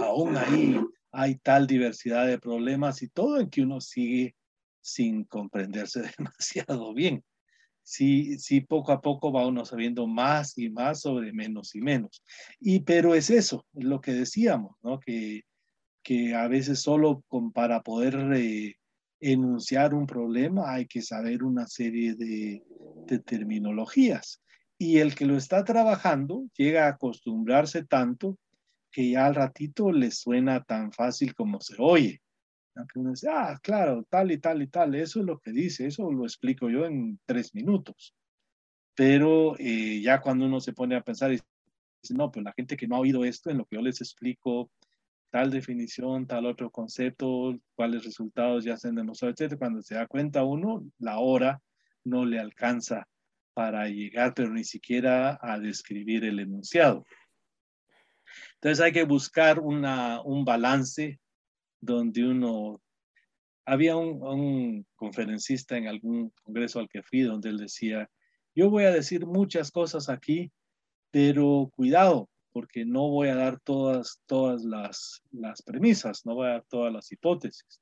aún 0.00 0.36
ahí 0.36 0.78
hay 1.10 1.36
tal 1.36 1.66
diversidad 1.66 2.26
de 2.26 2.38
problemas 2.38 3.02
y 3.02 3.08
todo 3.08 3.40
en 3.40 3.48
que 3.48 3.62
uno 3.62 3.80
sigue 3.80 4.36
sin 4.80 5.24
comprenderse 5.24 6.02
demasiado 6.18 6.92
bien. 6.94 7.24
Sí, 7.82 8.38
sí, 8.38 8.60
poco 8.60 8.92
a 8.92 9.00
poco 9.00 9.32
va 9.32 9.46
uno 9.46 9.64
sabiendo 9.64 10.06
más 10.06 10.58
y 10.58 10.68
más 10.68 11.00
sobre 11.00 11.32
menos 11.32 11.74
y 11.74 11.80
menos. 11.80 12.22
Y 12.60 12.80
pero 12.80 13.14
es 13.14 13.30
eso, 13.30 13.64
es 13.72 13.84
lo 13.84 14.02
que 14.02 14.12
decíamos, 14.12 14.76
¿no? 14.82 15.00
Que, 15.00 15.44
que 16.02 16.34
a 16.34 16.48
veces 16.48 16.80
solo 16.80 17.24
con, 17.28 17.50
para 17.50 17.82
poder 17.82 18.14
eh, 18.36 18.76
enunciar 19.20 19.94
un 19.94 20.06
problema 20.06 20.72
hay 20.72 20.86
que 20.86 21.02
saber 21.02 21.42
una 21.42 21.66
serie 21.66 22.14
de, 22.14 22.62
terminologías. 23.24 24.42
Y 24.78 24.98
el 24.98 25.14
que 25.14 25.26
lo 25.26 25.36
está 25.36 25.64
trabajando 25.64 26.44
llega 26.56 26.86
a 26.86 26.90
acostumbrarse 26.90 27.84
tanto 27.84 28.38
que 28.90 29.10
ya 29.10 29.26
al 29.26 29.34
ratito 29.34 29.92
le 29.92 30.10
suena 30.10 30.62
tan 30.62 30.92
fácil 30.92 31.34
como 31.34 31.60
se 31.60 31.74
oye. 31.78 32.20
Uno 32.94 33.10
dice, 33.10 33.28
ah, 33.28 33.58
claro, 33.60 34.04
tal 34.08 34.30
y 34.30 34.38
tal 34.38 34.62
y 34.62 34.68
tal, 34.68 34.94
eso 34.94 35.20
es 35.20 35.26
lo 35.26 35.40
que 35.40 35.50
dice, 35.50 35.86
eso 35.86 36.12
lo 36.12 36.24
explico 36.24 36.70
yo 36.70 36.84
en 36.84 37.18
tres 37.26 37.52
minutos. 37.54 38.14
Pero 38.94 39.56
eh, 39.58 40.00
ya 40.00 40.20
cuando 40.20 40.46
uno 40.46 40.60
se 40.60 40.72
pone 40.72 40.94
a 40.94 41.02
pensar 41.02 41.32
y 41.32 41.40
dice, 42.02 42.14
no, 42.14 42.30
pues 42.30 42.44
la 42.44 42.52
gente 42.52 42.76
que 42.76 42.86
no 42.86 42.96
ha 42.96 43.00
oído 43.00 43.24
esto, 43.24 43.50
en 43.50 43.58
lo 43.58 43.64
que 43.64 43.76
yo 43.76 43.82
les 43.82 44.00
explico, 44.00 44.70
tal 45.30 45.50
definición, 45.50 46.26
tal 46.26 46.46
otro 46.46 46.70
concepto, 46.70 47.58
cuáles 47.74 48.04
resultados 48.04 48.64
ya 48.64 48.76
se 48.76 48.88
han 48.88 48.94
demostrado, 48.94 49.34
etc. 49.36 49.56
Cuando 49.58 49.82
se 49.82 49.94
da 49.94 50.06
cuenta 50.06 50.44
uno, 50.44 50.84
la 50.98 51.18
hora 51.18 51.60
no 52.04 52.24
le 52.24 52.38
alcanza 52.38 53.06
para 53.54 53.88
llegar, 53.88 54.34
pero 54.34 54.50
ni 54.50 54.64
siquiera 54.64 55.38
a 55.40 55.58
describir 55.58 56.24
el 56.24 56.38
enunciado. 56.40 57.04
Entonces 58.54 58.84
hay 58.84 58.92
que 58.92 59.04
buscar 59.04 59.60
una, 59.60 60.22
un 60.22 60.44
balance 60.44 61.18
donde 61.80 62.26
uno... 62.26 62.80
Había 63.64 63.96
un 63.96 64.86
conferencista 64.96 65.76
en 65.76 65.88
algún 65.88 66.30
congreso 66.42 66.78
al 66.78 66.88
que 66.88 67.02
fui 67.02 67.20
donde 67.20 67.50
él 67.50 67.58
decía, 67.58 68.08
yo 68.54 68.70
voy 68.70 68.84
a 68.84 68.90
decir 68.90 69.26
muchas 69.26 69.70
cosas 69.70 70.08
aquí, 70.08 70.50
pero 71.10 71.70
cuidado, 71.76 72.30
porque 72.58 72.84
no 72.84 73.08
voy 73.08 73.28
a 73.28 73.36
dar 73.36 73.60
todas, 73.60 74.20
todas 74.26 74.64
las, 74.64 75.22
las 75.30 75.62
premisas, 75.62 76.26
no 76.26 76.34
voy 76.34 76.48
a 76.48 76.54
dar 76.54 76.64
todas 76.68 76.92
las 76.92 77.12
hipótesis. 77.12 77.80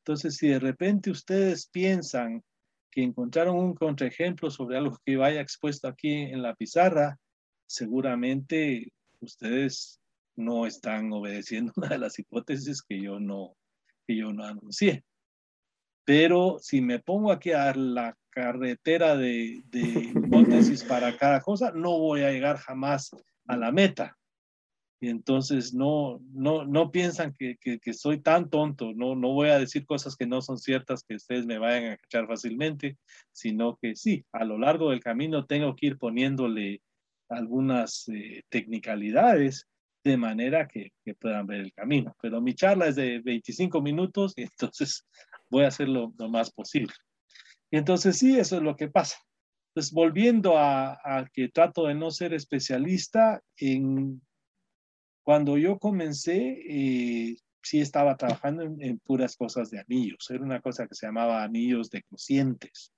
Entonces, 0.00 0.36
si 0.36 0.48
de 0.48 0.58
repente 0.58 1.10
ustedes 1.10 1.66
piensan 1.68 2.44
que 2.90 3.02
encontraron 3.02 3.56
un 3.56 3.72
contraejemplo 3.72 4.50
sobre 4.50 4.76
algo 4.76 4.98
que 5.02 5.16
vaya 5.16 5.40
expuesto 5.40 5.88
aquí 5.88 6.12
en 6.12 6.42
la 6.42 6.54
pizarra, 6.54 7.16
seguramente 7.66 8.92
ustedes 9.20 9.98
no 10.36 10.66
están 10.66 11.10
obedeciendo 11.10 11.72
una 11.76 11.88
de 11.88 11.98
las 11.98 12.18
hipótesis 12.18 12.82
que 12.82 13.00
yo 13.00 13.18
no, 13.18 13.56
que 14.06 14.14
yo 14.14 14.30
no 14.34 14.44
anuncié. 14.44 15.04
Pero 16.04 16.58
si 16.60 16.82
me 16.82 16.98
pongo 16.98 17.32
aquí 17.32 17.52
a 17.52 17.64
dar 17.64 17.78
la 17.78 18.14
carretera 18.28 19.16
de, 19.16 19.62
de 19.70 19.80
hipótesis 20.14 20.84
para 20.84 21.16
cada 21.16 21.40
cosa, 21.40 21.72
no 21.74 21.98
voy 21.98 22.24
a 22.24 22.30
llegar 22.30 22.58
jamás 22.58 23.10
a 23.46 23.56
la 23.56 23.72
meta. 23.72 24.17
Y 25.00 25.10
entonces 25.10 25.72
no, 25.74 26.20
no, 26.32 26.64
no 26.64 26.90
piensan 26.90 27.34
que, 27.38 27.56
que, 27.58 27.92
soy 27.92 28.20
tan 28.20 28.50
tonto, 28.50 28.92
no, 28.94 29.14
no 29.14 29.32
voy 29.32 29.50
a 29.50 29.58
decir 29.58 29.86
cosas 29.86 30.16
que 30.16 30.26
no 30.26 30.42
son 30.42 30.58
ciertas 30.58 31.04
que 31.04 31.14
ustedes 31.14 31.46
me 31.46 31.58
vayan 31.58 31.92
a 31.92 31.96
cachar 31.98 32.26
fácilmente, 32.26 32.98
sino 33.32 33.78
que 33.80 33.94
sí, 33.94 34.24
a 34.32 34.44
lo 34.44 34.58
largo 34.58 34.90
del 34.90 35.00
camino 35.00 35.46
tengo 35.46 35.76
que 35.76 35.86
ir 35.86 35.98
poniéndole 35.98 36.82
algunas 37.28 38.08
eh, 38.08 38.42
technicalidades 38.48 39.68
de 40.02 40.16
manera 40.16 40.66
que, 40.66 40.92
puedan 41.20 41.46
ver 41.46 41.60
el 41.60 41.72
camino. 41.72 42.16
Pero 42.20 42.40
mi 42.40 42.54
charla 42.54 42.88
es 42.88 42.96
de 42.96 43.20
25 43.20 43.80
minutos 43.80 44.34
y 44.36 44.42
entonces 44.42 45.06
voy 45.48 45.64
a 45.64 45.68
hacerlo 45.68 46.12
lo 46.18 46.28
más 46.28 46.50
posible. 46.50 46.92
Y 47.70 47.76
entonces 47.76 48.18
sí, 48.18 48.36
eso 48.36 48.56
es 48.56 48.62
lo 48.62 48.74
que 48.74 48.88
pasa. 48.88 49.16
Entonces, 49.68 49.92
volviendo 49.92 50.56
a, 50.56 50.98
a 51.04 51.28
que 51.32 51.48
trato 51.50 51.86
de 51.86 51.94
no 51.94 52.10
ser 52.10 52.34
especialista 52.34 53.40
en 53.56 54.20
cuando 55.28 55.58
yo 55.58 55.78
comencé, 55.78 56.58
eh, 56.66 57.36
sí 57.62 57.82
estaba 57.82 58.16
trabajando 58.16 58.62
en, 58.62 58.98
puras 58.98 59.36
cosas 59.36 59.68
de 59.68 59.78
anillos. 59.78 60.30
Era 60.30 60.42
una 60.42 60.62
cosa 60.62 60.86
que 60.86 60.94
se 60.94 61.04
llamaba 61.04 61.42
anillos 61.42 61.90
de 61.90 62.02
cocientes. 62.04 62.94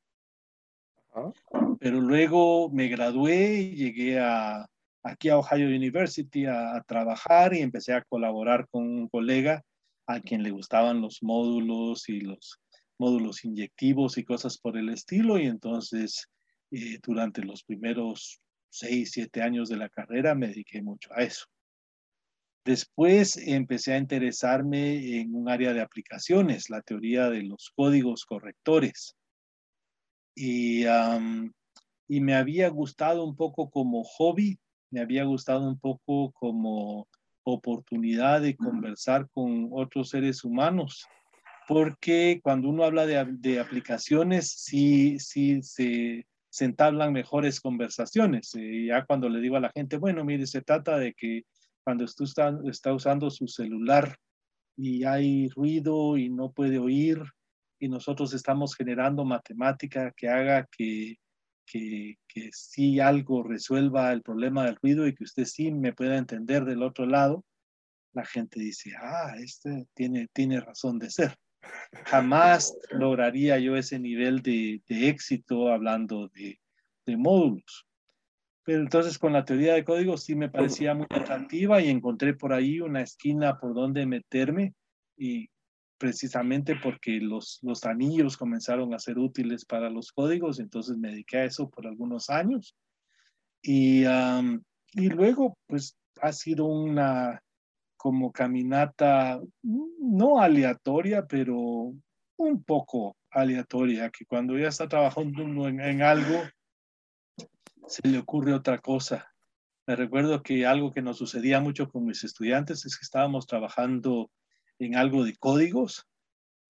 Pero 1.81 2.01
luego 2.01 2.71
me 2.71 2.87
gradué 2.87 3.55
y 3.63 3.75
llegué 3.75 4.21
a, 4.21 4.65
aquí 5.03 5.29
a 5.29 5.39
Ohio 5.39 5.67
University 5.67 6.47
a, 6.47 6.77
a, 6.77 6.85
trabajar 6.85 7.53
y 7.53 7.63
empecé 7.63 7.95
a 7.95 8.05
colaborar 8.05 8.69
con 8.69 8.85
un 8.85 9.09
colega 9.09 9.65
a 10.07 10.21
quien 10.21 10.45
le 10.45 10.53
gustaban 10.53 11.01
los 11.01 11.25
módulos 11.25 12.09
y 12.09 12.21
los 12.21 12.61
módulos 12.97 13.45
inyectivos 13.45 14.19
y 14.19 14.25
cosas 14.25 14.57
por 14.57 14.79
el 14.79 14.91
estilo. 14.91 15.37
Y 15.37 15.47
entonces, 15.47 16.29
eh, 16.71 17.01
durante 17.03 17.43
los 17.43 17.65
primeros 17.65 18.41
seis, 18.69 19.11
siete 19.15 19.43
años 19.43 19.69
de 19.69 19.79
la 19.79 19.89
carrera, 19.89 20.37
me 20.37 20.47
dediqué 20.47 20.81
mucho 20.81 21.11
a 21.13 21.25
eso. 21.25 21.47
Después 22.65 23.37
empecé 23.39 23.95
a 23.95 23.99
interesarme 23.99 25.21
en 25.21 25.35
un 25.35 25.49
área 25.49 25.73
de 25.73 25.81
aplicaciones, 25.81 26.69
la 26.69 26.83
teoría 26.83 27.31
de 27.31 27.43
los 27.43 27.73
códigos 27.75 28.27
correctores. 28.27 29.17
Y, 30.35 30.85
y 32.09 32.21
me 32.21 32.35
había 32.35 32.69
gustado 32.69 33.25
un 33.25 33.35
poco 33.35 33.71
como 33.71 34.05
hobby, 34.05 34.59
me 34.91 35.01
había 35.01 35.25
gustado 35.25 35.67
un 35.67 35.79
poco 35.79 36.33
como 36.33 37.09
oportunidad 37.45 38.43
de 38.43 38.57
conversar 38.57 39.29
con 39.31 39.69
otros 39.73 40.11
seres 40.11 40.45
humanos, 40.45 41.07
porque 41.67 42.41
cuando 42.43 42.69
uno 42.69 42.85
habla 42.85 43.07
de, 43.07 43.25
de 43.39 43.61
aplicaciones, 43.61 44.51
sí, 44.51 45.19
sí 45.19 45.63
se, 45.63 46.27
se 46.51 46.65
entablan 46.65 47.13
mejores 47.13 47.61
conversaciones. 47.61 48.55
Y 48.55 48.89
ya 48.89 49.05
cuando 49.07 49.29
le 49.29 49.41
digo 49.41 49.57
a 49.57 49.61
la 49.61 49.73
gente, 49.75 49.97
bueno, 49.97 50.25
mire, 50.25 50.47
se 50.47 50.63
trata 50.63 50.99
de 50.99 51.15
que 51.15 51.45
cuando 51.85 52.05
usted 52.05 52.25
está, 52.65 52.93
usando 52.93 53.31
su 53.31 53.49
celular 53.49 54.17
y 54.77 55.05
hay 55.05 55.49
ruido 55.49 56.17
y 56.17 56.31
no 56.31 56.53
puede 56.53 56.79
oír, 56.79 57.23
y 57.79 57.89
nosotros 57.89 58.35
estamos 58.35 58.75
generando 58.75 59.25
matemática 59.25 60.13
que 60.15 60.29
haga 60.29 60.69
que, 60.71 61.17
que, 61.67 62.17
que 62.29 62.51
sí 62.53 63.01
algo 63.01 63.43
resuelva 63.43 64.13
el 64.13 64.23
problema 64.23 64.67
del 64.67 64.77
ruido 64.77 65.07
y 65.07 65.15
que 65.15 65.25
usted 65.25 65.45
sí 65.45 65.73
me 65.73 65.95
pueda 65.95 66.17
entender 66.17 66.65
del 66.65 66.83
otro 66.83 67.07
lado, 67.07 67.45
la 68.13 68.25
gente 68.25 68.61
dice, 68.61 68.93
ah, 69.01 69.35
este 69.39 69.87
tiene, 69.95 70.29
tiene 70.33 70.61
razón 70.61 70.99
de 70.99 71.11
ser. 71.11 71.37
Jamás 72.07 72.77
lograría 72.91 73.59
yo 73.59 73.77
ese 73.77 73.99
nivel 73.99 74.43
de, 74.43 74.83
de 74.89 75.09
éxito 75.09 75.69
hablando 75.69 76.29
de, 76.29 76.59
de, 77.07 77.17
módulos. 77.17 77.87
Pero 78.65 78.81
entonces 78.81 79.19
con 79.19 79.33
la 79.33 79.45
teoría 79.45 79.75
de 79.75 79.85
código 79.85 80.17
sí 80.17 80.35
me 80.35 80.51
parecía 80.51 80.95
muy 80.95 81.07
atractiva 81.11 81.81
y 81.81 81.89
encontré 81.89 82.35
por 82.35 82.53
ahí 82.53 82.81
una 82.81 83.01
esquina 83.01 83.59
por 83.59 83.75
donde 83.75 84.07
meterme 84.07 84.75
y 85.17 85.49
precisamente 85.99 86.77
porque 86.83 87.21
los, 87.21 87.59
los 87.63 87.85
anillos 87.85 88.37
comenzaron 88.37 88.95
a 88.95 88.99
ser 88.99 89.19
útiles 89.19 89.67
para 89.67 89.91
los 89.91 90.13
códigos, 90.13 90.59
entonces 90.59 90.97
me 90.97 91.11
dediqué 91.11 91.39
a 91.39 91.45
eso 91.45 91.69
por 91.69 91.87
algunos 91.87 92.31
años. 92.31 92.75
Y, 93.63 94.07
um, 94.07 94.63
y 94.95 95.11
luego, 95.11 95.59
pues 95.67 95.97
ha 96.23 96.33
sido 96.33 96.65
una 96.67 97.43
como 97.99 98.33
caminata, 98.33 99.39
no 99.63 100.41
aleatoria, 100.41 101.27
pero 101.27 101.93
un 102.39 102.65
poco 102.65 103.17
aleatoria, 103.31 104.09
que 104.09 104.25
cuando 104.25 104.59
ya 104.59 104.69
está 104.69 104.89
trabajando 104.89 105.69
en, 105.69 105.81
en 105.81 106.03
algo, 106.03 106.41
se 107.91 108.07
le 108.07 108.19
ocurre 108.19 108.55
otra 108.55 108.79
cosa. 108.79 109.35
Me 109.87 109.97
recuerdo 109.97 110.43
que 110.43 110.65
algo 110.65 110.93
que 110.93 111.03
nos 111.03 111.19
sucedía 111.19 111.61
mucho 111.61 111.91
con 111.91 112.05
mis 112.05 112.23
estudiantes 112.23 112.87
es 112.87 112.97
que 112.97 113.03
estábamos 113.05 113.49
trabajando 113.49 114.31
en 114.79 114.95
algo 114.95 115.25
de 115.25 115.37
códigos 115.37 116.07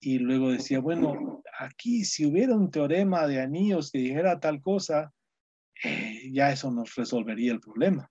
y 0.01 0.19
luego 0.19 0.51
decía, 0.51 0.81
bueno, 0.81 1.43
aquí 1.59 2.07
si 2.07 2.25
hubiera 2.25 2.57
un 2.57 2.71
teorema 2.71 3.27
de 3.27 3.43
anillos 3.43 3.91
que 3.91 3.99
dijera 3.99 4.41
tal 4.41 4.63
cosa, 4.63 5.13
eh, 5.85 6.31
ya 6.33 6.53
eso 6.53 6.71
nos 6.71 6.95
resolvería 6.95 7.53
el 7.53 7.61
problema. 7.61 8.11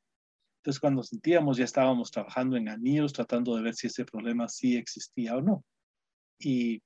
Entonces, 0.60 0.80
cuando 0.80 1.02
sentíamos, 1.02 1.58
ya 1.58 1.66
estábamos 1.66 2.12
trabajando 2.12 2.58
en 2.58 2.70
anillos, 2.70 3.14
tratando 3.14 3.56
de 3.56 3.64
ver 3.64 3.74
si 3.74 3.88
ese 3.88 4.06
problema 4.06 4.48
sí 4.48 4.78
existía 4.78 5.36
o 5.36 5.42
no. 5.42 5.64
Y 6.38 6.84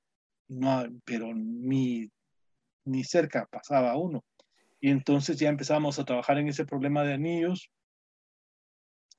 no, 0.48 0.86
pero 1.04 1.34
ni, 1.36 2.10
ni 2.86 3.04
cerca 3.04 3.46
pasaba 3.52 3.98
uno. 3.98 4.24
Y 4.84 4.90
entonces 4.90 5.38
ya 5.38 5.48
empezamos 5.48 5.98
a 5.98 6.04
trabajar 6.04 6.38
en 6.38 6.50
ese 6.50 6.66
problema 6.66 7.04
de 7.04 7.14
anillos. 7.14 7.72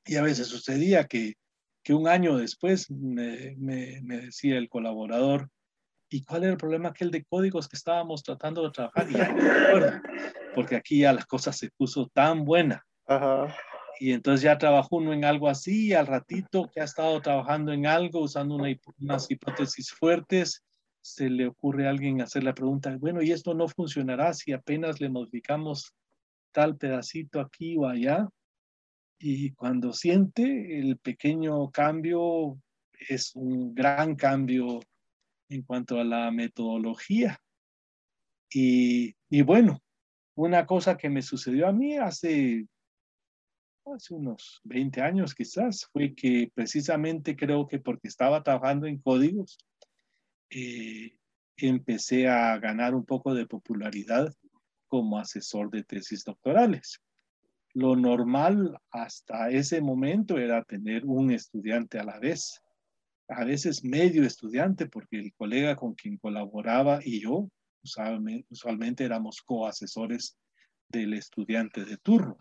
Y 0.05 0.17
a 0.17 0.23
veces 0.23 0.49
sucedía 0.49 1.05
que 1.05 1.35
que 1.85 1.93
un 1.93 2.09
año 2.09 2.39
después 2.39 2.91
me, 2.91 3.55
me, 3.59 4.01
decía 4.23 4.57
el 4.57 4.71
colaborador, 4.71 5.51
¿y 6.09 6.25
cuál 6.25 6.45
era 6.45 6.53
el 6.53 6.59
problema 6.59 6.89
aquel 6.89 7.11
de 7.11 7.25
códigos 7.25 7.69
que 7.69 7.77
estábamos 7.77 8.23
tratando 8.23 8.65
de 8.65 8.71
trabajar? 8.71 9.07
Y 9.11 9.13
ya 9.13 9.29
no 9.29 9.43
me 9.43 9.51
acuerdo, 9.51 10.01
porque 10.55 10.77
aquí 10.77 11.01
ya 11.01 11.13
la 11.13 11.23
cosa 11.25 11.53
se 11.53 11.71
puso 11.77 12.09
tan 12.09 12.47
buena. 12.47 12.85
Y 14.01 14.13
entonces 14.13 14.43
ya 14.43 14.57
trabajó 14.57 14.97
uno 14.97 15.13
en 15.13 15.27
algo 15.27 15.49
así, 15.49 15.89
y 15.89 15.93
al 15.93 16.07
ratito 16.07 16.71
que 16.73 16.81
ha 16.81 16.85
estado 16.85 17.21
trabajando 17.21 17.71
en 17.73 17.87
algo, 17.87 18.21
usando 18.21 18.55
una, 18.55 18.75
unas 18.99 19.31
hipótesis 19.31 19.93
fuertes, 19.93 20.65
se 21.05 21.29
le 21.29 21.47
ocurre 21.47 21.87
a 21.87 21.91
alguien 21.91 22.23
hacer 22.23 22.45
la 22.45 22.55
pregunta, 22.55 22.97
bueno, 22.99 23.23
¿y 23.23 23.33
esto 23.33 23.53
no 23.55 23.69
funcionará 23.69 24.33
si 24.33 24.53
apenas 24.53 25.01
le 25.01 25.11
modificamos 25.11 25.95
tal 26.53 26.77
pedacito 26.77 27.41
aquí 27.41 27.77
o 27.77 27.87
allá? 27.87 28.29
y 29.27 29.53
cuando 29.53 29.95
siente 29.95 30.79
el 30.79 30.99
pequeño 30.99 31.71
cambio 31.71 32.59
es 33.09 33.35
un 33.35 33.75
gran 33.75 34.17
cambio 34.17 34.81
en 35.49 35.63
cuanto 35.63 35.99
a 35.99 36.05
la 36.05 36.31
metodología. 36.31 37.41
Y, 38.53 39.15
y 39.31 39.43
bueno, 39.43 39.81
una 40.35 40.67
cosa 40.67 40.97
que 40.97 41.09
me 41.09 41.23
sucedió 41.23 41.67
a 41.67 41.73
mí 41.73 41.97
hace, 41.97 42.67
hace 43.87 44.15
unos 44.15 44.61
20 44.65 45.01
años 45.01 45.35
quizás 45.35 45.89
fue 45.93 46.15
que 46.15 46.51
precisamente 46.55 47.35
creo 47.35 47.67
que 47.67 47.79
porque 47.79 48.09
estaba 48.09 48.43
trabajando 48.43 48.87
en 48.87 48.99
códigos, 48.99 49.59
empecé 51.57 52.29
a 52.29 52.59
ganar 52.59 52.95
un 52.95 53.05
poco 53.05 53.35
de 53.35 53.47
popularidad 53.47 54.33
como 54.89 55.19
asesor 55.19 55.71
de 55.71 55.83
tesis 55.83 56.25
doctorales. 56.25 57.01
Lo 57.73 57.97
normal 57.97 58.79
hasta 58.91 59.51
ese 59.51 59.81
momento 59.81 60.39
era 60.39 60.63
tener 60.63 61.05
un 61.05 61.33
estudiante 61.33 61.99
a 61.99 62.05
la 62.05 62.21
vez, 62.21 62.61
a 63.29 63.45
veces 63.45 63.85
medio 63.85 64.25
estudiante, 64.25 64.87
porque 64.87 65.19
el 65.19 65.33
colega 65.35 65.75
con 65.75 65.95
quien 65.95 66.17
colaboraba 66.19 67.01
y 67.03 67.21
yo 67.21 67.49
usualmente, 68.51 69.05
éramos 69.05 69.43
coasesores 69.43 70.37
del 70.89 71.15
estudiante 71.15 71.85
de 71.85 71.97
turno. 71.99 72.39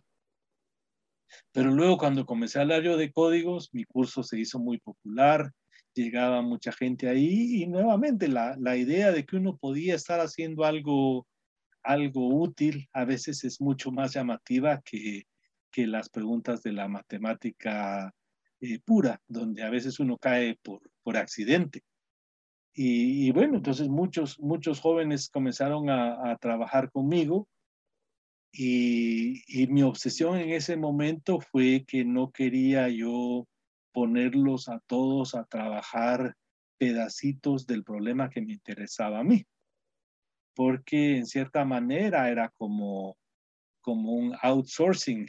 Pero 1.52 1.71
luego 1.71 1.97
cuando 1.97 2.26
comencé 2.26 2.60
a 2.60 2.62
hablar 2.62 2.84
de 2.84 3.12
códigos, 3.12 3.73
mi 3.73 3.86
curso 3.86 4.23
se 4.23 4.39
hizo 4.39 4.60
muy 4.60 4.78
popular, 4.80 5.52
llegaba 5.95 6.41
mucha 6.41 6.71
gente 6.71 7.10
ahí 7.10 7.62
y 7.63 7.67
nuevamente 7.67 8.27
la, 8.27 8.56
la 8.60 8.75
idea 8.75 9.12
de 9.12 9.25
que 9.25 9.38
uno 9.38 9.58
podía 9.58 9.95
estar 9.95 10.19
haciendo 10.19 10.65
algo 10.65 11.27
algo 11.84 12.41
útil 12.41 12.88
a 12.93 13.06
veces 13.06 13.43
es 13.43 13.60
mucho 13.62 13.91
más 13.91 14.13
llamativa 14.13 14.82
que, 14.82 15.23
que 15.69 15.86
las 15.86 16.10
preguntas 16.10 16.63
de 16.63 16.71
la 16.71 16.88
matemática 16.88 18.13
eh, 18.62 18.79
pura, 18.79 19.21
donde 19.27 19.63
a 19.63 19.69
veces 19.69 19.99
uno 19.99 20.17
cae 20.17 20.58
por, 20.63 20.82
por 21.03 21.17
accidente. 21.17 21.84
Y, 22.75 23.29
bueno, 23.32 23.58
entonces 23.58 23.88
muchos, 23.88 24.39
muchos 24.39 24.79
jóvenes 24.79 25.29
comenzaron 25.29 25.91
a, 25.91 26.32
a 26.32 26.38
trabajar 26.38 26.89
conmigo 26.89 27.47
y, 28.51 29.43
y, 29.47 29.67
mi 29.67 29.84
obsesión 29.84 30.38
en 30.38 30.49
ese 30.49 30.75
momento 30.75 31.39
fue 31.39 31.86
que 31.88 32.03
no 32.03 32.32
quería 32.32 32.89
yo 32.89 33.47
ponerlos 33.93 34.67
a 34.67 34.79
todos 34.88 35.36
a 35.36 35.45
trabajar 35.45 36.36
pedacitos 36.77 37.65
del 37.67 37.84
problema 37.84 38.29
que 38.29 38.41
me 38.41 38.53
interesaba 38.53 39.19
a 39.19 39.23
mí 39.23 39.45
porque 40.56 41.17
en 41.17 41.25
cierta 41.25 41.65
manera 41.65 42.29
era 42.29 42.49
como, 42.49 43.17
como 43.82 44.13
un 44.13 44.36
outsourcing 44.41 45.27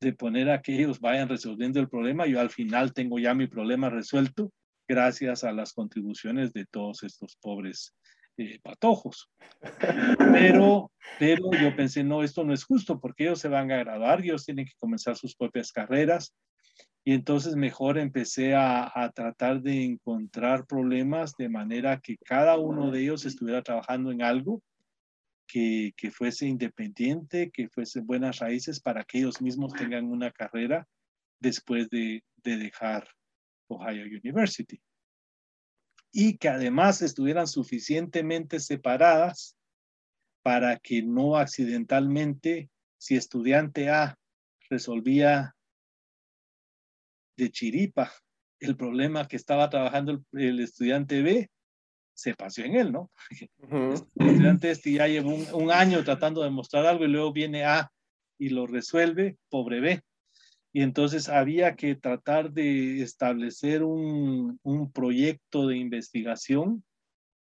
de 0.00 0.12
poner 0.12 0.50
a 0.50 0.62
que 0.62 0.74
ellos 0.76 1.00
vayan 1.00 1.28
resolviendo 1.28 1.80
el 1.80 1.88
problema. 1.88 2.26
Yo 2.26 2.40
al 2.40 2.50
final 2.50 2.92
tengo 2.92 3.18
ya 3.18 3.34
mi 3.34 3.46
problema 3.46 3.90
resuelto 3.90 4.52
gracias 4.88 5.44
a 5.44 5.52
las 5.52 5.72
contribuciones 5.72 6.52
de 6.52 6.64
todos 6.66 7.02
estos 7.02 7.36
pobres 7.36 7.94
eh, 8.36 8.58
patojos. 8.62 9.28
Pero, 10.18 10.92
pero 11.18 11.50
yo 11.60 11.74
pensé, 11.74 12.04
no, 12.04 12.22
esto 12.22 12.44
no 12.44 12.54
es 12.54 12.64
justo 12.64 13.00
porque 13.00 13.24
ellos 13.24 13.40
se 13.40 13.48
van 13.48 13.70
a 13.72 13.78
graduar, 13.78 14.20
ellos 14.20 14.44
tienen 14.44 14.66
que 14.66 14.74
comenzar 14.78 15.16
sus 15.16 15.34
propias 15.34 15.72
carreras. 15.72 16.34
Y 17.04 17.14
entonces 17.14 17.56
mejor 17.56 17.98
empecé 17.98 18.54
a, 18.54 18.90
a 18.94 19.10
tratar 19.12 19.62
de 19.62 19.84
encontrar 19.84 20.66
problemas 20.66 21.34
de 21.36 21.48
manera 21.48 22.00
que 22.00 22.16
cada 22.18 22.58
uno 22.58 22.90
de 22.90 23.00
ellos 23.00 23.24
estuviera 23.24 23.62
trabajando 23.62 24.10
en 24.10 24.22
algo 24.22 24.62
que, 25.46 25.94
que, 25.96 26.10
fuese 26.10 26.46
independiente, 26.46 27.50
que 27.50 27.68
fuese 27.68 28.00
buenas 28.00 28.38
raíces 28.38 28.80
para 28.80 29.04
que 29.04 29.18
ellos 29.18 29.40
mismos 29.40 29.72
tengan 29.72 30.04
una 30.04 30.30
carrera 30.30 30.86
después 31.40 31.88
de, 31.88 32.22
de 32.36 32.56
dejar 32.58 33.08
Ohio 33.68 34.04
University. 34.04 34.80
Y 36.12 36.36
que 36.38 36.48
además 36.48 37.02
estuvieran 37.02 37.46
suficientemente 37.46 38.60
separadas 38.60 39.56
para 40.42 40.78
que 40.78 41.02
no 41.02 41.36
accidentalmente, 41.36 42.70
si 42.98 43.16
estudiante 43.16 43.90
A 43.90 44.18
resolvía 44.70 45.54
de 47.38 47.50
chiripa 47.50 48.12
el 48.60 48.76
problema 48.76 49.26
que 49.26 49.36
estaba 49.36 49.70
trabajando 49.70 50.12
el, 50.12 50.40
el 50.40 50.60
estudiante 50.60 51.22
B, 51.22 51.48
se 52.12 52.34
pasó 52.34 52.62
en 52.62 52.74
él, 52.74 52.92
¿no? 52.92 53.10
Uh 53.70 53.94
El 54.16 54.28
estudiante 54.28 54.70
este 54.72 54.92
ya 54.92 55.06
llevó 55.06 55.34
un, 55.56 55.70
año 55.70 56.02
tratando 56.02 56.42
de 56.42 56.50
mostrar 56.50 56.84
algo 56.84 57.04
y 57.04 57.08
luego 57.08 57.32
viene 57.32 57.64
A 57.64 57.90
y 58.38 58.48
lo 58.48 58.66
resuelve, 58.66 59.36
pobre 59.48 59.80
B. 59.80 60.02
Y 60.72 60.82
entonces 60.82 61.28
había 61.28 61.76
que 61.76 61.94
tratar 61.94 62.50
de 62.52 63.02
establecer 63.02 63.84
un, 63.84 64.58
un 64.62 64.92
proyecto 64.92 65.68
de 65.68 65.76
investigación 65.76 66.84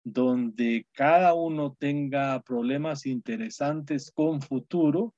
donde 0.03 0.87
cada 0.93 1.33
uno 1.33 1.75
tenga 1.79 2.41
problemas 2.41 3.05
interesantes 3.05 4.11
con 4.11 4.41
futuro, 4.41 5.13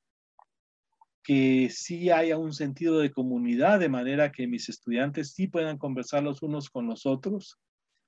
que 1.26 1.70
sí 1.72 2.12
haya 2.12 2.38
un 2.38 2.54
sentido 2.54 3.00
de 3.00 3.12
comunidad, 3.12 3.80
de 3.80 3.90
manera 3.90 4.32
que 4.32 4.48
mis 4.48 4.70
estudiantes 4.70 5.34
sí 5.34 5.48
puedan 5.48 5.80
conversar 5.80 6.22
los 6.22 6.44
unos 6.44 6.70
con 6.70 6.86
los 6.86 7.08
otros, 7.08 7.60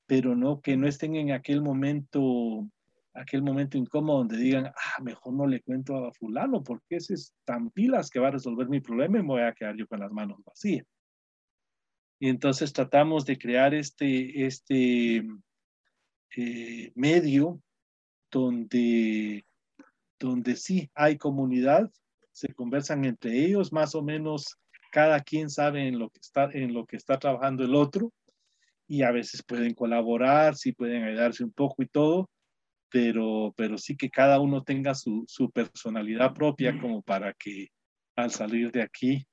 pero 0.06 0.36
no 0.36 0.62
que 0.62 0.78
no 0.78 0.88
estén 0.88 1.16
en 1.16 1.32
aquel 1.32 1.64
momento 1.64 2.70
aquel 3.16 3.42
momento 3.42 3.80
incómodo 3.80 4.20
donde 4.20 4.38
digan, 4.38 4.68
ah, 4.68 5.02
mejor 5.02 5.34
no 5.34 5.48
le 5.48 5.62
cuento 5.62 6.06
a 6.06 6.14
fulano 6.14 6.64
porque 6.64 6.98
ese 6.98 7.16
es 7.16 7.34
tan 7.46 7.72
pilas 7.72 8.12
que 8.12 8.20
va 8.20 8.28
a 8.28 8.32
resolver 8.32 8.70
mi 8.70 8.80
problema 8.80 9.18
y 9.18 9.24
me 9.24 9.30
voy 9.30 9.42
a 9.42 9.54
quedar 9.54 9.76
yo 9.76 9.88
con 9.88 10.00
las 10.00 10.12
manos 10.12 10.38
vacías. 10.46 10.86
Y 12.20 12.30
entonces 12.30 12.72
tratamos 12.72 13.26
de 13.26 13.40
crear 13.40 13.74
este, 13.74 14.46
este 14.46 15.26
eh, 16.36 16.92
medio 16.94 17.60
donde, 18.32 19.44
donde 20.20 20.56
sí 20.56 20.92
hay 20.94 21.18
comunidad, 21.18 21.92
se 22.38 22.54
conversan 22.54 23.04
entre 23.04 23.44
ellos, 23.44 23.74
más 23.74 23.96
o 23.96 24.04
menos 24.04 24.60
cada 24.92 25.22
quien 25.22 25.50
sabe 25.50 25.88
en 25.88 25.98
lo 25.98 26.12
que 26.12 26.20
está, 26.20 26.50
en 26.54 26.72
lo 26.72 26.86
que 26.86 26.96
está 26.96 27.18
trabajando 27.18 27.64
el 27.64 27.74
otro 27.74 28.14
y 28.88 29.02
a 29.02 29.10
veces 29.10 29.42
pueden 29.42 29.74
colaborar, 29.74 30.56
sí 30.56 30.72
pueden 30.72 31.04
ayudarse 31.04 31.44
un 31.44 31.52
poco 31.52 31.82
y 31.82 31.88
todo, 31.88 32.30
pero, 32.92 33.56
pero 33.58 33.80
sí 33.80 33.98
que 33.98 34.12
cada 34.12 34.40
uno 34.40 34.62
tenga 34.62 34.94
su, 34.94 35.24
su 35.28 35.50
personalidad 35.50 36.36
propia 36.36 36.80
como 36.80 37.02
para 37.02 37.34
que 37.34 37.70
al 38.16 38.30
salir 38.30 38.72
de 38.72 38.84
aquí 38.84 39.26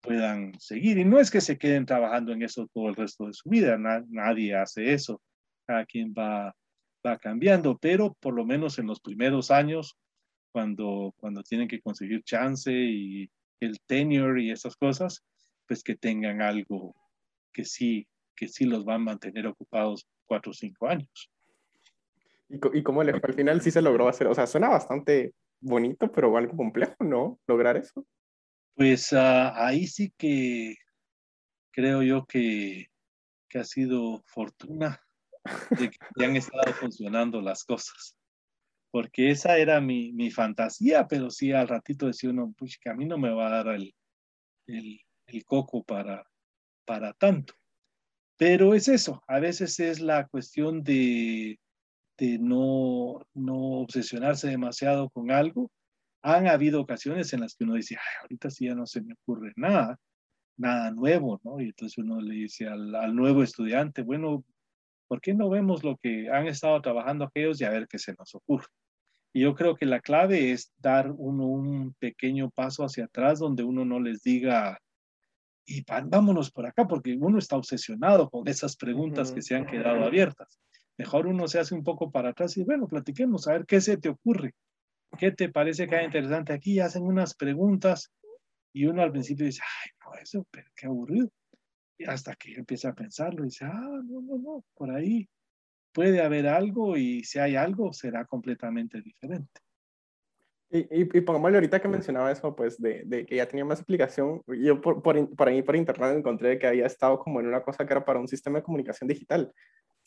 puedan 0.00 0.52
seguir. 0.58 0.98
Y 0.98 1.04
no 1.04 1.20
es 1.20 1.30
que 1.30 1.40
se 1.40 1.56
queden 1.56 1.86
trabajando 1.86 2.32
en 2.32 2.42
eso 2.42 2.68
todo 2.74 2.88
el 2.88 2.96
resto 2.96 3.26
de 3.26 3.32
su 3.32 3.48
vida, 3.48 3.78
nadie 3.78 4.56
hace 4.56 4.92
eso, 4.92 5.22
cada 5.68 5.86
quien 5.86 6.12
va, 6.12 6.52
va 7.06 7.16
cambiando, 7.16 7.78
pero 7.78 8.16
por 8.18 8.34
lo 8.34 8.44
menos 8.44 8.80
en 8.80 8.88
los 8.88 8.98
primeros 8.98 9.52
años, 9.52 9.96
cuando, 10.52 11.14
cuando 11.16 11.42
tienen 11.42 11.68
que 11.68 11.80
conseguir 11.80 12.22
chance 12.22 12.72
y 12.72 13.30
el 13.60 13.80
tenure 13.86 14.42
y 14.42 14.50
esas 14.50 14.76
cosas, 14.76 15.24
pues 15.66 15.82
que 15.82 15.96
tengan 15.96 16.42
algo 16.42 16.94
que 17.52 17.64
sí, 17.64 18.06
que 18.34 18.48
sí 18.48 18.64
los 18.64 18.86
va 18.86 18.94
a 18.94 18.98
mantener 18.98 19.46
ocupados 19.46 20.06
cuatro 20.26 20.50
o 20.50 20.54
cinco 20.54 20.88
años. 20.88 21.30
¿Y, 22.48 22.78
y 22.78 22.82
cómo? 22.82 23.02
Al 23.02 23.34
final 23.34 23.60
sí 23.60 23.70
se 23.70 23.82
logró 23.82 24.08
hacer, 24.08 24.26
o 24.26 24.34
sea, 24.34 24.46
suena 24.46 24.68
bastante 24.68 25.32
bonito, 25.60 26.10
pero 26.10 26.36
algo 26.36 26.56
complejo, 26.56 27.04
¿no? 27.04 27.38
Lograr 27.46 27.76
eso. 27.76 28.06
Pues 28.74 29.12
uh, 29.12 29.52
ahí 29.54 29.86
sí 29.86 30.12
que 30.16 30.76
creo 31.70 32.02
yo 32.02 32.24
que, 32.26 32.86
que 33.48 33.58
ha 33.58 33.64
sido 33.64 34.22
fortuna 34.26 35.00
de 35.78 35.90
que 35.90 36.24
han 36.24 36.36
estado 36.36 36.72
funcionando 36.74 37.40
las 37.40 37.64
cosas. 37.64 38.16
Porque 38.90 39.30
esa 39.30 39.58
era 39.58 39.80
mi, 39.80 40.12
mi 40.12 40.30
fantasía, 40.30 41.06
pero 41.06 41.30
sí 41.30 41.52
al 41.52 41.68
ratito 41.68 42.06
decía 42.06 42.30
uno, 42.30 42.52
pues 42.58 42.78
que 42.78 42.90
a 42.90 42.94
mí 42.94 43.06
no 43.06 43.18
me 43.18 43.30
va 43.30 43.46
a 43.46 43.64
dar 43.64 43.68
el, 43.74 43.94
el, 44.66 45.44
coco 45.44 45.84
para, 45.84 46.24
para 46.84 47.12
tanto. 47.12 47.54
Pero 48.36 48.74
es 48.74 48.88
eso, 48.88 49.22
a 49.28 49.38
veces 49.38 49.78
es 49.80 50.00
la 50.00 50.26
cuestión 50.26 50.82
de, 50.82 51.60
de 52.18 52.38
no, 52.38 53.26
no 53.34 53.56
obsesionarse 53.80 54.48
demasiado 54.48 55.10
con 55.10 55.30
algo. 55.30 55.70
Han 56.22 56.48
habido 56.48 56.80
ocasiones 56.80 57.32
en 57.32 57.40
las 57.40 57.54
que 57.54 57.64
uno 57.64 57.74
dice, 57.74 57.96
Ay, 57.96 58.22
ahorita 58.22 58.50
sí 58.50 58.66
ya 58.66 58.74
no 58.74 58.86
se 58.86 59.02
me 59.02 59.14
ocurre 59.14 59.52
nada, 59.56 59.98
nada 60.56 60.90
nuevo, 60.90 61.40
¿no? 61.44 61.60
Y 61.60 61.66
entonces 61.66 61.98
uno 61.98 62.20
le 62.20 62.34
dice 62.34 62.66
al, 62.66 62.94
al 62.94 63.14
nuevo 63.14 63.42
estudiante, 63.42 64.02
bueno, 64.02 64.44
¿por 65.08 65.20
qué 65.20 65.34
no 65.34 65.48
vemos 65.48 65.82
lo 65.82 65.96
que 65.96 66.28
han 66.30 66.46
estado 66.46 66.80
trabajando 66.80 67.24
aquellos 67.24 67.60
y 67.60 67.64
a 67.64 67.70
ver 67.70 67.88
qué 67.88 67.98
se 67.98 68.14
nos 68.18 68.34
ocurre? 68.34 68.66
Y 69.32 69.42
yo 69.42 69.54
creo 69.54 69.76
que 69.76 69.86
la 69.86 70.00
clave 70.00 70.52
es 70.52 70.72
dar 70.78 71.12
uno 71.16 71.46
un 71.46 71.94
pequeño 71.98 72.50
paso 72.50 72.84
hacia 72.84 73.04
atrás 73.04 73.38
donde 73.38 73.62
uno 73.62 73.84
no 73.84 74.00
les 74.00 74.22
diga, 74.22 74.78
y 75.66 75.84
vámonos 75.84 76.50
por 76.50 76.66
acá, 76.66 76.88
porque 76.88 77.16
uno 77.16 77.38
está 77.38 77.56
obsesionado 77.56 78.28
con 78.28 78.48
esas 78.48 78.76
preguntas 78.76 79.30
que 79.30 79.42
se 79.42 79.54
han 79.54 79.66
quedado 79.66 80.04
abiertas. 80.04 80.58
Mejor 80.98 81.28
uno 81.28 81.46
se 81.46 81.60
hace 81.60 81.74
un 81.74 81.84
poco 81.84 82.10
para 82.10 82.30
atrás 82.30 82.56
y 82.56 82.64
bueno, 82.64 82.88
platiquemos, 82.88 83.46
a 83.46 83.52
ver 83.52 83.66
qué 83.66 83.80
se 83.80 83.96
te 83.96 84.08
ocurre, 84.08 84.52
qué 85.16 85.30
te 85.30 85.48
parece 85.48 85.86
que 85.86 85.96
hay 85.96 86.06
interesante 86.06 86.52
aquí, 86.52 86.80
hacen 86.80 87.04
unas 87.04 87.34
preguntas 87.34 88.10
y 88.72 88.86
uno 88.86 89.02
al 89.02 89.12
principio 89.12 89.46
dice, 89.46 89.62
ay, 89.62 89.90
no, 90.04 90.20
eso, 90.20 90.46
pero 90.50 90.68
qué 90.74 90.86
aburrido. 90.86 91.30
Y 91.96 92.04
hasta 92.04 92.34
que 92.34 92.54
empieza 92.54 92.90
a 92.90 92.94
pensarlo 92.94 93.44
y 93.44 93.48
dice, 93.48 93.64
ah, 93.64 94.00
no, 94.04 94.20
no, 94.20 94.38
no, 94.38 94.64
por 94.74 94.90
ahí 94.90 95.28
puede 95.92 96.22
haber 96.22 96.46
algo 96.46 96.96
y 96.96 97.24
si 97.24 97.38
hay 97.38 97.56
algo 97.56 97.92
será 97.92 98.24
completamente 98.24 99.00
diferente. 99.00 99.60
Y, 100.72 100.78
y, 100.78 101.00
y 101.00 101.20
pongámosle 101.20 101.56
ahorita 101.56 101.80
que 101.80 101.88
mencionaba 101.88 102.30
eso, 102.30 102.54
pues 102.54 102.78
de, 102.78 103.02
de, 103.04 103.26
que 103.26 103.36
ya 103.36 103.48
tenía 103.48 103.64
más 103.64 103.80
explicación, 103.80 104.42
yo 104.46 104.80
por, 104.80 105.02
por, 105.02 105.34
por 105.34 105.48
ahí 105.48 105.62
por 105.62 105.74
internet 105.74 106.16
encontré 106.16 106.58
que 106.58 106.68
había 106.68 106.86
estado 106.86 107.18
como 107.18 107.40
en 107.40 107.48
una 107.48 107.62
cosa 107.62 107.84
que 107.84 107.92
era 107.92 108.04
para 108.04 108.20
un 108.20 108.28
sistema 108.28 108.58
de 108.58 108.64
comunicación 108.64 109.08
digital 109.08 109.52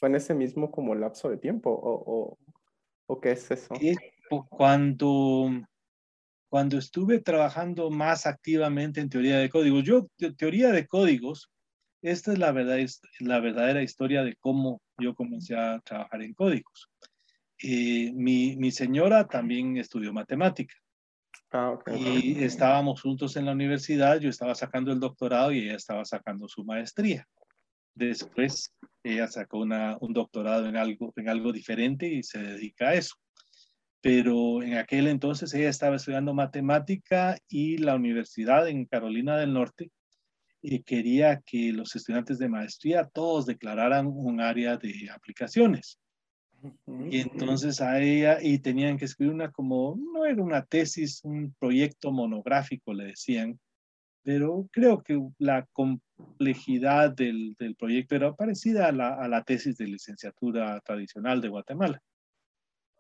fue 0.04 0.10
en 0.10 0.16
ese 0.16 0.34
mismo 0.34 0.70
como 0.70 0.96
lapso 0.96 1.30
de 1.30 1.38
tiempo 1.38 1.70
o, 1.70 2.38
o, 3.08 3.22
qué 3.22 3.32
es 3.32 3.50
eso? 3.52 3.74
Cuando, 4.50 5.50
cuando 6.50 6.78
estuve 6.78 7.20
trabajando 7.20 7.90
más 7.90 8.26
activamente 8.26 9.00
en 9.00 9.08
teoría 9.08 9.38
de 9.38 9.50
códigos, 9.50 9.84
yo, 9.84 10.08
teoría 10.36 10.74
de 10.74 10.88
códigos, 10.88 11.53
esta 12.04 12.34
es 12.34 12.38
la, 12.38 12.52
verdad, 12.52 12.80
es 12.80 13.02
la 13.20 13.40
verdadera 13.40 13.82
historia 13.82 14.24
de 14.24 14.36
cómo 14.36 14.82
yo 15.00 15.16
comencé 15.16 15.56
a 15.56 15.80
trabajar 15.80 16.22
en 16.22 16.34
códigos. 16.34 16.90
Eh, 17.62 18.12
mi, 18.14 18.58
mi, 18.58 18.72
señora 18.72 19.26
también 19.28 19.78
estudió 19.78 20.12
matemática. 20.12 20.76
Ah, 21.52 21.70
okay. 21.70 22.20
Y 22.22 22.44
estábamos 22.44 23.02
juntos 23.02 23.38
en 23.38 23.46
la 23.46 23.54
universidad, 23.54 24.20
yo 24.20 24.30
estaba 24.30 24.54
sacando 24.54 24.92
el 24.92 25.00
doctorado 25.00 25.54
y 25.54 25.60
ella 25.60 25.76
estaba 25.76 26.04
sacando 26.04 26.50
su 26.50 26.66
maestría. 26.66 27.26
Después 27.96 28.74
ella 29.04 29.28
sacó 29.28 29.60
una, 29.60 29.98
un 30.02 30.12
doctorado 30.12 30.68
en 30.68 30.76
algo, 30.76 31.14
en 31.16 31.30
algo 31.30 31.54
diferente 31.54 32.08
y 32.08 32.24
se 32.24 32.40
dedica 32.40 32.90
a 32.90 32.96
eso. 32.96 33.16
Pero 34.02 34.62
en 34.62 34.74
aquel 34.74 35.08
entonces 35.08 35.54
ella 35.54 35.70
estaba 35.70 35.96
estudiando 35.96 36.34
matemática 36.34 37.38
y 37.48 37.78
la 37.78 37.96
universidad 37.96 38.68
en 38.68 38.86
Carolina 38.86 39.38
del 39.38 39.54
Norte 39.54 39.90
eh, 40.64 40.82
quería 40.84 41.42
que 41.46 41.72
los 41.74 41.96
estudiantes 41.96 42.40
de 42.40 42.50
maestría 42.50 43.06
todos 43.06 43.46
declararan 43.46 44.08
un 44.08 44.42
área 44.42 44.78
de 44.78 45.10
aplicaciones. 45.14 46.00
Y 46.88 47.20
entonces 47.20 47.82
a 47.82 48.02
ella, 48.02 48.38
y 48.42 48.60
tenían 48.60 48.98
que 48.98 49.04
escribir 49.04 49.34
una 49.34 49.52
como, 49.52 49.98
no 49.98 50.26
era 50.26 50.42
una 50.42 50.64
tesis, 50.64 51.22
un 51.26 51.54
proyecto 51.60 52.12
monográfico, 52.14 52.94
le 52.94 53.08
decían, 53.08 53.60
pero 54.24 54.70
creo 54.72 55.04
que 55.04 55.22
la 55.38 55.68
complejidad 55.74 57.12
del, 57.12 57.56
del 57.60 57.76
proyecto 57.76 58.16
era 58.16 58.34
parecida 58.34 58.88
a 58.88 58.94
la, 58.94 59.14
a 59.16 59.28
la, 59.28 59.44
tesis 59.44 59.76
de 59.76 59.88
licenciatura 59.88 60.80
tradicional 60.80 61.42
de 61.42 61.50
Guatemala. 61.50 62.02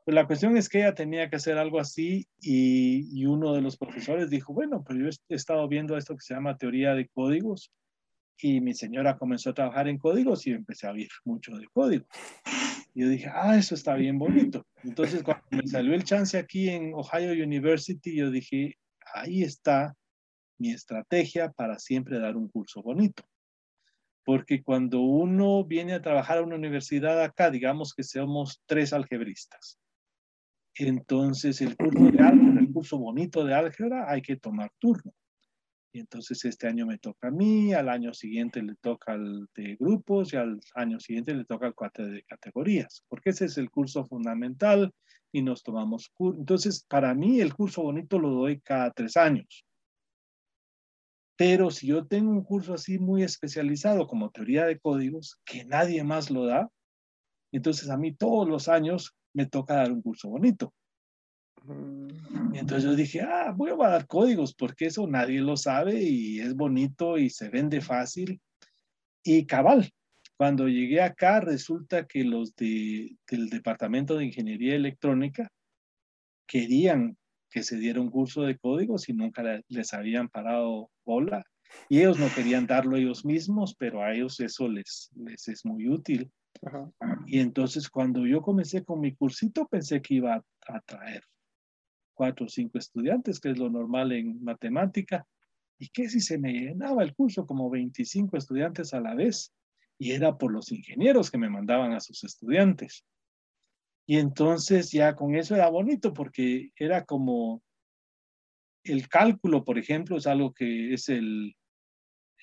Pues 0.06 0.16
la 0.16 0.28
cuestión 0.28 0.58
es 0.58 0.68
que 0.68 0.80
ella 0.80 0.93
tenía 0.93 1.30
que 1.30 1.38
hacer 1.38 1.58
algo 1.58 1.80
así 1.80 2.28
y, 2.41 3.26
uno 3.26 3.54
de 3.54 3.62
los 3.62 3.78
profesores 3.78 4.30
dijo, 4.30 4.54
bueno, 4.54 4.84
pero 4.86 4.99
yo 4.99 5.10
he 5.30 5.36
estado 5.36 5.66
viendo 5.70 5.97
esto 5.97 6.16
que 6.16 6.22
se 6.22 6.34
llama 6.34 6.58
teoría 6.58 6.93
de 6.93 7.08
códigos 7.08 7.72
y 8.38 8.60
mi 8.60 8.74
señora 8.74 9.18
comenzó 9.18 9.51
a 9.51 9.54
trabajar 9.54 9.88
en 9.88 9.97
códigos 9.97 10.45
y 10.45 10.51
empecé 10.51 10.88
a 10.88 10.91
ver 10.91 11.08
mucho 11.24 11.56
de 11.56 11.68
código. 11.72 12.06
Y 12.93 13.01
yo 13.01 13.10
dije, 13.10 13.30
ah, 13.34 13.56
eso 13.58 13.76
está 13.76 13.95
bien 13.95 14.20
bonito. 14.20 14.68
Entonces, 14.84 15.24
cuando 15.24 15.45
me 15.51 15.66
salió 15.68 15.93
el 15.93 16.04
chance 16.04 16.38
aquí 16.38 16.70
en 16.70 16.93
Ohio 16.93 17.32
University, 17.32 18.16
yo 18.16 18.30
dije, 18.30 18.78
ahí 19.14 19.41
está 19.41 19.95
mi 20.58 20.72
estrategia 20.72 21.51
para 21.51 21.80
siempre 21.80 22.20
dar 22.20 22.36
un 22.36 22.49
curso 22.49 22.82
bonito. 22.84 23.24
Porque 24.26 24.62
cuando 24.62 24.99
uno 24.99 25.64
viene 25.64 25.93
a 25.93 26.01
trabajar 26.01 26.39
a 26.39 26.43
una 26.43 26.56
universidad 26.56 27.24
acá, 27.24 27.49
digamos 27.49 27.93
que 27.93 28.04
somos 28.04 28.62
tres 28.66 28.91
algebristas. 28.91 29.80
Entonces 30.76 31.61
el 31.61 31.78
curso 31.78 32.11
de 32.11 32.24
álgebra, 32.24 32.61
el 32.61 32.71
curso 32.71 32.97
bonito 32.97 33.45
de 33.45 33.53
álgebra, 33.53 34.09
hay 34.09 34.21
que 34.21 34.38
tomar 34.38 34.71
turno. 34.80 35.13
Y 35.95 35.99
entonces 35.99 36.43
este 36.45 36.67
año 36.67 36.88
me 36.88 36.97
toca 36.97 37.28
a 37.28 37.32
mí, 37.32 37.71
al 37.74 37.88
año 37.88 38.13
siguiente 38.15 38.63
le 38.63 38.74
toca 38.82 39.13
al 39.13 39.47
de 39.55 39.76
grupos 39.76 40.34
y 40.34 40.38
al 40.38 40.59
año 40.74 40.99
siguiente 40.99 41.36
le 41.36 41.45
toca 41.45 41.67
al 41.67 41.76
cuate 41.76 42.03
de 42.03 42.24
categorías, 42.24 43.05
porque 43.07 43.30
ese 43.30 43.45
es 43.45 43.59
el 43.59 43.69
curso 43.69 44.03
fundamental 44.03 44.91
y 45.32 45.43
nos 45.43 45.61
tomamos. 45.61 46.11
Entonces, 46.19 46.84
para 46.89 47.13
mí 47.13 47.41
el 47.41 47.53
curso 47.53 47.84
bonito 47.84 48.17
lo 48.17 48.30
doy 48.32 48.59
cada 48.61 48.89
tres 48.91 49.17
años. 49.17 49.65
Pero 51.36 51.69
si 51.69 51.88
yo 51.88 52.05
tengo 52.05 52.32
un 52.32 52.43
curso 52.43 52.74
así 52.74 52.97
muy 52.97 53.24
especializado 53.24 54.07
como 54.07 54.32
teoría 54.32 54.65
de 54.65 54.80
códigos, 54.80 55.39
que 55.45 55.65
nadie 55.65 56.03
más 56.03 56.32
lo 56.32 56.45
da, 56.45 56.69
entonces 57.58 57.89
a 57.89 57.97
mí 57.97 58.14
todos 58.14 58.47
los 58.47 58.68
años 58.68 59.16
me 59.34 59.45
toca 59.45 59.76
dar 59.76 59.91
un 59.91 60.01
curso 60.01 60.30
bonito. 60.30 60.74
Y 62.54 62.58
entonces 62.58 62.84
yo 62.84 62.95
dije, 62.95 63.22
ah, 63.22 63.54
voy 63.56 63.72
a 63.72 63.89
dar 63.89 64.06
códigos 64.06 64.54
porque 64.54 64.88
eso 64.88 65.08
nadie 65.08 65.39
lo 65.39 65.56
sabe 65.56 66.01
y 66.01 66.39
es 66.39 66.56
bonito 66.56 67.18
y 67.18 67.30
se 67.30 67.49
vende 67.49 67.80
fácil. 67.80 68.41
Y 69.24 69.45
cabal, 69.45 69.89
cuando 70.36 70.68
llegué 70.68 71.01
acá 71.01 71.39
resulta 71.39 72.06
que 72.06 72.24
los 72.24 72.56
de, 72.56 73.16
del 73.30 73.49
Departamento 73.49 74.18
de 74.18 74.26
Ingeniería 74.26 74.76
Electrónica 74.76 75.49
querían 76.47 77.18
que 77.49 77.64
se 77.64 77.78
diera 77.78 78.01
un 78.01 78.10
curso 78.10 78.41
de 78.41 78.58
códigos 78.58 79.08
y 79.10 79.14
nunca 79.14 79.43
les 79.68 79.93
habían 79.93 80.28
parado 80.28 80.89
bola. 81.06 81.45
Y 81.88 81.99
ellos 81.99 82.20
no 82.20 82.28
querían 82.34 82.68
darlo 82.68 82.97
ellos 82.97 83.26
mismos, 83.26 83.76
pero 83.78 84.01
a 84.01 84.14
ellos 84.14 84.39
eso 84.39 84.68
les, 84.68 85.12
les 85.16 85.47
es 85.47 85.64
muy 85.64 85.88
útil. 85.88 86.32
Y 87.28 87.39
entonces 87.39 87.89
cuando 87.89 88.26
yo 88.26 88.41
comencé 88.41 88.84
con 88.84 88.99
mi 88.99 89.14
cursito, 89.16 89.68
pensé 89.68 90.01
que 90.01 90.16
iba 90.16 90.36
a, 90.36 90.43
a 90.68 90.82
traer 90.82 91.24
cuatro 92.14 92.45
o 92.45 92.49
cinco 92.49 92.78
estudiantes, 92.78 93.39
que 93.39 93.51
es 93.51 93.57
lo 93.57 93.70
normal 93.70 94.11
en 94.11 94.43
matemática, 94.43 95.26
y 95.80 95.89
que 95.89 96.07
si 96.09 96.22
se 96.22 96.38
me 96.38 96.53
llenaba 96.53 97.03
el 97.03 97.14
curso 97.14 97.45
como 97.45 97.70
25 97.70 98.38
estudiantes 98.38 98.93
a 98.93 99.01
la 99.01 99.16
vez, 99.16 99.53
y 99.97 100.11
era 100.11 100.38
por 100.38 100.51
los 100.51 100.72
ingenieros 100.72 101.32
que 101.32 101.38
me 101.38 101.49
mandaban 101.49 101.93
a 101.93 101.99
sus 101.99 102.24
estudiantes. 102.24 103.05
Y 104.05 104.18
entonces 104.18 104.91
ya 104.91 105.16
con 105.16 105.36
eso 105.36 105.55
era 105.55 105.70
bonito 105.70 106.14
porque 106.14 106.72
era 106.76 107.05
como 107.05 107.61
el 108.84 109.07
cálculo, 109.07 109.64
por 109.64 109.78
ejemplo, 109.78 110.18
es 110.18 110.28
algo 110.28 110.53
que 110.53 110.93
es 110.93 111.07
el, 111.07 111.55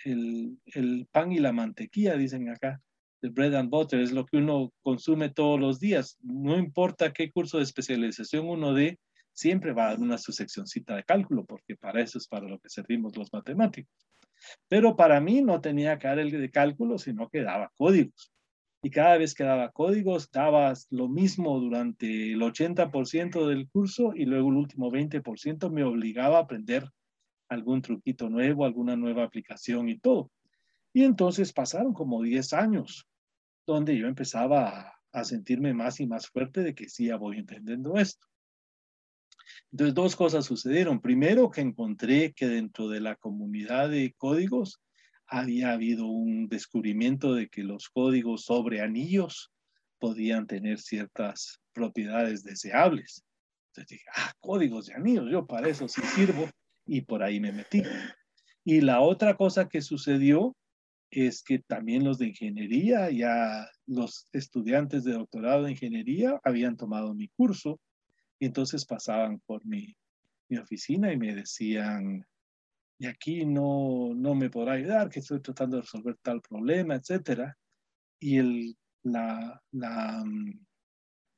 el, 0.05 0.59
el 0.67 1.07
pan 1.11 1.33
y 1.33 1.39
la 1.39 1.53
mantequilla, 1.53 2.17
dicen 2.17 2.49
acá. 2.49 2.81
El 3.23 3.31
bread 3.31 3.55
and 3.55 3.71
butter 3.71 4.01
es 4.01 4.13
lo 4.13 4.25
que 4.25 4.39
uno 4.39 4.73
consume 4.83 5.29
todos 5.29 5.61
los 5.61 5.79
días. 5.79 6.19
No 6.23 6.57
importa 6.57 7.13
qué 7.13 7.31
curso 7.31 7.59
de 7.59 7.65
especialización 7.65 8.49
uno 8.49 8.73
dé, 8.73 8.99
siempre 9.33 9.73
va 9.73 9.87
a 9.87 9.91
dar 9.91 10.01
una 10.01 10.19
su 10.19 10.33
seccioncita 10.33 10.97
de 10.97 11.05
cálculo, 11.05 11.45
porque 11.45 11.77
para 11.77 12.01
eso 12.01 12.19
es 12.19 12.27
para 12.27 12.49
lo 12.49 12.59
que 12.59 12.69
servimos 12.69 13.17
los 13.17 13.33
matemáticos. 13.33 13.93
Pero 14.69 14.97
para 14.97 15.21
mí 15.21 15.43
no 15.43 15.61
tenía 15.61 15.99
que 15.99 16.09
dar 16.09 16.19
el 16.19 16.31
de 16.31 16.51
cálculo, 16.51 16.99
sino 16.99 17.29
que 17.29 17.43
daba 17.43 17.71
códigos. 17.77 18.33
Y 18.83 18.91
cada 18.91 19.19
vez 19.19 19.35
que 19.35 19.45
daba 19.45 19.71
códigos, 19.71 20.31
daba 20.31 20.73
lo 20.89 21.09
mismo 21.09 21.61
durante 21.61 22.33
el 22.33 22.41
80% 22.41 23.47
del 23.47 23.69
curso 23.69 24.13
y 24.15 24.25
luego 24.25 24.49
el 24.49 24.57
último 24.57 24.91
20% 24.91 25.71
me 25.71 25.85
obligaba 25.85 26.39
a 26.39 26.43
aprender 26.43 26.89
algún 27.51 27.83
truquito 27.83 28.31
nuevo, 28.31 28.65
alguna 28.65 28.97
nueva 28.97 29.25
aplicación 29.25 29.91
y 29.91 29.99
todo. 29.99 30.31
Y 30.93 31.05
entonces 31.05 31.53
pasaron 31.53 31.93
como 31.93 32.23
10 32.23 32.53
años 32.53 33.07
donde 33.67 33.97
yo 33.97 34.07
empezaba 34.09 34.95
a, 35.13 35.25
sentirme 35.25 35.75
más 35.75 36.01
y 36.01 36.07
más 36.07 36.29
fuerte 36.29 36.63
de 36.63 36.75
que 36.75 36.89
sí, 36.89 37.07
ya 37.07 37.17
voy 37.17 37.39
entendiendo 37.39 37.97
esto. 37.97 38.27
Entonces, 39.73 39.95
dos 39.95 40.17
cosas 40.17 40.45
sucedieron. 40.45 41.01
Primero, 41.01 41.51
que 41.51 41.61
encontré 41.61 42.33
que 42.33 42.47
dentro 42.47 42.89
de 42.89 43.01
la 43.01 43.17
comunidad 43.17 43.91
de 43.91 44.15
códigos 44.17 44.81
había 45.27 45.73
habido 45.73 46.07
un 46.07 46.49
descubrimiento 46.49 47.35
de 47.35 47.49
que 47.49 47.63
los 47.63 47.89
códigos 47.89 48.45
sobre 48.45 48.81
anillos 48.81 49.53
podían 49.99 50.47
tener 50.47 50.81
ciertas 50.81 51.61
propiedades 51.73 52.43
deseables. 52.43 53.25
Entonces 53.69 53.89
dije, 53.89 54.05
ah, 54.17 54.33
códigos 54.41 54.87
de 54.87 54.95
anillos, 54.95 55.27
yo 55.31 55.47
para 55.47 55.69
eso 55.69 55.87
sí 55.87 56.03
sirvo 56.03 56.49
y 56.87 57.03
por 57.03 57.23
ahí 57.23 57.39
me 57.39 57.53
metí. 57.53 57.83
Y 58.65 58.81
la 58.81 59.01
otra 59.01 59.37
cosa 59.37 59.69
que 59.69 59.83
sucedió 59.83 60.57
es 61.11 61.43
que 61.43 61.59
también 61.59 62.05
los 62.05 62.19
de 62.19 62.29
ingeniería, 62.29 63.11
ya 63.11 63.69
los 63.87 64.29
estudiantes 64.33 65.05
de 65.05 65.13
doctorado 65.13 65.65
de 65.65 65.73
ingeniería 65.73 66.41
habían 66.45 66.77
tomado 66.77 67.15
mi 67.15 67.29
curso 67.29 67.81
y 68.39 68.47
entonces 68.47 68.87
pasaban 68.87 69.41
por 69.41 69.65
mi, 69.67 69.97
mi 70.49 70.59
oficina 70.59 71.13
y 71.13 71.17
me 71.17 71.35
decían, 71.35 72.25
y 72.99 73.07
aquí 73.07 73.45
no, 73.45 74.15
no 74.15 74.35
me 74.35 74.51
podrá 74.51 74.75
ayudar, 74.75 75.09
que 75.09 75.21
estoy 75.21 75.41
tratando 75.41 75.77
de 75.77 75.83
resolver 75.83 76.17
tal 76.23 76.41
problema, 76.43 76.95
etcétera. 76.95 77.57
Y 78.19 78.37
el, 78.37 78.77
la, 79.03 79.63
la 79.73 80.23
um, 80.23 80.53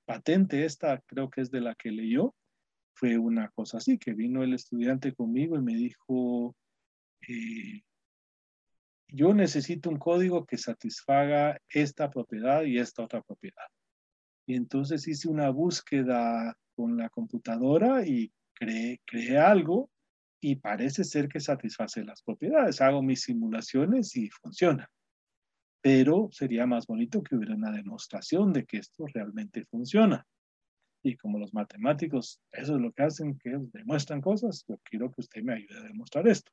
patente 0.04 0.64
esta, 0.64 1.00
creo 1.06 1.30
que 1.30 1.40
es 1.40 1.50
de 1.50 1.60
la 1.60 1.74
que 1.76 1.90
leyó, 1.90 2.34
fue 2.94 3.16
una 3.16 3.48
cosa 3.50 3.78
así, 3.78 3.98
que 3.98 4.12
vino 4.12 4.42
el 4.42 4.54
estudiante 4.54 5.14
conmigo 5.14 5.56
y 5.56 5.62
me 5.62 5.74
dijo, 5.74 6.56
eh, 7.28 7.82
yo 9.12 9.34
necesito 9.34 9.90
un 9.90 9.98
código 9.98 10.46
que 10.46 10.56
satisfaga 10.56 11.60
esta 11.68 12.10
propiedad 12.10 12.62
y 12.62 12.78
esta 12.78 13.02
otra 13.04 13.20
propiedad. 13.20 13.66
Y 14.46 14.54
entonces 14.56 15.06
hice 15.06 15.28
una 15.28 15.50
búsqueda 15.50 16.56
con 16.74 16.96
la 16.96 17.10
computadora 17.10 18.06
y 18.06 18.32
creé, 18.54 19.00
creé 19.04 19.38
algo 19.38 19.90
y 20.40 20.56
parece 20.56 21.04
ser 21.04 21.28
que 21.28 21.40
satisface 21.40 22.02
las 22.04 22.22
propiedades. 22.22 22.80
Hago 22.80 23.02
mis 23.02 23.22
simulaciones 23.22 24.16
y 24.16 24.30
funciona. 24.30 24.88
Pero 25.82 26.28
sería 26.32 26.66
más 26.66 26.86
bonito 26.86 27.22
que 27.22 27.36
hubiera 27.36 27.54
una 27.54 27.70
demostración 27.70 28.52
de 28.52 28.64
que 28.64 28.78
esto 28.78 29.04
realmente 29.12 29.66
funciona. 29.66 30.26
Y 31.04 31.16
como 31.16 31.38
los 31.38 31.52
matemáticos, 31.52 32.40
eso 32.50 32.76
es 32.76 32.80
lo 32.80 32.92
que 32.92 33.02
hacen, 33.02 33.38
que 33.38 33.58
demuestran 33.72 34.20
cosas, 34.20 34.64
yo 34.68 34.78
quiero 34.84 35.10
que 35.10 35.20
usted 35.20 35.42
me 35.42 35.54
ayude 35.54 35.78
a 35.78 35.82
demostrar 35.82 36.26
esto. 36.28 36.50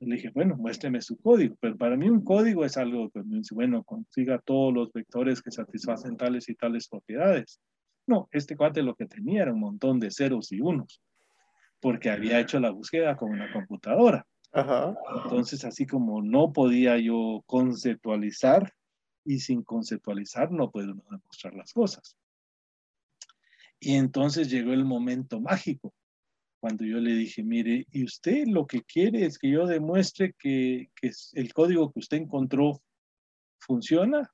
Le 0.00 0.16
dije, 0.16 0.30
bueno, 0.30 0.56
muéstreme 0.56 1.00
su 1.00 1.16
código. 1.18 1.56
Pero 1.60 1.76
para 1.76 1.96
mí 1.96 2.08
un 2.08 2.22
código 2.22 2.64
es 2.64 2.76
algo 2.76 3.10
que 3.10 3.22
me 3.22 3.38
dice, 3.38 3.54
bueno, 3.54 3.82
consiga 3.84 4.38
todos 4.38 4.72
los 4.72 4.92
vectores 4.92 5.42
que 5.42 5.50
satisfacen 5.50 6.16
tales 6.16 6.48
y 6.48 6.54
tales 6.54 6.88
propiedades. 6.88 7.60
No, 8.06 8.28
este 8.32 8.56
cuate 8.56 8.82
lo 8.82 8.94
que 8.94 9.06
tenía 9.06 9.42
era 9.42 9.52
un 9.52 9.60
montón 9.60 10.00
de 10.00 10.10
ceros 10.10 10.52
y 10.52 10.60
unos, 10.60 11.02
porque 11.80 12.10
había 12.10 12.40
hecho 12.40 12.58
la 12.58 12.70
búsqueda 12.70 13.16
con 13.16 13.30
una 13.30 13.52
computadora. 13.52 14.24
Entonces, 15.24 15.64
así 15.64 15.86
como 15.86 16.22
no 16.22 16.52
podía 16.52 16.96
yo 16.98 17.42
conceptualizar, 17.46 18.72
y 19.28 19.40
sin 19.40 19.62
conceptualizar 19.62 20.50
no 20.50 20.70
puedo 20.70 20.94
demostrar 20.94 21.52
las 21.52 21.74
cosas. 21.74 22.16
Y 23.78 23.96
entonces 23.96 24.50
llegó 24.50 24.72
el 24.72 24.86
momento 24.86 25.38
mágico, 25.38 25.92
cuando 26.60 26.84
yo 26.84 26.98
le 26.98 27.14
dije, 27.14 27.42
mire, 27.42 27.86
y 27.92 28.04
usted 28.04 28.46
lo 28.46 28.66
que 28.66 28.82
quiere 28.82 29.24
es 29.24 29.38
que 29.38 29.50
yo 29.50 29.66
demuestre 29.66 30.34
que, 30.38 30.90
que 30.96 31.12
el 31.34 31.52
código 31.52 31.92
que 31.92 32.00
usted 32.00 32.16
encontró 32.16 32.80
funciona 33.60 34.32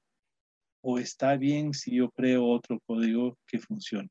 o 0.82 0.98
está 0.98 1.36
bien 1.36 1.72
si 1.72 1.96
yo 1.96 2.10
creo 2.10 2.46
otro 2.46 2.78
código 2.86 3.38
que 3.46 3.58
funcione, 3.58 4.10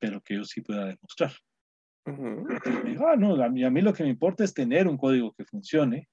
pero 0.00 0.20
que 0.20 0.34
yo 0.34 0.44
sí 0.44 0.60
pueda 0.60 0.86
demostrar. 0.86 1.32
me 2.06 2.90
dijo, 2.90 3.06
ah, 3.06 3.16
no, 3.16 3.40
a 3.42 3.48
mí, 3.48 3.64
a 3.64 3.70
mí, 3.70 3.80
lo 3.80 3.92
que 3.92 4.02
me 4.02 4.10
importa 4.10 4.42
es 4.42 4.52
tener 4.52 4.88
un 4.88 4.96
código 4.96 5.32
que 5.32 5.44
funcione 5.44 6.08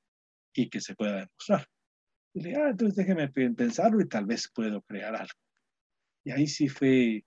y 0.54 0.70
que 0.70 0.82
se 0.82 0.96
pueda 0.96 1.26
demostrar. 1.26 1.68
Y 2.34 2.42
le 2.42 2.50
dije, 2.50 2.62
ah, 2.62 2.70
entonces 2.70 2.96
déjeme 2.96 3.30
pensarlo 3.30 4.02
y 4.02 4.08
tal 4.08 4.26
vez 4.26 4.52
puedo 4.54 4.82
crear 4.84 5.16
algo. 5.16 5.40
Y 6.24 6.32
ahí 6.32 6.46
sí 6.46 6.68
fue, 6.68 7.26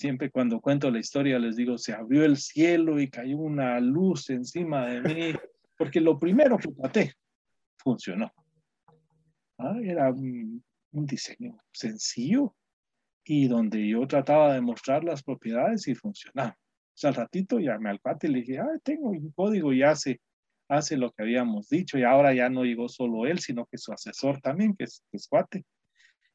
siempre 0.00 0.30
cuando 0.30 0.60
cuento 0.60 0.90
la 0.90 0.98
historia 0.98 1.38
les 1.38 1.56
digo, 1.56 1.76
se 1.76 1.92
abrió 1.92 2.24
el 2.24 2.38
cielo 2.38 2.98
y 2.98 3.10
cayó 3.10 3.36
una 3.36 3.78
luz 3.80 4.30
encima 4.30 4.86
de 4.86 5.02
mí, 5.02 5.38
porque 5.76 6.00
lo 6.00 6.18
primero 6.18 6.56
que 6.56 6.68
traté 6.68 7.14
funcionó. 7.76 8.32
Ah, 9.58 9.76
era 9.82 10.10
un 10.10 10.62
diseño 10.92 11.58
sencillo 11.70 12.54
y 13.24 13.46
donde 13.46 13.86
yo 13.86 14.06
trataba 14.06 14.54
de 14.54 14.62
mostrar 14.62 15.04
las 15.04 15.22
propiedades 15.22 15.86
y 15.86 15.94
funcionaba. 15.94 16.56
O 16.58 16.92
sea, 16.94 17.10
al 17.10 17.16
ratito 17.16 17.58
llamé 17.58 17.90
al 17.90 18.00
cuate 18.00 18.26
y 18.26 18.30
le 18.30 18.38
dije, 18.40 18.58
ah, 18.58 18.78
tengo 18.82 19.10
un 19.10 19.30
código 19.32 19.70
y 19.74 19.82
hace, 19.82 20.22
hace 20.68 20.96
lo 20.96 21.12
que 21.12 21.24
habíamos 21.24 21.68
dicho 21.68 21.98
y 21.98 22.04
ahora 22.04 22.32
ya 22.32 22.48
no 22.48 22.64
llegó 22.64 22.88
solo 22.88 23.26
él, 23.26 23.38
sino 23.38 23.66
que 23.66 23.76
su 23.76 23.92
asesor 23.92 24.40
también, 24.40 24.74
que 24.74 24.84
es, 24.84 25.04
que. 25.12 25.62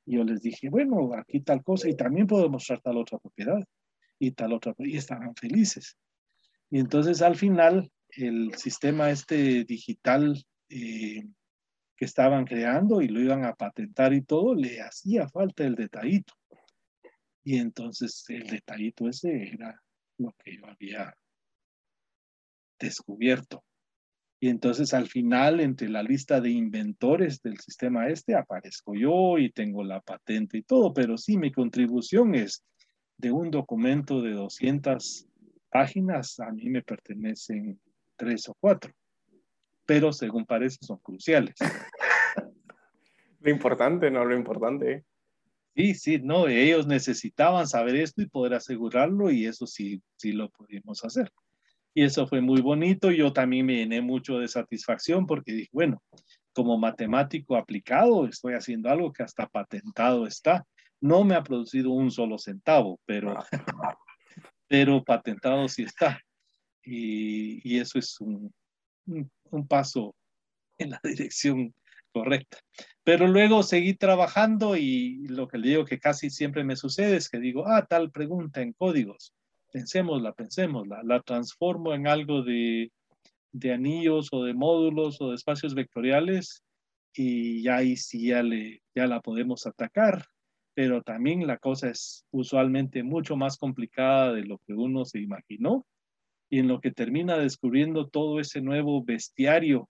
Yo 0.05 0.23
les 0.23 0.41
dije, 0.41 0.69
bueno, 0.69 1.11
aquí 1.15 1.41
tal 1.41 1.63
cosa 1.63 1.89
y 1.89 1.95
también 1.95 2.27
puedo 2.27 2.49
mostrar 2.49 2.79
tal 2.81 2.97
otra 2.97 3.17
propiedad 3.17 3.63
y 4.19 4.31
tal 4.31 4.53
otra, 4.53 4.73
y 4.77 4.97
estaban 4.97 5.35
felices. 5.35 5.97
Y 6.69 6.79
entonces 6.79 7.21
al 7.21 7.35
final 7.35 7.91
el 8.09 8.53
sistema 8.55 9.09
este 9.09 9.63
digital 9.65 10.43
eh, 10.69 11.23
que 11.95 12.05
estaban 12.05 12.45
creando 12.45 13.01
y 13.01 13.07
lo 13.07 13.21
iban 13.21 13.45
a 13.45 13.55
patentar 13.55 14.13
y 14.13 14.21
todo, 14.21 14.53
le 14.53 14.81
hacía 14.81 15.27
falta 15.29 15.65
el 15.65 15.75
detallito. 15.75 16.33
Y 17.43 17.57
entonces 17.57 18.25
el 18.29 18.47
detallito 18.47 19.07
ese 19.07 19.49
era 19.53 19.81
lo 20.17 20.33
que 20.43 20.57
yo 20.57 20.65
había 20.67 21.15
descubierto. 22.79 23.63
Y 24.39 24.49
entonces 24.49 24.93
al 24.93 25.07
final, 25.07 25.59
entre 25.59 25.89
la 25.89 26.03
lista 26.03 26.41
de 26.41 26.51
inventores 26.51 27.41
del 27.41 27.57
sistema 27.59 28.07
este, 28.09 28.35
aparezco 28.35 28.93
yo 28.93 29.37
y 29.37 29.51
tengo 29.51 29.83
la 29.83 30.01
patente 30.01 30.57
y 30.57 30.63
todo, 30.63 30.93
pero 30.93 31.17
sí, 31.17 31.37
mi 31.37 31.51
contribución 31.51 32.35
es 32.35 32.63
de 33.17 33.31
un 33.31 33.49
documento 33.49 34.21
de 34.21 34.33
200 34.33 35.27
páginas, 35.69 36.39
a 36.39 36.51
mí 36.51 36.69
me 36.69 36.81
pertenecen 36.81 37.79
tres 38.17 38.47
o 38.49 38.55
cuatro 38.59 38.93
pero 39.85 40.11
según 40.11 40.45
parece 40.45 40.77
son 40.81 40.97
cruciales. 40.97 41.55
Lo 43.39 43.51
importante, 43.51 44.09
no 44.09 44.25
lo 44.25 44.35
importante. 44.35 45.05
Sí, 45.75 45.93
sí, 45.93 46.19
no, 46.19 46.47
ellos 46.47 46.87
necesitaban 46.87 47.67
saber 47.67 47.95
esto 47.97 48.23
y 48.23 48.27
poder 48.27 48.55
asegurarlo 48.55 49.29
y 49.29 49.45
eso 49.45 49.67
sí, 49.67 50.01
sí 50.15 50.31
lo 50.31 50.49
pudimos 50.49 51.05
hacer. 51.05 51.31
Y 51.97 52.03
eso 52.03 52.27
fue 52.27 52.41
muy 52.41 52.61
bonito. 52.61 53.09
Yo 53.09 53.31
también 53.31 53.65
me 53.65 53.77
llené 53.77 54.01
mucho 54.01 54.37
de 54.37 54.49
satisfacción 54.49 55.25
porque 55.25 55.53
dije, 55.53 55.69
bueno, 55.71 56.03
como 56.51 56.77
matemático 56.77 57.55
aplicado, 57.55 58.27
estoy 58.27 58.53
haciendo 58.53 58.89
algo 58.89 59.13
que 59.13 59.23
hasta 59.23 59.47
patentado 59.47 60.27
está. 60.27 60.65
No 60.99 61.23
me 61.23 61.35
ha 61.35 61.43
producido 61.43 61.91
un 61.91 62.11
solo 62.11 62.37
centavo, 62.37 62.99
pero, 63.05 63.37
pero 64.67 65.03
patentado 65.05 65.69
sí 65.69 65.83
está. 65.83 66.19
Y, 66.83 67.61
y 67.63 67.79
eso 67.79 67.97
es 67.97 68.19
un, 68.19 68.53
un 69.05 69.67
paso 69.67 70.13
en 70.77 70.89
la 70.91 70.99
dirección 71.03 71.73
correcta. 72.11 72.57
Pero 73.05 73.27
luego 73.27 73.63
seguí 73.63 73.93
trabajando 73.93 74.75
y 74.75 75.27
lo 75.29 75.47
que 75.47 75.57
le 75.57 75.69
digo 75.69 75.85
que 75.85 75.99
casi 75.99 76.29
siempre 76.29 76.65
me 76.65 76.75
sucede 76.75 77.15
es 77.15 77.29
que 77.29 77.39
digo, 77.39 77.67
ah, 77.67 77.85
tal 77.85 78.11
pregunta 78.11 78.61
en 78.61 78.73
códigos, 78.73 79.33
pensémosla, 79.75 80.31
pensémosla, 80.31 81.03
la 81.03 81.19
transformo 81.19 81.93
en 81.93 82.07
algo 82.07 82.43
de, 82.43 82.93
de 83.51 83.73
anillos 83.73 84.29
o 84.31 84.45
de 84.45 84.53
módulos 84.53 85.19
o 85.19 85.31
de 85.31 85.35
espacios 85.35 85.75
vectoriales 85.75 86.63
y 87.13 87.67
ahí 87.67 87.97
sí 87.97 88.27
ya, 88.27 88.41
le, 88.41 88.81
ya 88.95 89.05
la 89.05 89.19
podemos 89.19 89.67
atacar. 89.67 90.27
Pero 90.75 91.01
también 91.01 91.45
la 91.45 91.57
cosa 91.57 91.89
es 91.89 92.23
usualmente 92.31 93.03
mucho 93.03 93.35
más 93.35 93.57
complicada 93.57 94.31
de 94.31 94.45
lo 94.45 94.59
que 94.65 94.73
uno 94.73 95.03
se 95.03 95.19
imaginó 95.19 95.85
y 96.49 96.59
en 96.59 96.69
lo 96.69 96.79
que 96.79 96.91
termina 96.91 97.37
descubriendo 97.37 98.07
todo 98.07 98.39
ese 98.39 98.61
nuevo 98.61 99.03
bestiario 99.03 99.89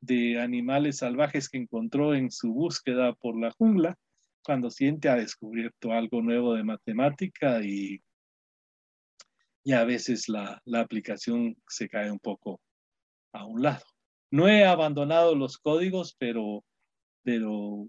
de 0.00 0.40
animales 0.40 0.98
salvajes 0.98 1.50
que 1.50 1.58
encontró 1.58 2.14
en 2.14 2.30
su 2.30 2.54
búsqueda 2.54 3.12
por 3.12 3.38
la 3.38 3.50
jungla, 3.50 3.94
cuando 4.42 4.70
siente 4.70 5.10
ha 5.10 5.16
descubierto 5.16 5.92
algo 5.92 6.22
nuevo 6.22 6.54
de 6.54 6.64
matemática 6.64 7.62
y, 7.62 8.00
y 9.68 9.74
a 9.74 9.84
veces 9.84 10.30
la, 10.30 10.62
la 10.64 10.80
aplicación 10.80 11.54
se 11.68 11.90
cae 11.90 12.10
un 12.10 12.18
poco 12.18 12.58
a 13.34 13.44
un 13.44 13.60
lado. 13.60 13.84
No 14.30 14.48
he 14.48 14.64
abandonado 14.64 15.34
los 15.34 15.58
códigos, 15.58 16.16
pero, 16.18 16.64
pero 17.22 17.86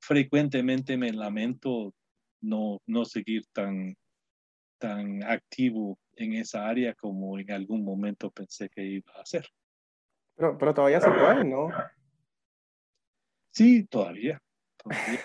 frecuentemente 0.00 0.96
me 0.96 1.12
lamento 1.12 1.92
no, 2.40 2.80
no 2.86 3.04
seguir 3.04 3.42
tan, 3.52 3.96
tan 4.78 5.24
activo 5.24 5.98
en 6.14 6.34
esa 6.34 6.68
área 6.68 6.94
como 6.94 7.36
en 7.40 7.50
algún 7.50 7.84
momento 7.84 8.30
pensé 8.30 8.68
que 8.68 8.84
iba 8.84 9.12
a 9.16 9.22
hacer. 9.22 9.44
Pero, 10.36 10.56
pero 10.56 10.72
todavía 10.72 11.00
se 11.00 11.10
puede, 11.10 11.44
¿no? 11.44 11.68
Sí, 13.50 13.88
todavía. 13.88 14.40
todavía. 14.76 15.20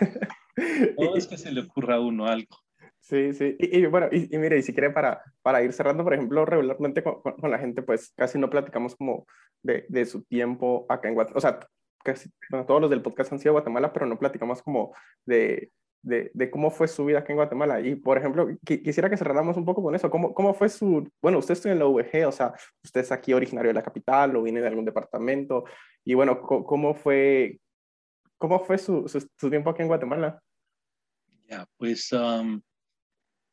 no 0.97 1.15
es 1.15 1.27
que 1.27 1.37
se 1.37 1.51
le 1.51 1.61
ocurra 1.61 1.97
a 1.97 1.99
uno 1.99 2.25
algo. 2.25 2.62
Sí, 3.03 3.33
sí. 3.33 3.57
Y, 3.59 3.85
bueno, 3.87 4.07
y, 4.11 4.37
mire, 4.37 4.57
y 4.57 4.61
si 4.61 4.71
quiere 4.71 4.89
para, 4.89 5.21
para 5.41 5.61
ir 5.61 5.73
cerrando, 5.73 6.05
por 6.05 6.13
ejemplo, 6.13 6.45
regularmente 6.45 7.03
con, 7.03 7.21
con, 7.21 7.51
la 7.51 7.59
gente, 7.59 7.81
pues 7.81 8.13
casi 8.15 8.39
no 8.39 8.49
platicamos 8.49 8.95
como 8.95 9.27
de, 9.61 9.85
de 9.89 10.05
su 10.05 10.23
tiempo 10.23 10.85
acá 10.87 11.09
en 11.09 11.15
Guatemala. 11.15 11.37
O 11.37 11.41
sea, 11.41 11.59
casi, 12.01 12.29
bueno, 12.49 12.65
todos 12.65 12.79
los 12.79 12.89
del 12.89 13.01
podcast 13.01 13.33
han 13.33 13.39
sido 13.39 13.51
Guatemala, 13.51 13.91
pero 13.91 14.05
no 14.05 14.17
platicamos 14.17 14.63
como 14.63 14.95
de, 15.25 15.69
de, 16.01 16.31
de, 16.33 16.49
cómo 16.49 16.71
fue 16.71 16.87
su 16.87 17.03
vida 17.03 17.19
acá 17.19 17.33
en 17.33 17.37
Guatemala. 17.37 17.81
Y, 17.81 17.95
por 17.95 18.17
ejemplo, 18.17 18.47
quisiera 18.65 19.09
que 19.09 19.17
cerráramos 19.17 19.57
un 19.57 19.65
poco 19.65 19.83
con 19.83 19.95
eso. 19.95 20.09
¿Cómo, 20.09 20.33
¿Cómo 20.33 20.53
fue 20.53 20.69
su... 20.69 21.05
Bueno, 21.21 21.39
usted 21.39 21.55
estudia 21.55 21.73
en 21.73 21.79
la 21.79 21.87
UVG, 21.87 22.25
o 22.25 22.31
sea, 22.31 22.53
usted 22.81 23.01
es 23.01 23.11
aquí 23.11 23.33
originario 23.33 23.67
de 23.67 23.75
la 23.75 23.83
capital 23.83 24.33
o 24.37 24.43
viene 24.43 24.61
de 24.61 24.67
algún 24.67 24.85
departamento. 24.85 25.65
Y 26.05 26.13
bueno, 26.13 26.41
¿cómo 26.41 26.95
fue, 26.95 27.59
cómo 28.37 28.63
fue 28.63 28.77
su, 28.77 29.09
su, 29.09 29.49
tiempo 29.49 29.71
aquí 29.71 29.81
en 29.81 29.89
Guatemala? 29.89 30.41
Ya, 31.49 31.65
pues 31.77 32.09
um, 32.13 32.61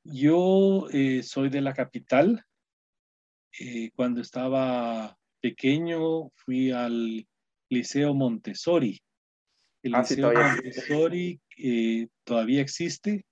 yo 0.04 0.88
eh, 0.92 1.22
soy 1.22 1.48
de 1.48 1.60
la 1.60 1.74
capital. 1.74 2.44
Eh, 3.58 3.90
cuando 3.94 4.20
estaba 4.20 5.16
pequeño 5.40 6.30
fui 6.36 6.70
al 6.70 7.26
Liceo 7.68 8.14
Montessori. 8.14 9.00
El 9.82 9.94
ah, 9.94 10.00
Liceo 10.00 10.32
Montessori 10.32 11.40
eh, 11.56 12.08
todavía 12.24 12.60
existe, 12.60 13.24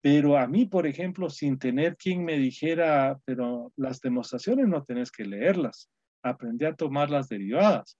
pero 0.00 0.38
a 0.38 0.46
mí, 0.46 0.66
por 0.66 0.86
ejemplo, 0.86 1.30
sin 1.30 1.58
tener 1.58 1.96
quien 1.96 2.24
me 2.24 2.38
dijera, 2.38 3.18
pero 3.24 3.72
las 3.76 4.00
demostraciones 4.00 4.68
no 4.68 4.84
tenés 4.84 5.10
que 5.10 5.24
leerlas, 5.24 5.90
aprendí 6.22 6.64
a 6.64 6.74
tomar 6.74 7.10
las 7.10 7.28
derivadas. 7.28 7.98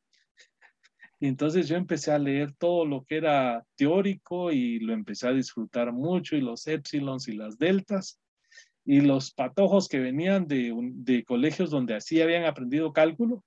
Y 1.21 1.27
entonces 1.27 1.69
yo 1.69 1.77
empecé 1.77 2.13
a 2.13 2.19
leer 2.19 2.53
todo 2.53 2.85
lo 2.85 3.05
que 3.05 3.17
era 3.17 3.65
teórico 3.77 4.53
y 4.53 4.79
lo 4.79 4.93
empecé 4.93 5.29
a 5.29 5.33
disfrutar 5.33 5.93
mucho 5.93 6.37
y 6.37 6.41
los 6.41 6.67
épsilons 6.67 7.29
y 7.29 7.33
las 7.33 7.59
deltas 7.59 8.21
y 8.85 9.01
los 9.01 9.33
patojos 9.33 9.89
que 9.89 9.99
venían 9.99 10.47
de, 10.47 10.73
de 10.95 11.25
colegios 11.25 11.71
donde 11.71 11.95
así 11.95 12.23
habían 12.23 12.45
aprendido 12.45 12.93
cálculo, 12.93 13.45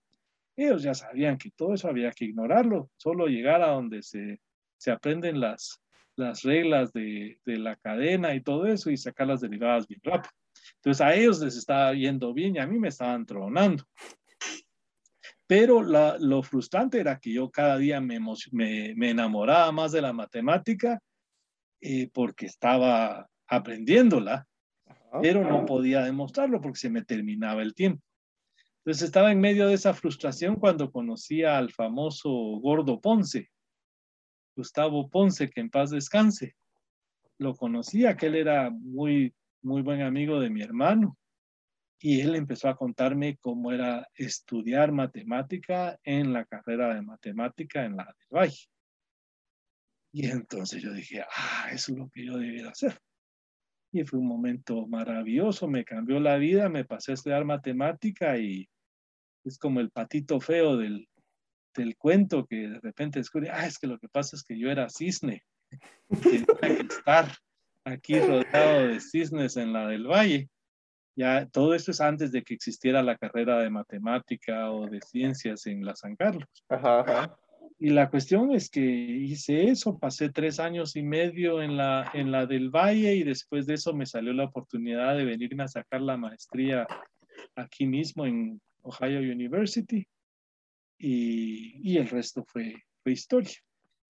ellos 0.56 0.84
ya 0.84 0.94
sabían 0.94 1.38
que 1.38 1.50
todo 1.50 1.74
eso 1.74 1.88
había 1.88 2.12
que 2.12 2.26
ignorarlo, 2.26 2.92
solo 2.98 3.26
llegar 3.26 3.62
a 3.64 3.72
donde 3.72 4.04
se, 4.04 4.40
se 4.78 4.92
aprenden 4.92 5.40
las, 5.40 5.82
las 6.16 6.44
reglas 6.44 6.94
de, 6.94 7.40
de, 7.46 7.58
la 7.58 7.76
cadena 7.76 8.36
y 8.36 8.42
todo 8.42 8.68
eso 8.68 8.92
y 8.92 8.98
sacar 8.98 9.28
las 9.28 9.42
derivadas 9.42 9.88
bien 9.88 10.02
rápido. 10.04 10.32
Entonces 10.76 11.02
a 11.02 11.16
ellos 11.16 11.40
les 11.40 11.56
estaba 11.58 11.94
yendo 11.94 12.34
bien 12.34 12.56
y 12.56 12.60
a 12.60 12.68
mí 12.68 12.78
me 12.78 12.90
estaban 12.90 13.26
tronando. 13.26 13.84
Pero 15.52 15.82
lo 15.82 16.44
frustrante 16.44 16.98
era 16.98 17.20
que 17.20 17.34
yo 17.34 17.52
cada 17.52 17.78
día 17.78 18.00
me, 18.00 18.22
me, 18.54 19.10
enamoraba 19.10 19.70
más 19.74 19.92
de 19.92 20.02
la 20.02 20.14
matemática 20.14 20.98
eh, 21.82 22.10
porque 22.14 22.46
estaba 22.46 23.28
aprendiéndola, 23.48 24.48
pero 25.22 25.44
no 25.44 25.66
podía 25.66 26.06
demostrarlo 26.06 26.62
porque 26.62 26.80
se 26.80 26.90
me 26.90 27.04
terminaba 27.04 27.64
el 27.64 27.74
tiempo. 27.74 28.02
Entonces 28.78 29.04
estaba 29.04 29.30
en 29.34 29.42
medio 29.42 29.68
de 29.68 29.74
esa 29.74 29.94
frustración 29.94 30.56
cuando 30.56 30.90
conocí 30.90 31.44
al 31.44 31.70
famoso 31.70 32.30
Gordo 32.62 33.02
Ponce, 33.02 33.50
Gustavo 34.56 35.10
Ponce, 35.10 35.50
que 35.50 35.60
en 35.60 35.70
paz 35.70 35.90
descanse. 35.90 36.56
Lo 37.40 37.56
conocía, 37.56 38.16
que 38.16 38.28
él 38.28 38.36
era 38.36 38.70
muy, 38.70 39.36
muy 39.62 39.82
buen 39.82 40.02
amigo 40.02 40.40
de 40.40 40.50
mi 40.50 40.62
hermano 40.62 41.18
y 42.04 42.20
él 42.20 42.36
empezó 42.36 42.68
a 42.68 42.76
contarme 42.76 43.38
cómo 43.38 43.72
era 43.72 44.10
estudiar 44.16 44.92
matemática 44.92 46.00
en 46.04 46.34
la 46.34 46.46
carrera 46.46 46.96
de 46.96 47.04
matemática 47.04 47.86
en 47.86 47.96
la 47.96 48.06
del 48.06 48.28
Valle. 48.40 48.66
Y 50.12 50.26
entonces 50.26 50.82
yo 50.82 50.92
dije, 50.94 51.22
ah, 51.22 51.70
eso 51.72 51.92
es 51.92 52.00
lo 52.00 52.10
que 52.10 52.26
yo 52.26 52.38
debiera 52.38 52.72
hacer. 52.72 53.00
Y 53.92 54.04
fue 54.04 54.18
un 54.18 54.28
momento 54.28 54.88
maravilloso, 54.88 55.68
me 55.68 55.86
cambió 55.86 56.20
la 56.20 56.38
vida, 56.38 56.70
me 56.70 56.86
pasé 56.86 57.12
a 57.12 57.14
estudiar 57.14 57.46
matemática 57.46 58.36
y 58.38 58.68
es 59.44 59.60
como 59.60 59.80
el 59.80 59.92
patito 59.92 60.40
feo 60.40 60.78
del, 60.78 61.08
del 61.76 61.96
cuento 61.98 62.48
que 62.48 62.68
de 62.68 62.80
repente 62.80 63.20
descubrí, 63.20 63.48
ah, 63.50 63.68
es 63.68 63.78
que 63.78 63.86
lo 63.86 64.00
que 64.00 64.10
pasa 64.10 64.36
es 64.36 64.44
que 64.44 64.58
yo 64.58 64.72
era 64.72 64.90
cisne, 64.90 65.44
tenía 66.10 66.46
que 66.78 66.88
estar 66.90 67.32
aquí 67.86 68.20
rodeado 68.20 68.88
de 68.88 69.00
cisnes 69.00 69.56
en 69.56 69.72
la 69.72 69.88
del 69.88 70.08
Valle. 70.08 70.50
Ya 71.16 71.46
todo 71.48 71.74
esto 71.74 71.92
es 71.92 72.02
antes 72.02 72.32
de 72.32 72.44
que 72.44 72.54
existiera 72.54 73.04
la 73.04 73.18
carrera 73.18 73.60
de 73.60 73.70
matemática 73.70 74.72
o 74.72 74.88
de 74.88 75.00
ciencias 75.02 75.68
en 75.68 75.86
la 75.86 75.96
San 75.96 76.16
Carlos. 76.16 76.48
Y 77.80 77.90
la 77.90 78.10
cuestión 78.10 78.52
es 78.54 78.70
que 78.70 78.82
hice 78.82 79.70
eso, 79.70 79.98
pasé 79.98 80.30
tres 80.30 80.60
años 80.60 80.96
y 80.96 81.02
medio 81.02 81.62
en 81.64 81.78
la, 81.78 82.12
en 82.14 82.32
la 82.32 82.46
del 82.46 82.70
Valle 82.70 83.16
y 83.16 83.24
después 83.24 83.66
de 83.66 83.74
eso 83.74 83.94
me 83.94 84.06
salió 84.06 84.34
la 84.34 84.46
oportunidad 84.46 85.18
de 85.18 85.26
venirme 85.26 85.64
a 85.64 85.68
sacar 85.68 86.02
la 86.02 86.16
maestría 86.16 86.86
aquí 87.56 87.88
mismo 87.88 88.26
en 88.26 88.62
Ohio 88.84 89.20
University 89.20 90.08
y, 91.00 91.92
y 91.92 91.98
el 91.98 92.08
resto 92.08 92.46
fue, 92.46 92.76
fue 93.02 93.14
historia. 93.14 93.58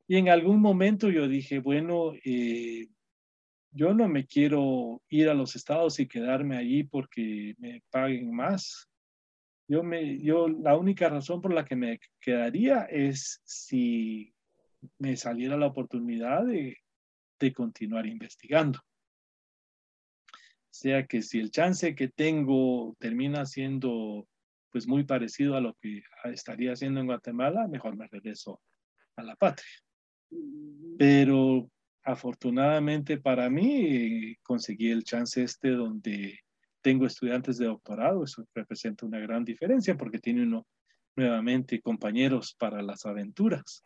Y 0.05 0.17
en 0.17 0.27
algún 0.27 0.59
momento 0.59 1.09
yo 1.09 1.29
dije, 1.29 1.59
bueno, 1.59 2.11
eh, 2.25 2.87
yo 3.71 3.93
no 3.93 4.07
me 4.07 4.25
quiero 4.25 5.01
ir 5.09 5.29
a 5.29 5.33
los 5.33 5.55
estados 5.55 5.99
y 5.99 6.07
quedarme 6.07 6.57
allí 6.57 6.83
porque 6.83 7.55
me 7.57 7.81
paguen 7.89 8.33
más. 8.33 8.89
Yo 9.67 9.83
me, 9.83 10.19
yo, 10.21 10.49
la 10.49 10.75
única 10.75 11.09
razón 11.09 11.41
por 11.41 11.53
la 11.53 11.63
que 11.63 11.75
me 11.75 11.99
quedaría 12.19 12.83
es 12.83 13.41
si 13.45 14.33
me 14.97 15.15
saliera 15.15 15.57
la 15.57 15.67
oportunidad 15.67 16.45
de, 16.45 16.77
de 17.39 17.53
continuar 17.53 18.05
investigando. 18.05 18.79
O 20.29 20.73
sea 20.73 21.05
que 21.05 21.21
si 21.21 21.39
el 21.39 21.51
chance 21.51 21.95
que 21.95 22.09
tengo 22.09 22.95
termina 22.99 23.45
siendo 23.45 24.27
pues 24.71 24.87
muy 24.87 25.03
parecido 25.03 25.55
a 25.55 25.61
lo 25.61 25.75
que 25.81 26.01
estaría 26.25 26.73
haciendo 26.73 27.01
en 27.01 27.07
Guatemala, 27.07 27.67
mejor 27.67 27.97
me 27.97 28.07
regreso 28.07 28.61
a 29.17 29.23
la 29.23 29.35
patria. 29.35 29.67
Pero 30.97 31.69
afortunadamente 32.03 33.19
para 33.19 33.49
mí 33.49 34.35
conseguí 34.43 34.89
el 34.89 35.03
chance 35.03 35.41
este 35.43 35.71
donde 35.71 36.39
tengo 36.81 37.05
estudiantes 37.05 37.57
de 37.57 37.67
doctorado, 37.67 38.23
eso 38.23 38.43
representa 38.55 39.05
una 39.05 39.19
gran 39.19 39.45
diferencia 39.45 39.95
porque 39.95 40.19
tiene 40.19 40.43
uno 40.43 40.65
nuevamente 41.15 41.81
compañeros 41.81 42.55
para 42.57 42.81
las 42.81 43.05
aventuras. 43.05 43.83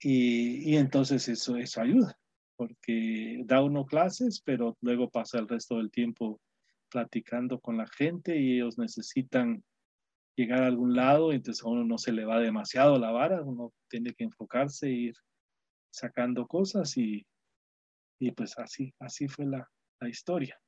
Y, 0.00 0.70
y 0.70 0.76
entonces 0.76 1.28
eso, 1.28 1.56
eso 1.56 1.80
ayuda, 1.80 2.18
porque 2.56 3.42
da 3.44 3.62
uno 3.62 3.86
clases, 3.86 4.42
pero 4.44 4.76
luego 4.80 5.08
pasa 5.08 5.38
el 5.38 5.48
resto 5.48 5.78
del 5.78 5.90
tiempo 5.90 6.40
platicando 6.90 7.60
con 7.60 7.76
la 7.76 7.86
gente 7.86 8.38
y 8.38 8.56
ellos 8.56 8.78
necesitan 8.78 9.62
llegar 10.36 10.62
a 10.62 10.66
algún 10.66 10.94
lado, 10.94 11.32
entonces 11.32 11.64
a 11.64 11.68
uno 11.68 11.84
no 11.84 11.98
se 11.98 12.12
le 12.12 12.24
va 12.24 12.40
demasiado 12.40 12.98
la 12.98 13.10
vara, 13.10 13.42
uno 13.42 13.72
tiene 13.88 14.12
que 14.14 14.24
enfocarse 14.24 14.88
e 14.88 14.92
ir 14.92 15.14
sacando 15.90 16.46
cosas 16.46 16.96
y, 16.96 17.26
y 18.18 18.30
pues 18.32 18.58
así, 18.58 18.94
así 18.98 19.28
fue 19.28 19.46
la, 19.46 19.68
la 20.00 20.08
historia. 20.08 20.58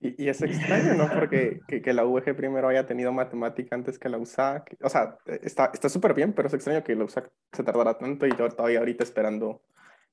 Y, 0.00 0.28
es 0.28 0.42
extraño, 0.42 0.94
¿no? 0.94 1.08
Porque 1.14 1.60
que, 1.68 1.80
que, 1.80 1.92
la 1.92 2.04
UG 2.04 2.34
primero 2.36 2.68
haya 2.68 2.86
tenido 2.86 3.12
matemática 3.12 3.76
antes 3.76 4.00
que 4.00 4.08
la 4.08 4.18
USA. 4.18 4.64
O 4.82 4.88
sea, 4.88 5.16
está 5.26 5.88
súper 5.88 6.12
bien, 6.12 6.32
pero 6.32 6.48
es 6.48 6.54
extraño 6.54 6.82
que 6.82 6.96
la 6.96 7.04
USA 7.04 7.30
se 7.52 7.62
tardara 7.62 7.96
tanto 7.96 8.26
y 8.26 8.36
yo 8.36 8.48
todavía 8.48 8.80
ahorita 8.80 9.04
esperando 9.04 9.62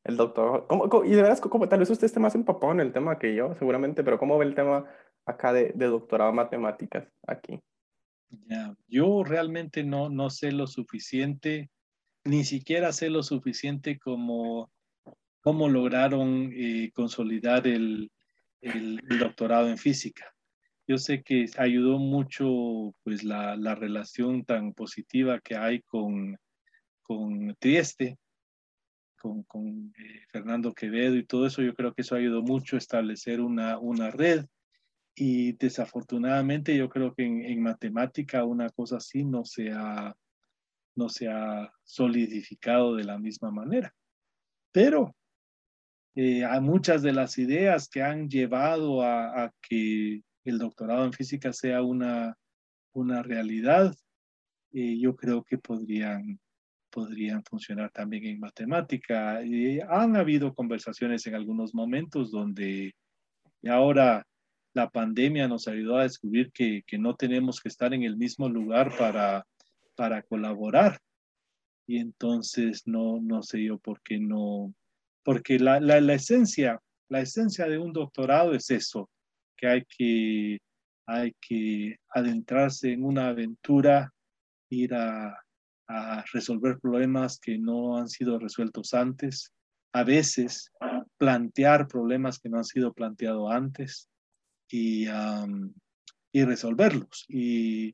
el 0.04 0.16
doctor. 0.16 0.68
¿Cómo, 0.68 1.04
y 1.04 1.10
de 1.10 1.24
verdad, 1.24 1.40
como, 1.40 1.68
tal 1.68 1.80
vez 1.80 1.90
usted 1.90 2.06
esté 2.06 2.20
más 2.20 2.36
empapado 2.36 2.72
en 2.72 2.82
el 2.82 2.94
tema 2.94 3.18
que 3.18 3.34
yo, 3.34 3.56
seguramente, 3.56 4.04
pero 4.04 4.20
¿cómo 4.20 4.38
ve 4.38 4.46
el 4.46 4.54
tema 4.56 4.86
acá 5.26 5.54
de, 5.54 5.72
de 5.74 5.86
doctorado 5.88 6.30
en 6.30 6.36
matemáticas 6.36 7.08
aquí? 7.26 7.60
Ya, 8.30 8.76
yo 8.88 9.24
realmente 9.24 9.84
no, 9.84 10.10
no 10.10 10.30
sé 10.30 10.52
lo 10.52 10.68
suficiente, 10.68 11.72
ni 12.24 12.44
siquiera 12.44 12.92
sé 12.92 13.10
lo 13.10 13.24
suficiente 13.24 13.98
como 13.98 14.72
cómo 15.42 15.70
lograron 15.70 16.52
eh, 16.54 16.92
consolidar 16.94 17.68
el, 17.68 18.12
doctorado 19.20 19.70
en 19.70 19.78
física. 19.78 20.34
Yo 20.86 20.98
sé 20.98 21.24
que 21.24 21.46
ayudó 21.58 21.98
mucho 21.98 22.94
pues 23.04 23.24
la, 23.24 23.56
la 23.56 23.76
relación 23.76 24.44
tan 24.44 24.74
positiva 24.74 25.40
que 25.40 25.56
hay 25.56 25.82
con, 25.82 26.38
con 27.02 27.56
Trieste, 27.58 28.18
con, 29.18 29.44
con 29.44 29.94
eh, 29.98 30.26
Fernando 30.30 30.74
Quevedo 30.74 31.16
y 31.16 31.26
todo 31.26 31.46
eso. 31.46 31.62
Yo 31.62 31.74
creo 31.74 31.94
que 31.94 32.02
eso 32.02 32.16
ayudó 32.16 32.42
mucho 32.42 32.76
a 32.76 32.80
establecer 32.80 33.40
una, 33.40 33.80
una 33.80 34.12
red 34.12 34.46
y 35.16 35.54
desafortunadamente 35.54 36.76
yo 36.76 36.90
creo 36.90 37.14
que 37.14 37.24
en, 37.24 37.46
en, 37.46 37.62
matemática 37.62 38.44
una 38.44 38.70
cosa 38.70 38.98
así 38.98 39.24
no 39.24 39.46
se, 39.46 39.72
ha, 39.72 40.16
no 40.96 41.10
se 41.10 41.28
ha 41.28 41.72
solidificado 41.84 42.96
de 42.96 43.04
la 43.04 43.18
misma 43.18 43.52
manera. 43.52 43.94
Pero 44.72 45.16
eh, 46.16 46.44
a 46.44 46.60
muchas 46.60 47.02
de 47.02 47.14
las 47.14 47.38
ideas 47.38 47.88
que 47.88 48.02
han 48.02 48.30
llevado 48.30 49.02
a, 49.02 49.54
que 49.62 50.22
el 50.44 50.58
doctorado 50.58 51.06
en 51.06 51.14
física 51.14 51.54
sea 51.54 51.82
una, 51.82 52.36
una 52.94 53.24
realidad, 53.24 53.96
eh, 54.72 55.00
yo 55.00 55.16
creo 55.16 55.44
que 55.44 55.58
podrían, 55.58 56.40
podrían 56.90 57.44
funcionar 57.44 57.92
también 57.92 58.26
en 58.26 58.40
matemática. 58.40 59.44
y 59.44 59.80
han 59.80 60.16
habido 60.16 60.54
conversaciones 60.54 61.26
en 61.28 61.36
algunos 61.36 61.74
momentos 61.74 62.32
donde 62.32 62.94
ahora 63.68 64.26
la 64.74 64.90
pandemia 64.90 65.48
nos 65.48 65.68
ayudó 65.68 65.98
a 65.98 66.04
descubrir 66.04 66.52
que, 66.52 66.84
que 66.86 66.98
no 66.98 67.16
tenemos 67.16 67.60
que 67.60 67.70
estar 67.70 67.94
en 67.94 68.04
el 68.04 68.18
mismo 68.18 68.50
lugar 68.50 68.96
para, 68.98 69.46
para 70.00 70.24
colaborar. 70.24 70.98
Y 71.86 71.98
entonces 71.98 72.84
no, 72.86 73.20
no 73.20 73.44
sé 73.44 73.62
yo 73.62 73.78
por 73.80 74.02
qué 74.02 74.18
no, 74.18 74.74
porque 75.26 75.60
la, 75.60 75.82
la, 75.82 76.14
esencia, 76.14 76.80
la 77.10 77.20
esencia 77.20 77.66
de 77.66 77.80
un 77.80 77.92
doctorado 77.92 78.54
es 78.54 78.72
eso, 78.72 79.10
que 79.58 79.68
hay 79.68 79.84
que, 79.98 80.60
hay 81.06 81.36
que 81.42 81.98
adentrarse 82.12 82.94
en 82.94 83.04
una 83.04 83.28
aventura, 83.28 84.14
ir 84.70 84.94
a, 84.94 85.38
a 85.90 86.24
resolver 86.32 86.80
problemas 86.80 87.38
que 87.38 87.58
no 87.58 87.98
han 87.98 88.08
sido 88.08 88.40
resueltos 88.40 88.94
antes, 88.94 89.52
a 89.92 90.06
veces 90.06 90.72
plantear 91.18 91.90
problemas 91.90 92.40
que 92.40 92.48
no 92.48 92.60
han 92.60 92.64
sido 92.64 92.94
planteados 92.94 93.52
antes 93.52 94.08
y, 94.72 95.08
y 96.32 96.44
resolverlos. 96.46 97.26
Y 97.28 97.94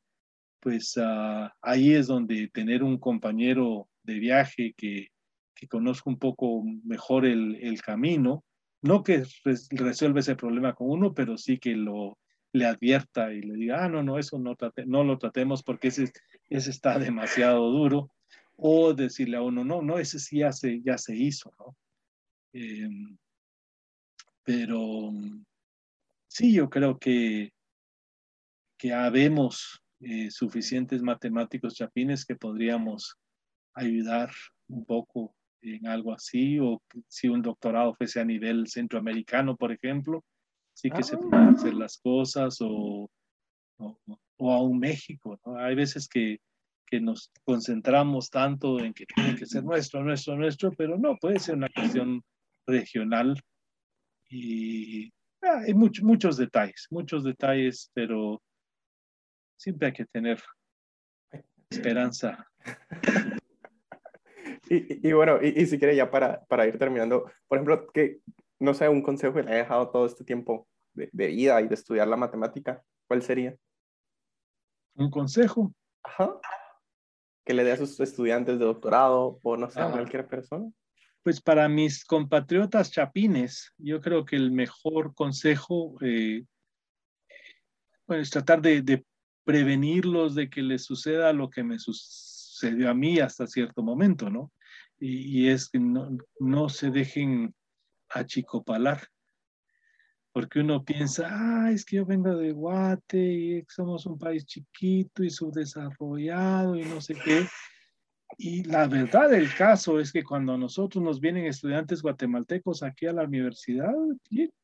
pues 0.65 0.97
uh, 0.97 1.47
ahí 1.61 1.93
es 1.93 2.07
donde 2.07 2.47
tener 2.47 2.81
un 2.81 2.97
compañero 2.97 3.87
de 4.01 4.15
viaje 4.15 4.73
que, 4.75 5.09
que 5.53 5.67
conozca 5.67 6.09
un 6.09 6.17
poco 6.17 6.63
mejor 6.83 7.27
el, 7.27 7.57
el 7.61 7.83
camino, 7.83 8.43
no 8.81 9.03
que 9.03 9.25
resuelva 9.69 10.21
ese 10.21 10.35
problema 10.35 10.73
con 10.73 10.89
uno, 10.89 11.13
pero 11.13 11.37
sí 11.37 11.59
que 11.59 11.75
lo 11.75 12.17
le 12.51 12.65
advierta 12.65 13.31
y 13.31 13.43
le 13.43 13.53
diga, 13.53 13.85
ah, 13.85 13.89
no, 13.89 14.01
no, 14.01 14.17
eso 14.17 14.39
no, 14.39 14.57
no 14.87 15.03
lo 15.03 15.19
tratemos 15.19 15.61
porque 15.61 15.89
ese, 15.89 16.11
ese 16.49 16.71
está 16.71 16.97
demasiado 16.97 17.69
duro, 17.69 18.09
o 18.55 18.95
decirle 18.95 19.37
a 19.37 19.43
uno, 19.43 19.63
no, 19.63 19.83
no, 19.83 19.99
ese 19.99 20.17
sí 20.17 20.39
ya 20.39 20.51
se, 20.51 20.81
ya 20.81 20.97
se 20.97 21.15
hizo, 21.15 21.53
¿no? 21.59 21.77
Eh, 22.53 22.89
pero 24.43 25.11
sí, 26.27 26.53
yo 26.53 26.71
creo 26.71 26.97
que, 26.97 27.53
que 28.79 28.93
habemos 28.93 29.84
eh, 30.07 30.29
suficientes 30.29 31.01
matemáticos 31.01 31.73
chapines 31.73 32.25
que 32.25 32.35
podríamos 32.35 33.15
ayudar 33.73 34.29
un 34.67 34.85
poco 34.85 35.35
en 35.63 35.87
algo 35.87 36.13
así, 36.13 36.59
o 36.59 36.79
si 37.07 37.27
un 37.27 37.41
doctorado 37.41 37.95
fuese 37.95 38.19
a 38.19 38.25
nivel 38.25 38.67
centroamericano, 38.67 39.57
por 39.57 39.71
ejemplo, 39.71 40.23
sí 40.75 40.91
que 40.91 41.01
se 41.01 41.15
ah. 41.15 41.19
pueden 41.19 41.55
hacer 41.55 41.73
las 41.73 41.97
cosas, 41.97 42.57
o, 42.61 43.09
o, 43.79 43.99
o 44.37 44.51
a 44.51 44.61
un 44.61 44.77
México. 44.77 45.39
¿no? 45.43 45.57
Hay 45.57 45.73
veces 45.73 46.07
que, 46.07 46.37
que 46.85 47.01
nos 47.01 47.31
concentramos 47.43 48.29
tanto 48.29 48.79
en 48.79 48.93
que 48.93 49.07
tiene 49.07 49.35
que 49.35 49.47
ser 49.47 49.63
nuestro, 49.63 50.03
nuestro, 50.03 50.35
nuestro, 50.35 50.71
pero 50.73 50.99
no, 50.99 51.17
puede 51.17 51.39
ser 51.39 51.55
una 51.55 51.69
cuestión 51.69 52.21
regional 52.67 53.41
y 54.29 55.07
ah, 55.41 55.61
hay 55.65 55.73
muchos 55.73 56.03
muchos 56.03 56.37
detalles, 56.37 56.85
muchos 56.91 57.23
detalles, 57.23 57.89
pero 57.95 58.39
siempre 59.57 59.87
hay 59.87 59.93
que 59.93 60.05
tener 60.05 60.41
esperanza 61.69 62.47
y, 64.69 65.07
y, 65.07 65.13
bueno, 65.13 65.39
y, 65.41 65.61
y, 65.61 65.65
si 65.65 65.77
quiere 65.77 65.95
ya 65.95 66.09
para, 66.09 66.43
para 66.45 66.67
ir 66.67 66.77
terminando, 66.77 67.31
por 67.47 67.57
ejemplo, 67.57 67.87
que 67.91 68.19
no 68.59 68.73
sé, 68.73 68.87
un 68.89 69.01
consejo 69.01 69.33
que 69.33 69.43
le 69.43 69.49
haya 69.49 69.63
dejado 69.63 69.89
todo 69.89 70.05
este 70.05 70.23
tiempo 70.23 70.67
de, 70.93 71.09
de, 71.11 71.27
vida 71.27 71.61
y 71.61 71.67
de 71.67 71.75
estudiar 71.75 72.07
la 72.07 72.15
matemática, 72.15 72.81
¿cuál 73.07 73.21
sería? 73.21 73.55
Un 74.95 75.09
consejo. 75.09 75.73
Ajá. 76.03 76.39
Que 77.45 77.53
le 77.53 77.63
dé 77.63 77.73
a 77.73 77.77
sus 77.77 77.99
estudiantes 77.99 78.57
de 78.57 78.65
doctorado 78.65 79.39
o 79.43 79.57
no 79.57 79.69
sé, 79.69 79.81
a 79.81 79.91
cualquier 79.91 80.27
persona. 80.27 80.71
Pues 81.21 81.41
para 81.41 81.67
mis 81.67 82.05
compatriotas 82.05 82.91
chapines, 82.91 83.73
yo 83.77 83.99
creo 83.99 84.25
que 84.25 84.35
el 84.35 84.51
mejor 84.51 85.13
consejo 85.13 85.95
eh, 86.01 86.45
bueno, 88.07 88.21
es 88.21 88.29
tratar 88.29 88.61
de, 88.61 88.81
de 88.81 89.05
prevenirlos 89.45 90.35
de 90.35 90.49
que 90.49 90.61
les 90.61 90.83
suceda 90.83 91.31
lo 91.31 91.49
que 91.49 91.63
me 91.63 91.79
sucedió 91.79 92.89
a 92.89 92.93
mí 92.93 93.19
hasta 93.19 93.47
cierto 93.47 93.81
momento, 93.81 94.29
¿no? 94.29 94.51
y, 94.99 95.49
es 95.49 95.69
que 95.69 95.79
no, 95.79 96.17
no 96.39 96.69
se 96.69 96.89
dejen 96.91 97.53
achicopalar. 98.09 99.07
Porque 100.31 100.59
uno 100.59 100.83
piensa, 100.83 101.29
ah, 101.31 101.71
es 101.71 101.85
que 101.85 101.97
yo 101.97 102.05
vengo 102.05 102.35
de 102.35 102.51
Guate 102.51 103.17
y 103.17 103.65
somos 103.69 104.05
un 104.05 104.19
país 104.19 104.45
chiquito 104.45 105.23
y 105.23 105.29
subdesarrollado 105.29 106.75
y 106.75 106.83
no 106.83 106.99
sé 106.99 107.15
qué. 107.15 107.45
Y 108.37 108.63
la 108.63 108.85
verdad 108.87 109.29
del 109.29 109.53
caso 109.55 109.97
es 109.97 110.11
que 110.11 110.23
cuando 110.25 110.53
a 110.53 110.57
nosotros 110.57 111.01
nos 111.01 111.21
vienen 111.21 111.45
estudiantes 111.45 112.01
guatemaltecos 112.01 112.83
aquí 112.83 113.05
a 113.05 113.13
la 113.13 113.23
universidad, 113.23 113.93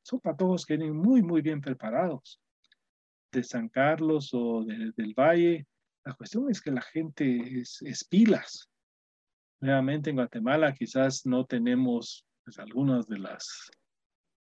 son 0.01 0.19
para 0.19 0.35
todos 0.35 0.65
que 0.65 0.75
vienen 0.75 0.97
muy, 0.97 1.21
muy 1.21 1.41
bien 1.41 1.61
preparados. 1.61 2.41
De 3.31 3.43
San 3.43 3.69
Carlos 3.69 4.31
o 4.33 4.63
de, 4.63 4.91
del 4.95 5.13
Valle, 5.13 5.65
la 6.03 6.13
cuestión 6.13 6.49
es 6.49 6.61
que 6.61 6.71
la 6.71 6.81
gente 6.81 7.59
es, 7.61 7.81
es 7.81 8.03
pilas 8.03 8.71
nuevamente 9.61 10.09
en 10.09 10.17
Guatemala 10.17 10.73
quizás 10.73 11.25
no 11.25 11.45
tenemos 11.45 12.25
pues, 12.43 12.59
algunas 12.59 13.07
de 13.07 13.19
las 13.19 13.71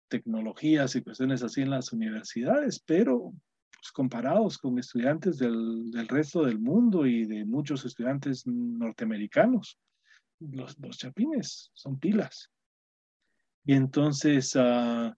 tecnologías 0.08 0.96
y 0.96 1.02
cuestiones 1.02 1.42
así 1.42 1.62
en 1.62 1.70
las 1.70 1.92
universidades, 1.92 2.82
pero 2.84 3.32
pues, 3.70 3.92
comparados 3.92 4.58
con 4.58 4.78
estudiantes 4.78 5.38
del, 5.38 5.92
resto 6.08 6.44
del 6.44 6.58
mundo 6.58 7.06
y 7.06 7.26
de 7.26 7.44
muchos 7.44 7.84
estudiantes 7.84 8.46
norteamericanos, 8.46 9.78
los, 10.40 10.78
los 10.78 10.98
chapines 10.98 11.70
son 11.74 11.98
pilas. 11.98 12.50
Y 13.64 13.74
entonces, 13.74 14.56
uh, 14.56 15.12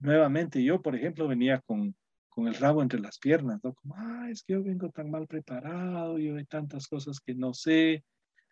nuevamente, 0.00 0.62
yo, 0.64 0.82
por 0.82 0.96
ejemplo, 0.96 1.28
venía 1.28 1.60
con, 1.60 1.94
con 2.34 2.48
el 2.48 2.54
rabo 2.54 2.82
entre 2.82 3.00
las 3.00 3.18
piernas, 3.18 3.60
¿no? 3.62 3.72
Como, 3.74 3.94
ah, 3.96 4.28
es 4.28 4.42
que 4.42 4.54
yo 4.54 4.62
vengo 4.64 4.90
tan 4.90 5.08
mal 5.08 5.26
preparado, 5.28 6.18
yo 6.18 6.36
hay 6.36 6.44
tantas 6.46 6.88
cosas 6.88 7.20
que 7.20 7.34
no 7.34 7.54
sé. 7.54 8.04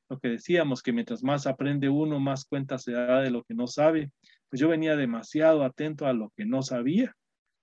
Lo 0.08 0.18
que 0.20 0.28
decíamos, 0.28 0.82
que 0.82 0.92
mientras 0.92 1.24
más 1.24 1.46
aprende 1.46 1.88
uno, 1.88 2.20
más 2.20 2.44
cuenta 2.44 2.78
se 2.78 2.92
da 2.92 3.20
de 3.20 3.30
lo 3.30 3.42
que 3.42 3.54
no 3.54 3.66
sabe. 3.66 4.12
Pues 4.48 4.60
yo 4.60 4.68
venía 4.68 4.94
demasiado 4.94 5.64
atento 5.64 6.06
a 6.06 6.12
lo 6.12 6.30
que 6.36 6.44
no 6.44 6.62
sabía, 6.62 7.16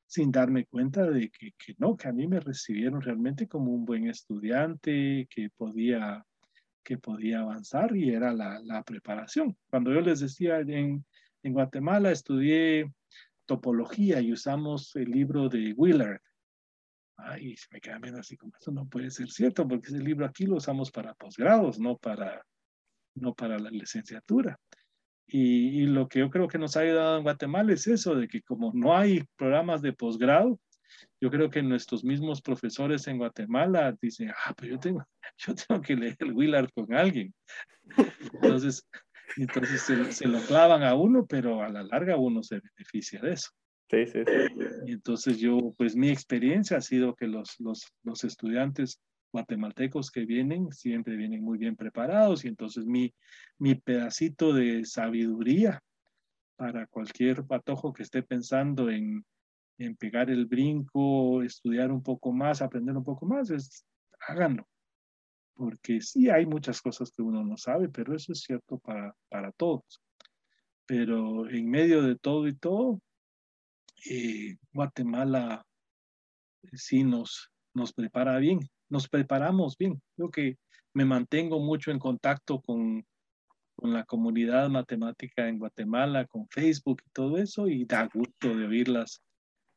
sin 0.08 0.32
darme 0.32 0.66
cuenta 0.66 1.10
de 1.10 1.30
que, 1.30 1.52
que 1.58 1.76
no, 1.78 1.96
que 1.96 2.10
a 2.10 2.12
mí 2.12 2.28
me 2.28 2.42
recibieron 2.42 3.00
realmente 3.02 3.48
como 3.48 3.72
un 3.72 3.86
buen 3.86 4.08
estudiante, 4.08 5.28
que 5.30 5.50
podía 5.56 6.26
que 6.84 6.98
podía 6.98 7.42
avanzar 7.42 7.96
y 7.96 8.10
era 8.10 8.34
la, 8.34 8.60
la 8.64 8.82
preparación. 8.82 9.56
Cuando 9.70 9.94
yo 9.94 10.02
les 10.02 10.22
decía, 10.22 10.60
en, 10.60 11.06
en 11.44 11.54
Guatemala 11.54 12.12
estudié 12.12 12.92
topología 13.50 14.22
y 14.22 14.32
usamos 14.32 14.96
el 14.96 15.10
libro 15.10 15.50
de 15.50 15.74
Willard. 15.76 16.22
Ay, 17.18 17.58
se 17.58 17.66
me 17.72 17.82
queda 17.82 17.98
viendo 17.98 18.20
así 18.20 18.38
como 18.38 18.54
eso 18.56 18.72
no 18.72 18.88
puede 18.88 19.10
ser 19.10 19.28
cierto, 19.32 19.68
porque 19.68 19.88
ese 19.88 20.00
libro 20.00 20.28
aquí 20.28 20.46
lo 20.46 20.58
usamos 20.58 20.92
para 20.92 21.16
posgrados, 21.16 21.80
no 21.80 21.98
para, 21.98 22.46
no 23.16 23.34
para 23.34 23.58
la 23.58 23.72
licenciatura. 23.72 24.56
Y, 25.26 25.82
y, 25.82 25.86
lo 25.88 26.08
que 26.08 26.20
yo 26.20 26.30
creo 26.30 26.48
que 26.48 26.60
nos 26.60 26.78
ha 26.78 26.82
ayudado 26.82 27.18
en 27.18 27.24
Guatemala 27.24 27.74
es 27.74 27.88
eso, 27.88 28.14
de 28.16 28.28
que 28.28 28.44
como 28.44 28.72
no 28.74 28.96
hay 28.96 29.24
programas 29.36 29.82
de 29.82 29.94
posgrado, 29.94 30.60
yo 31.20 31.32
creo 31.32 31.50
que 31.50 31.64
nuestros 31.64 32.04
mismos 32.04 32.42
profesores 32.42 33.08
en 33.08 33.18
Guatemala 33.18 33.96
dicen, 34.00 34.32
ah, 34.46 34.54
pues 34.56 34.70
yo 34.70 34.80
tengo, 34.80 35.04
yo 35.38 35.56
tengo 35.56 35.82
que 35.82 35.96
leer 35.96 36.18
el 36.20 36.34
Willard 36.34 36.70
con 36.72 36.94
alguien. 36.94 37.34
Entonces, 38.34 38.88
entonces 39.38 39.82
se, 39.82 40.12
se, 40.12 40.28
lo 40.28 40.40
clavan 40.42 40.84
a 40.84 40.96
uno, 40.96 41.26
pero 41.26 41.62
a 41.62 41.70
la 41.70 41.84
larga 41.84 42.18
uno 42.18 42.44
se 42.44 42.60
beneficia 42.60 43.22
de 43.22 43.34
eso. 43.34 43.50
Sí, 43.90 44.06
sí, 44.06 44.20
sí. 44.26 44.66
Y 44.86 44.92
entonces 44.94 45.40
yo, 45.40 45.74
pues 45.78 45.96
mi 45.96 46.10
experiencia 46.10 46.78
ha 46.78 46.82
sido 46.82 47.16
que 47.16 47.28
los, 47.28 47.60
los, 47.60 47.92
los 48.04 48.24
estudiantes 48.24 49.00
guatemaltecos 49.32 50.12
que 50.12 50.26
vienen 50.26 50.72
siempre 50.72 51.16
vienen 51.16 51.44
muy 51.44 51.58
bien 51.58 51.76
preparados 51.76 52.46
y 52.46 52.48
entonces 52.48 52.86
mi, 52.86 53.14
mi 53.58 53.76
pedacito 53.76 54.54
de 54.54 54.86
sabiduría 54.86 55.82
para 56.56 56.88
cualquier 56.88 57.46
patojo 57.46 57.94
que 57.94 58.04
esté 58.04 58.22
pensando 58.22 58.90
en, 58.90 59.24
en 59.78 59.96
pegar 59.96 60.30
el 60.30 60.46
brinco, 60.46 61.42
estudiar 61.44 61.92
un 61.92 62.04
poco 62.04 62.32
más, 62.32 62.62
aprender 62.62 62.96
un 62.98 63.04
poco 63.04 63.26
más, 63.26 63.50
es 63.50 63.86
háganlo 64.28 64.68
porque 65.60 66.00
sí 66.00 66.30
hay 66.30 66.46
muchas 66.46 66.82
cosas 66.82 67.12
que 67.12 67.22
uno 67.22 67.44
no 67.44 67.58
sabe, 67.58 67.90
pero 67.90 68.16
eso 68.16 68.32
es 68.32 68.40
cierto 68.40 68.78
para, 68.80 69.14
para 69.28 69.52
todos. 69.52 69.84
Pero 70.86 71.50
en 71.50 71.70
medio 71.70 72.02
de 72.02 72.16
todo 72.16 72.48
y 72.48 72.56
todo, 72.56 73.02
eh, 74.10 74.56
Guatemala 74.72 75.66
eh, 76.64 76.70
sí 76.78 77.04
nos, 77.04 77.52
nos 77.74 77.92
prepara 77.92 78.38
bien, 78.38 78.60
nos 78.88 79.10
preparamos 79.10 79.78
bien. 79.78 80.02
Creo 80.16 80.32
que 80.32 80.58
me 80.94 81.04
mantengo 81.04 81.60
mucho 81.60 81.92
en 81.92 82.00
contacto 82.00 82.62
con, 82.62 83.06
con 83.76 83.92
la 83.92 84.06
comunidad 84.06 84.70
matemática 84.70 85.50
en 85.50 85.60
Guatemala, 85.60 86.26
con 86.26 86.48
Facebook 86.48 87.02
y 87.06 87.10
todo 87.10 87.38
eso, 87.38 87.68
y 87.68 87.84
da 87.84 88.08
gusto 88.14 88.56
de 88.56 88.66
oír 88.66 88.88
las, 88.88 89.22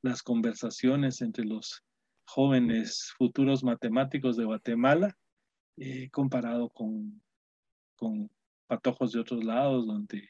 las 0.00 0.22
conversaciones 0.22 1.22
entre 1.22 1.44
los 1.44 1.82
jóvenes 2.24 3.12
futuros 3.18 3.64
matemáticos 3.64 4.36
de 4.36 4.44
Guatemala 4.44 5.16
eh, 5.76 6.10
comparado 6.10 6.68
con, 6.68 7.22
con 7.96 8.30
patojos 8.66 9.12
de 9.12 9.20
otros 9.20 9.44
lados 9.44 9.86
donde 9.86 10.28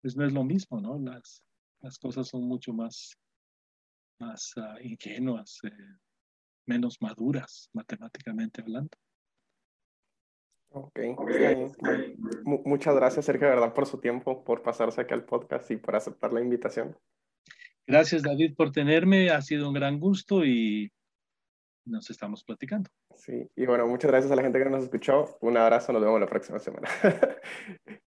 pues 0.00 0.16
no 0.16 0.26
es 0.26 0.32
lo 0.32 0.44
mismo, 0.44 0.80
¿no? 0.80 0.98
Las, 0.98 1.44
las 1.80 1.98
cosas 1.98 2.28
son 2.28 2.42
mucho 2.44 2.72
más, 2.72 3.18
más 4.20 4.54
uh, 4.56 4.80
ingenuas, 4.82 5.58
eh, 5.64 5.70
menos 6.66 7.00
maduras 7.00 7.68
matemáticamente 7.72 8.60
hablando. 8.60 8.96
Ok, 10.70 11.00
muchas 12.44 12.94
gracias 12.94 13.24
Sergio, 13.24 13.48
verdad, 13.48 13.72
por 13.72 13.86
su 13.86 13.98
tiempo, 13.98 14.44
por 14.44 14.62
pasarse 14.62 15.00
aquí 15.00 15.14
al 15.14 15.24
podcast 15.24 15.70
y 15.70 15.76
por 15.76 15.96
aceptar 15.96 16.32
la 16.32 16.42
invitación. 16.42 16.96
Gracias 17.86 18.22
David 18.22 18.54
por 18.54 18.70
tenerme, 18.70 19.30
ha 19.30 19.40
sido 19.40 19.68
un 19.68 19.74
gran 19.74 19.98
gusto 19.98 20.44
y 20.44 20.92
nos 21.88 22.10
estamos 22.10 22.44
platicando. 22.44 22.90
Sí, 23.16 23.50
y 23.56 23.66
bueno, 23.66 23.86
muchas 23.86 24.10
gracias 24.10 24.30
a 24.32 24.36
la 24.36 24.42
gente 24.42 24.58
que 24.58 24.70
nos 24.70 24.84
escuchó. 24.84 25.38
Un 25.40 25.56
abrazo, 25.56 25.92
nos 25.92 26.02
vemos 26.02 26.20
la 26.20 26.26
próxima 26.26 26.58
semana. 26.58 26.88